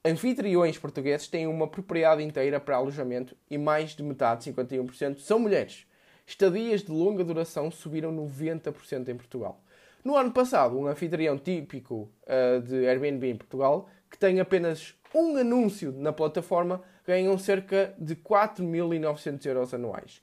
anfitriões 0.06 0.78
portugueses 0.78 1.28
têm 1.28 1.48
uma 1.48 1.68
propriedade 1.68 2.22
inteira 2.22 2.60
para 2.60 2.76
alojamento 2.76 3.36
e 3.50 3.58
mais 3.58 3.92
de 3.92 4.04
metade, 4.04 4.52
51%, 4.52 5.20
são 5.20 5.40
mulheres. 5.40 5.86
Estadias 6.26 6.84
de 6.84 6.92
longa 6.92 7.24
duração 7.24 7.70
subiram 7.70 8.14
90% 8.14 9.10
em 9.10 9.16
Portugal. 9.16 9.62
No 10.04 10.18
ano 10.18 10.32
passado, 10.32 10.78
um 10.78 10.88
anfitrião 10.88 11.38
típico 11.38 12.10
uh, 12.24 12.62
de 12.62 12.86
Airbnb 12.86 13.30
em 13.30 13.38
Portugal, 13.38 13.90
que 14.12 14.18
tem 14.18 14.40
apenas 14.40 14.96
um 15.14 15.38
anúncio 15.38 15.92
na 15.92 16.12
plataforma, 16.12 16.82
ganham 17.06 17.38
cerca 17.38 17.94
de 17.98 18.16
4.900 18.16 19.46
euros 19.46 19.74
anuais, 19.74 20.22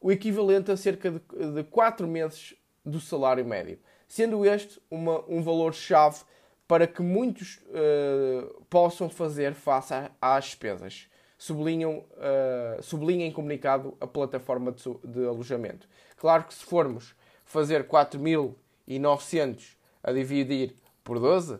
o 0.00 0.10
equivalente 0.10 0.70
a 0.70 0.76
cerca 0.76 1.10
de, 1.10 1.20
de 1.54 1.64
4 1.64 2.06
meses 2.08 2.54
do 2.84 2.98
salário 3.00 3.44
médio, 3.44 3.78
sendo 4.08 4.44
este 4.44 4.80
uma, 4.90 5.24
um 5.28 5.42
valor-chave 5.42 6.24
para 6.66 6.86
que 6.86 7.02
muitos 7.02 7.60
uh, 7.68 8.64
possam 8.70 9.08
fazer 9.08 9.54
face 9.54 9.94
às 10.20 10.44
despesas. 10.44 11.06
Sublinham, 11.36 12.04
uh, 12.16 13.10
em 13.10 13.32
comunicado 13.32 13.96
a 14.00 14.06
plataforma 14.06 14.72
de, 14.72 14.82
de 15.04 15.26
alojamento. 15.26 15.88
Claro 16.16 16.44
que 16.44 16.54
se 16.54 16.64
formos 16.64 17.14
fazer 17.44 17.86
4.900 17.86 19.76
a 20.02 20.12
dividir 20.12 20.74
por 21.04 21.18
12, 21.18 21.58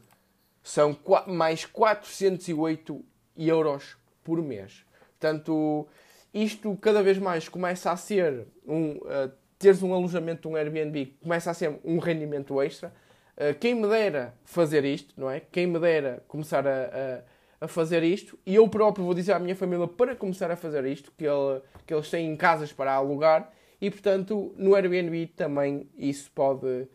são 0.62 0.96
mais 1.26 1.64
408 1.64 3.04
euros 3.36 3.96
por 4.22 4.40
mês. 4.40 4.84
Portanto, 5.18 5.86
isto 6.32 6.76
cada 6.76 7.02
vez 7.02 7.18
mais 7.18 7.48
começa 7.48 7.90
a 7.90 7.96
ser 7.96 8.46
um. 8.66 8.92
Uh, 8.92 9.42
teres 9.58 9.80
um 9.80 9.94
alojamento, 9.94 10.48
um 10.48 10.56
Airbnb, 10.56 11.16
começa 11.22 11.50
a 11.50 11.54
ser 11.54 11.78
um 11.84 11.98
rendimento 11.98 12.60
extra. 12.60 12.92
Uh, 13.36 13.56
quem 13.58 13.74
me 13.74 13.88
dera 13.88 14.34
fazer 14.44 14.84
isto, 14.84 15.14
não 15.16 15.30
é? 15.30 15.40
Quem 15.40 15.66
me 15.66 15.78
dera 15.78 16.22
começar 16.26 16.66
a, 16.66 17.22
a, 17.60 17.64
a, 17.64 17.68
fazer 17.68 18.02
isto, 18.02 18.38
e 18.44 18.56
eu 18.56 18.68
próprio 18.68 19.04
vou 19.04 19.14
dizer 19.14 19.32
à 19.32 19.38
minha 19.38 19.54
família 19.54 19.86
para 19.86 20.16
começar 20.16 20.50
a 20.50 20.56
fazer 20.56 20.84
isto, 20.86 21.12
que, 21.16 21.24
ele, 21.24 21.62
que 21.86 21.94
eles 21.94 22.10
têm 22.10 22.34
casas 22.36 22.72
para 22.72 22.92
alugar, 22.92 23.52
e 23.80 23.90
portanto 23.90 24.52
no 24.56 24.74
Airbnb 24.74 25.28
também 25.28 25.88
isso 25.96 26.30
pode, 26.34 26.88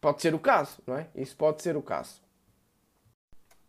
pode 0.00 0.20
ser 0.20 0.34
o 0.34 0.38
caso, 0.38 0.82
não 0.86 0.96
é? 0.96 1.08
Isso 1.14 1.34
pode 1.34 1.62
ser 1.62 1.76
o 1.76 1.82
caso. 1.82 2.21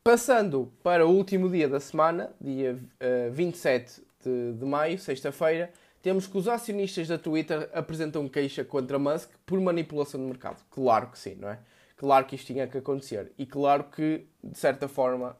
Passando 0.04 0.70
para 0.84 1.08
o 1.08 1.10
último 1.10 1.50
dia 1.50 1.70
da 1.70 1.80
semana, 1.80 2.36
dia 2.42 2.74
uh, 2.74 3.32
27 3.32 4.02
de, 4.22 4.52
de 4.52 4.66
maio, 4.66 5.00
sexta-feira, 5.00 5.72
temos 6.02 6.28
que 6.28 6.38
os 6.38 6.46
acionistas 6.46 7.08
da 7.08 7.18
Twitter 7.18 7.70
apresentam 7.74 8.28
queixa 8.28 8.66
contra 8.66 9.00
Musk 9.00 9.30
por 9.46 9.62
manipulação 9.62 10.20
do 10.20 10.28
mercado. 10.28 10.62
Claro 10.70 11.08
que 11.08 11.18
sim, 11.18 11.36
não 11.36 11.48
é? 11.48 11.60
Claro 11.96 12.26
que 12.26 12.36
isto 12.36 12.48
tinha 12.48 12.68
que 12.68 12.80
acontecer. 12.80 13.32
E 13.38 13.46
claro 13.46 13.86
que, 13.86 14.28
de 14.44 14.60
certa 14.60 14.90
forma, 14.90 15.38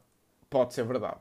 pode 0.48 0.72
ser 0.72 0.84
verdade. 0.84 1.18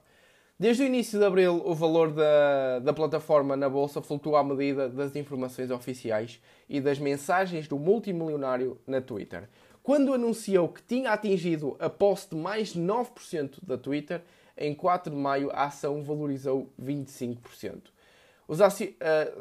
Desde 0.57 0.83
o 0.83 0.85
início 0.85 1.19
de 1.19 1.25
abril, 1.25 1.61
o 1.65 1.75
valor 1.75 2.13
da, 2.13 2.79
da 2.79 2.93
plataforma 2.93 3.57
na 3.57 3.67
bolsa 3.67 4.01
flutua 4.01 4.39
à 4.39 4.43
medida 4.45 4.87
das 4.87 5.13
informações 5.17 5.69
oficiais 5.69 6.41
e 6.69 6.79
das 6.79 6.97
mensagens 6.97 7.67
do 7.67 7.77
multimilionário 7.77 8.79
na 8.87 9.01
Twitter 9.01 9.49
quando 9.83 10.13
anunciou 10.13 10.69
que 10.69 10.81
tinha 10.81 11.11
atingido 11.11 11.75
a 11.77 11.89
posse 11.89 12.29
de 12.29 12.35
mais 12.37 12.69
de 12.69 12.79
9% 12.79 13.57
da 13.61 13.77
Twitter, 13.77 14.21
em 14.57 14.73
4 14.73 15.13
de 15.13 15.19
maio 15.19 15.51
a 15.51 15.65
ação 15.65 16.01
valorizou 16.01 16.71
25%. 16.81 17.81
Os 18.47 18.59
uh, 18.59 18.63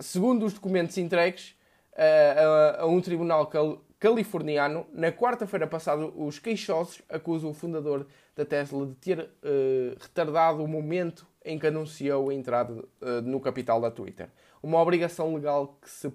segundo 0.01 0.45
os 0.45 0.53
documentos 0.53 0.99
entregues 0.99 1.55
uh, 1.93 2.77
a, 2.77 2.83
a, 2.83 2.87
um 2.87 3.01
tribunal 3.01 3.47
cal 3.47 3.81
californiano, 4.01 4.85
na 4.93 5.13
quarta-feira 5.13 5.65
passada, 5.65 6.05
os 6.05 6.41
queixosos 6.41 7.01
acusam 7.09 7.51
o 7.51 7.55
fundador 7.55 8.05
da 8.35 8.45
Tesla 8.45 8.85
de 8.85 8.95
ter 8.97 9.21
uh, 9.21 9.97
retardado 10.01 10.65
o 10.65 10.67
momento 10.67 11.25
em 11.45 11.57
que 11.57 11.69
anunciou 11.69 12.31
a 12.31 12.35
entrada 12.35 12.85
no 13.25 13.41
capital 13.41 13.81
da 13.81 13.93
Twitter. 13.93 14.29
Uma 14.61 14.81
obrigação 14.81 15.35
legal 15.35 15.77
que 15.81 15.89
se 15.89 16.13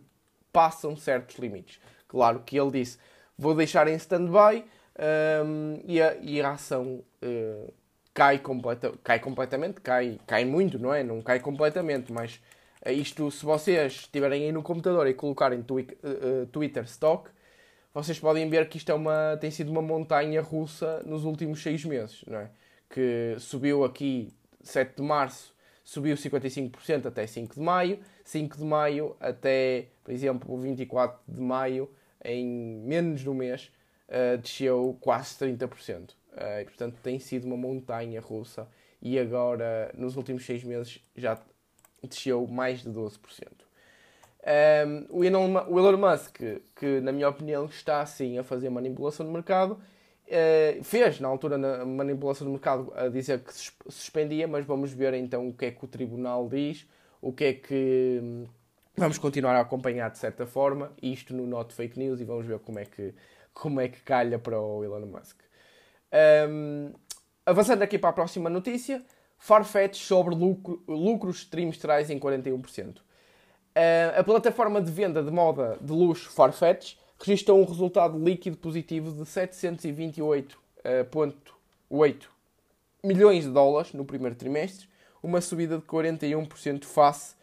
passam 0.52 0.98
certos 0.98 1.38
limites. 1.38 1.80
Claro 2.08 2.42
que 2.46 2.58
ele 2.58 2.72
disse 2.72 2.98
vou 3.38 3.54
deixar 3.54 3.88
em 3.88 3.96
stand-by 3.96 4.64
um, 5.46 5.80
e, 5.86 6.00
e, 6.22 6.42
a, 6.42 6.52
ação 6.52 7.04
uh, 7.24 7.74
cai, 8.14 8.40
completa, 8.40 8.94
cai 9.04 9.20
completamente, 9.20 9.80
cai, 9.82 10.20
cai 10.26 10.44
muito, 10.44 10.80
não 10.80 10.94
é? 10.94 11.04
Não 11.04 11.22
cai 11.22 11.40
completamente, 11.40 12.12
mas 12.12 12.42
uh, 12.86 12.90
isto, 12.90 13.30
se 13.30 13.46
vocês 13.46 13.94
estiverem 13.94 14.46
aí 14.46 14.52
no 14.52 14.64
computador 14.64 15.08
e 15.08 15.14
colocarem 15.14 15.62
twi 15.62 15.88
uh, 16.04 16.48
Twitter 16.48 16.84
Stock, 16.86 17.30
vocês 17.94 18.20
podem 18.20 18.50
ver 18.50 18.68
que 18.70 18.78
isto 18.78 18.92
é 18.92 18.96
uma, 18.96 19.38
tem 19.40 19.52
sido 19.52 19.72
uma 19.72 19.82
montanha 19.82 20.42
russa 20.42 21.02
nos 21.06 21.24
últimos 21.24 21.62
seis 21.62 21.84
meses, 21.86 22.24
não 22.28 22.40
é? 22.40 22.50
Que 22.90 23.36
subiu 23.40 23.84
aqui 23.84 24.34
7 24.62 24.98
de 24.98 25.02
março, 25.02 25.54
subiu 25.84 26.16
55% 26.16 27.06
até 27.06 27.26
5 27.26 27.56
de 27.56 27.62
maio, 27.62 28.00
5 28.24 28.58
de 28.58 28.64
maio 28.64 29.16
até, 29.20 29.88
por 30.04 30.14
exemplo, 30.14 30.58
24 30.58 31.20
de 31.28 31.42
maio, 31.42 31.90
em 32.24 32.46
menos 32.46 33.22
de 33.22 33.30
um 33.30 33.34
mês, 33.34 33.72
uh, 34.08 34.38
desceu 34.38 34.98
quase 35.00 35.36
30%. 35.36 36.12
Uh, 36.12 36.14
eh, 36.38 36.62
e, 36.62 36.66
portanto, 36.66 36.98
tem 37.02 37.20
sido 37.20 37.46
uma 37.46 37.58
montanha 37.58 38.22
russa 38.22 38.68
e 39.02 39.18
agora, 39.18 39.92
nos 39.96 40.16
últimos 40.18 40.46
seis 40.46 40.64
meses, 40.64 41.00
já 41.16 41.40
desceu 42.04 42.46
mais 42.48 42.82
de 42.82 42.90
12%. 42.90 43.18
Um, 43.48 44.50
ehm, 44.50 45.06
o, 45.10 45.24
Elon, 45.24 45.66
o 45.68 45.80
Elon 45.80 45.98
Musk, 45.98 46.40
que 46.76 47.02
na 47.02 47.12
minha 47.12 47.28
opinião 47.28 47.66
está 47.66 48.06
sim 48.06 48.38
a 48.38 48.44
fazer 48.44 48.70
manipulação 48.70 49.26
de 49.26 49.32
mercado, 49.32 49.74
uh, 50.28 50.84
fez 50.84 51.20
na 51.20 51.28
altura 51.28 51.58
na 51.58 51.86
manipulação 51.86 52.46
de 52.46 52.54
mercado 52.54 52.92
a 52.96 53.08
dizer 53.08 53.40
que 53.40 53.54
suspendia, 53.54 54.48
mas 54.48 54.66
vamos 54.66 54.92
ver 54.92 55.14
então 55.14 55.48
o 55.48 55.54
que 55.54 55.66
é 55.66 55.72
que 55.72 55.84
o 55.84 55.88
tribunal 55.88 56.48
diz, 56.48 56.88
o 57.22 57.32
que 57.34 57.44
é 57.46 57.54
que 57.54 58.48
Vamos 59.00 59.20
continuar 59.20 59.56
a 59.56 59.60
acompanhar 59.60 60.10
de 60.10 60.18
certa 60.18 60.48
forma 60.48 60.92
isto 61.00 61.32
no 61.32 61.46
Not 61.46 61.72
Fake 61.72 62.00
News 62.00 62.20
e 62.20 62.24
vamos 62.24 62.48
ver 62.48 62.58
como 62.58 62.80
é 62.80 62.86
que, 62.86 63.14
como 63.54 63.80
é 63.80 63.88
que 63.88 64.02
calha 64.02 64.40
para 64.40 64.60
o 64.60 64.84
Elon 64.84 65.06
Musk. 65.06 65.38
Um, 66.50 66.92
avançando 67.46 67.84
aqui 67.84 68.00
para 68.00 68.10
a 68.10 68.14
próxima 68.14 68.50
notícia, 68.50 69.06
Farfetch 69.38 69.98
sobre 69.98 70.34
lucro, 70.34 70.84
lucros 70.88 71.46
trimestrais 71.46 72.10
em 72.10 72.20
41%. 72.20 72.98
Uh, 72.98 73.04
a 74.18 74.24
plataforma 74.24 74.82
de 74.82 74.92
venda 74.92 75.22
de 75.22 75.30
moda 75.30 75.78
de 75.80 75.94
luxo 75.94 76.32
Farfetch 76.32 76.96
registrou 77.20 77.62
um 77.62 77.66
resultado 77.66 78.18
líquido 78.18 78.58
positivo 78.58 79.12
de 79.12 79.22
728,8 79.30 82.24
milhões 83.04 83.44
de 83.44 83.52
dólares 83.52 83.94
no 83.94 84.04
primeiro 84.04 84.36
trimestre, 84.36 84.90
uma 85.22 85.40
subida 85.40 85.78
de 85.78 85.84
41% 85.84 86.84
face 86.84 87.37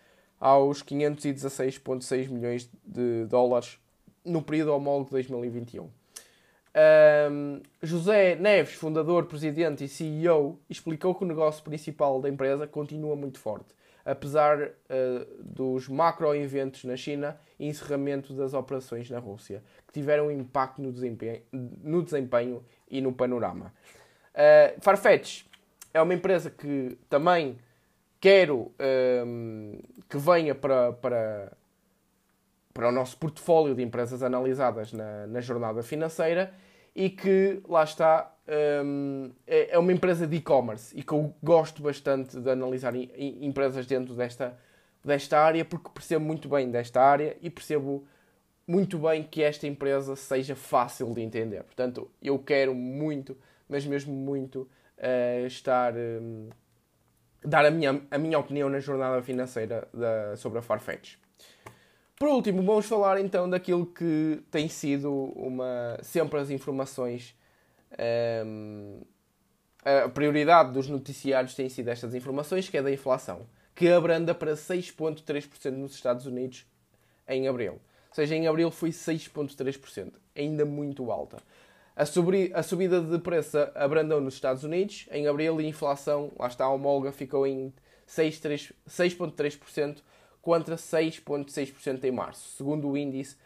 aos 0.45 0.83
516,6 0.83 2.29
milhões 2.29 2.71
de 2.85 3.25
dólares 3.25 3.79
no 4.23 4.43
período 4.43 4.75
homólogo 4.75 5.07
de 5.07 5.13
2021. 5.13 5.85
Um, 5.85 7.63
José 7.83 8.35
Neves, 8.35 8.75
fundador, 8.75 9.25
presidente 9.25 9.85
e 9.85 9.89
CEO, 9.89 10.61
explicou 10.69 11.15
que 11.15 11.25
o 11.25 11.27
negócio 11.27 11.65
principal 11.65 12.21
da 12.21 12.29
empresa 12.29 12.67
continua 12.67 13.17
muito 13.17 13.39
forte, 13.39 13.75
apesar 14.05 14.61
uh, 14.61 15.43
dos 15.43 15.89
macro-eventos 15.89 16.85
na 16.85 16.95
China 16.95 17.41
e 17.59 17.67
encerramento 17.67 18.35
das 18.35 18.53
operações 18.53 19.09
na 19.09 19.19
Rússia, 19.19 19.63
que 19.87 19.95
tiveram 19.95 20.31
impacto 20.31 20.83
no 20.83 20.93
desempenho, 20.93 21.41
no 21.53 22.03
desempenho 22.03 22.63
e 22.91 23.01
no 23.01 23.15
panorama. 23.15 23.73
Uh, 24.35 24.79
Farfetch 24.83 25.47
é 25.95 26.03
uma 26.03 26.13
empresa 26.13 26.51
que 26.51 26.99
também 27.09 27.57
quero 28.25 28.73
um, 29.27 29.79
que 30.09 30.17
venha 30.17 30.55
para, 30.55 30.95
para, 30.95 31.53
para 32.73 32.89
o 32.89 32.91
nosso 32.91 33.19
portfólio 33.19 33.75
de 33.75 33.83
empresas 33.83 34.23
analisadas 34.23 34.95
na, 34.95 35.27
na 35.27 35.43
jornada 35.43 35.83
financeira 35.83 36.55
e 36.97 37.11
que, 37.11 37.61
lá 37.69 37.85
está, 37.85 38.35
um, 38.83 39.31
é, 39.47 39.75
é 39.75 39.79
uma 39.79 39.93
empresa 39.93 40.27
de 40.27 40.37
e-commerce 40.37 40.99
e 40.99 41.03
que 41.03 41.13
eu 41.13 41.35
gosto 41.43 41.83
bastante 41.83 42.41
de 42.41 42.49
analisar 42.49 42.95
empresas 42.97 43.85
dentro 43.85 44.15
desta 44.15 44.57
desta 45.05 45.39
área 45.39 45.63
porque 45.63 45.91
percebo 45.93 46.25
muito 46.25 46.49
bem 46.49 46.71
desta 46.71 47.03
área 47.03 47.37
e 47.43 47.51
percebo 47.51 48.07
muito 48.67 48.99
bem 49.01 49.23
que 49.23 49.43
esta 49.43 49.67
empresa 49.67 50.17
seja 50.17 50.57
fácil 50.57 51.13
de 51.13 51.21
entender. 51.21 51.63
Portanto, 51.65 52.11
eu 52.23 52.39
quero 52.39 52.75
muito, 52.75 53.37
mas 53.69 53.85
mesmo 53.85 54.15
muito, 54.15 54.67
uh, 54.97 55.47
estar. 55.47 55.93
Um, 55.95 56.49
dar 57.45 57.65
a 57.67 57.71
minha, 57.71 58.01
a 58.11 58.19
minha 58.19 58.39
opinião 58.39 58.69
na 58.69 58.81
jornada 58.81 59.23
financeira 59.23 59.87
da, 59.93 60.37
sobre 60.37 60.59
a 60.59 60.63
Farfetch. 60.63 61.17
Por 62.17 62.29
último, 62.29 62.63
vamos 62.63 62.87
falar 62.87 63.21
então 63.21 63.51
daquilo 63.51 63.87
que 63.87 64.41
tem 64.51 64.69
sido 64.69 65.13
uma, 65.37 65.99
sempre 66.03 66.39
as 66.39 66.49
informações. 66.49 67.37
Um, 68.47 69.03
a 69.85 70.09
prioridade 70.09 70.73
dos 70.73 70.89
noticiários 70.89 71.55
tem 71.55 71.69
sido 71.69 71.89
estas 71.89 72.15
informações, 72.15 72.69
que 72.69 72.79
é 72.79 72.83
da 72.83 72.91
inflação, 72.91 73.47
que 73.75 73.89
abranda 73.89 74.35
para 74.35 74.55
6,3% 74.55 75.73
nos 75.73 75.95
Estados 75.95 76.25
Unidos 76.25 76.65
em 77.29 77.49
abril. 77.49 77.73
Ou 77.73 78.15
seja, 78.15 78.37
em 78.37 78.47
abril 78.47 78.71
foi 78.71 78.91
6,3%, 78.91 80.13
ainda 80.37 80.65
muito 80.65 81.11
alta. 81.11 81.39
A, 81.97 82.05
subida 82.63 83.01
de 83.01 83.19
preço 83.21 83.57
abrandou 83.73 84.21
nos 84.21 84.35
Estados 84.35 84.65
Unidos 84.65 85.07
em 85.13 85.29
abril 85.29 85.61
e 85.61 85.65
a 85.65 85.69
inflação, 85.69 86.33
lá 86.37 86.49
está, 86.49 86.65
a 86.65 86.69
homóloga, 86.69 87.13
ficou 87.13 87.47
em 87.47 87.73
6,3% 88.09 90.03
contra 90.43 90.75
6,6% 90.75 92.03
em 92.03 92.11
março, 92.11 92.57
segundo 92.57 92.89
o 92.89 92.97
índice 92.97 93.37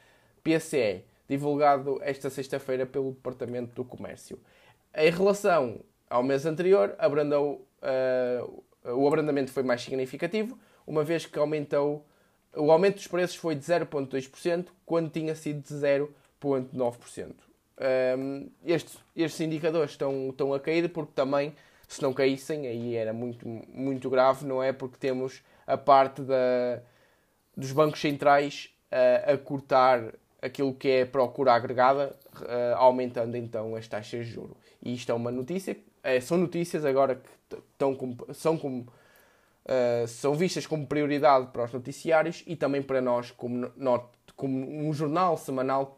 PCE, 0.43 1.05
divulgado 1.29 1.99
esta 2.03 2.31
sexta-feira 2.31 2.87
pelo 2.87 3.13
Departamento 3.13 3.75
do 3.75 3.85
Comércio. 3.85 4.41
Em 4.95 5.11
relação 5.11 5.81
ao 6.09 6.23
mês 6.23 6.47
anterior, 6.47 6.95
abrandou, 6.99 7.69
uh, 7.83 8.65
o 8.95 9.07
abrandamento 9.07 9.53
foi 9.53 9.63
mais 9.63 9.83
significativo, 9.83 10.59
uma 10.87 11.05
vez 11.05 11.27
que 11.27 11.39
aumentou, 11.39 12.07
o 12.57 12.73
aumento 12.73 12.95
dos 12.95 13.07
preços 13.07 13.37
foi 13.37 13.55
de 13.55 13.61
0,2%, 13.61 14.69
quando 14.87 15.11
tinha 15.11 15.35
sido 15.35 15.61
de 15.61 15.75
0,9%. 15.75 17.48
Um, 17.81 18.51
estes, 18.65 18.99
estes 19.15 19.41
indicadores 19.41 19.93
estão, 19.93 20.31
estão 20.31 20.53
a 20.53 20.59
cair 20.59 20.89
porque 20.89 21.13
também, 21.15 21.55
se 21.87 22.03
não 22.03 22.13
caíssem, 22.13 22.67
aí 22.67 22.97
era 22.97 23.13
muito, 23.13 23.47
muito 23.47 24.11
grave, 24.11 24.45
não 24.45 24.63
é? 24.63 24.73
Porque 24.73 24.97
temos 24.99 25.43
a 25.67 25.77
parte 25.77 26.23
da, 26.23 26.81
dos 27.57 27.71
bancos 27.73 28.01
centrais 28.01 28.71
uh, 28.91 29.33
a 29.33 29.39
cortar 29.39 30.15
aquilo 30.41 30.75
que 30.75 30.89
é 30.89 31.05
procura 31.05 31.53
agregada, 31.53 32.17
uh, 32.37 32.77
aumentando 32.77 33.37
então 33.37 33.77
as 33.77 33.87
taxas 33.87 34.27
de 34.27 34.33
juro. 34.33 34.57
E 34.83 34.95
isto 34.95 35.11
é 35.11 35.15
uma 35.15 35.31
notícia, 35.31 35.77
é, 36.03 36.21
são 36.21 36.39
notícias 36.39 36.85
agora 36.85 37.17
que 37.17 37.57
estão 37.73 37.95
com, 37.95 38.17
são, 38.33 38.55
uh, 38.57 40.07
são 40.07 40.35
vistas 40.35 40.67
como 40.67 40.87
prioridade 40.87 41.49
para 41.49 41.65
os 41.65 41.73
noticiários 41.73 42.43
e 42.47 42.57
também 42.57 42.83
para 42.83 43.01
nós 43.01 43.31
como, 43.31 43.71
not, 43.77 44.07
como 44.37 44.57
um 44.57 44.93
jornal 44.93 45.37
semanal 45.37 45.98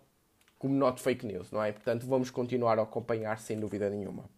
como 0.60 0.74
not 0.74 1.00
fake 1.00 1.26
news, 1.26 1.50
não 1.50 1.64
é? 1.64 1.72
Portanto, 1.72 2.06
vamos 2.06 2.30
continuar 2.30 2.78
a 2.78 2.82
acompanhar 2.82 3.38
sem 3.38 3.58
dúvida 3.58 3.88
nenhuma. 3.88 4.28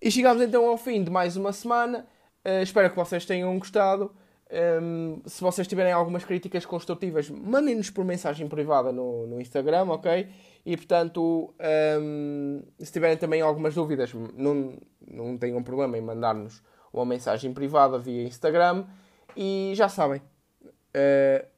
E 0.00 0.10
chegamos 0.10 0.42
então 0.42 0.68
ao 0.68 0.76
fim 0.76 1.02
de 1.02 1.10
mais 1.10 1.34
uma 1.34 1.50
semana. 1.50 2.06
Uh, 2.44 2.62
espero 2.62 2.90
que 2.90 2.96
vocês 2.96 3.24
tenham 3.24 3.58
gostado. 3.58 4.14
Um, 4.52 5.14
ehm, 5.14 5.22
se 5.24 5.40
vocês 5.40 5.66
tiverem 5.66 5.92
algumas 5.92 6.26
críticas 6.26 6.66
construtivas, 6.66 7.30
mandem-nos 7.30 7.88
por 7.88 8.04
mensagem 8.04 8.46
privada 8.46 8.92
no, 8.92 9.26
no, 9.26 9.40
Instagram, 9.40 9.86
ok? 9.86 10.28
E 10.66 10.76
portanto, 10.76 11.54
um, 11.58 12.60
ehm, 12.60 12.62
se 12.78 12.92
tiverem 12.92 13.16
também 13.16 13.40
algumas 13.40 13.74
dúvidas, 13.74 14.12
não, 14.36 14.76
não 15.00 15.38
tenham 15.38 15.62
problema 15.62 15.96
em 15.96 16.02
mandar-nos 16.02 16.62
uma 16.92 17.06
mensagem 17.06 17.54
privada 17.54 17.98
via 17.98 18.24
Instagram. 18.24 18.84
E 19.34 19.72
já 19.74 19.88
sabem, 19.88 20.20
uh, 20.20 21.53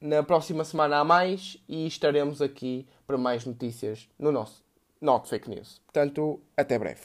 na 0.00 0.22
próxima 0.22 0.64
semana 0.64 0.98
há 0.98 1.04
mais 1.04 1.56
e 1.68 1.86
estaremos 1.86 2.40
aqui 2.40 2.86
para 3.06 3.18
mais 3.18 3.44
notícias 3.44 4.08
no 4.18 4.32
nosso 4.32 4.64
Not 5.00 5.28
Fake 5.28 5.48
News. 5.48 5.80
Portanto, 5.86 6.40
até 6.56 6.78
breve. 6.78 7.02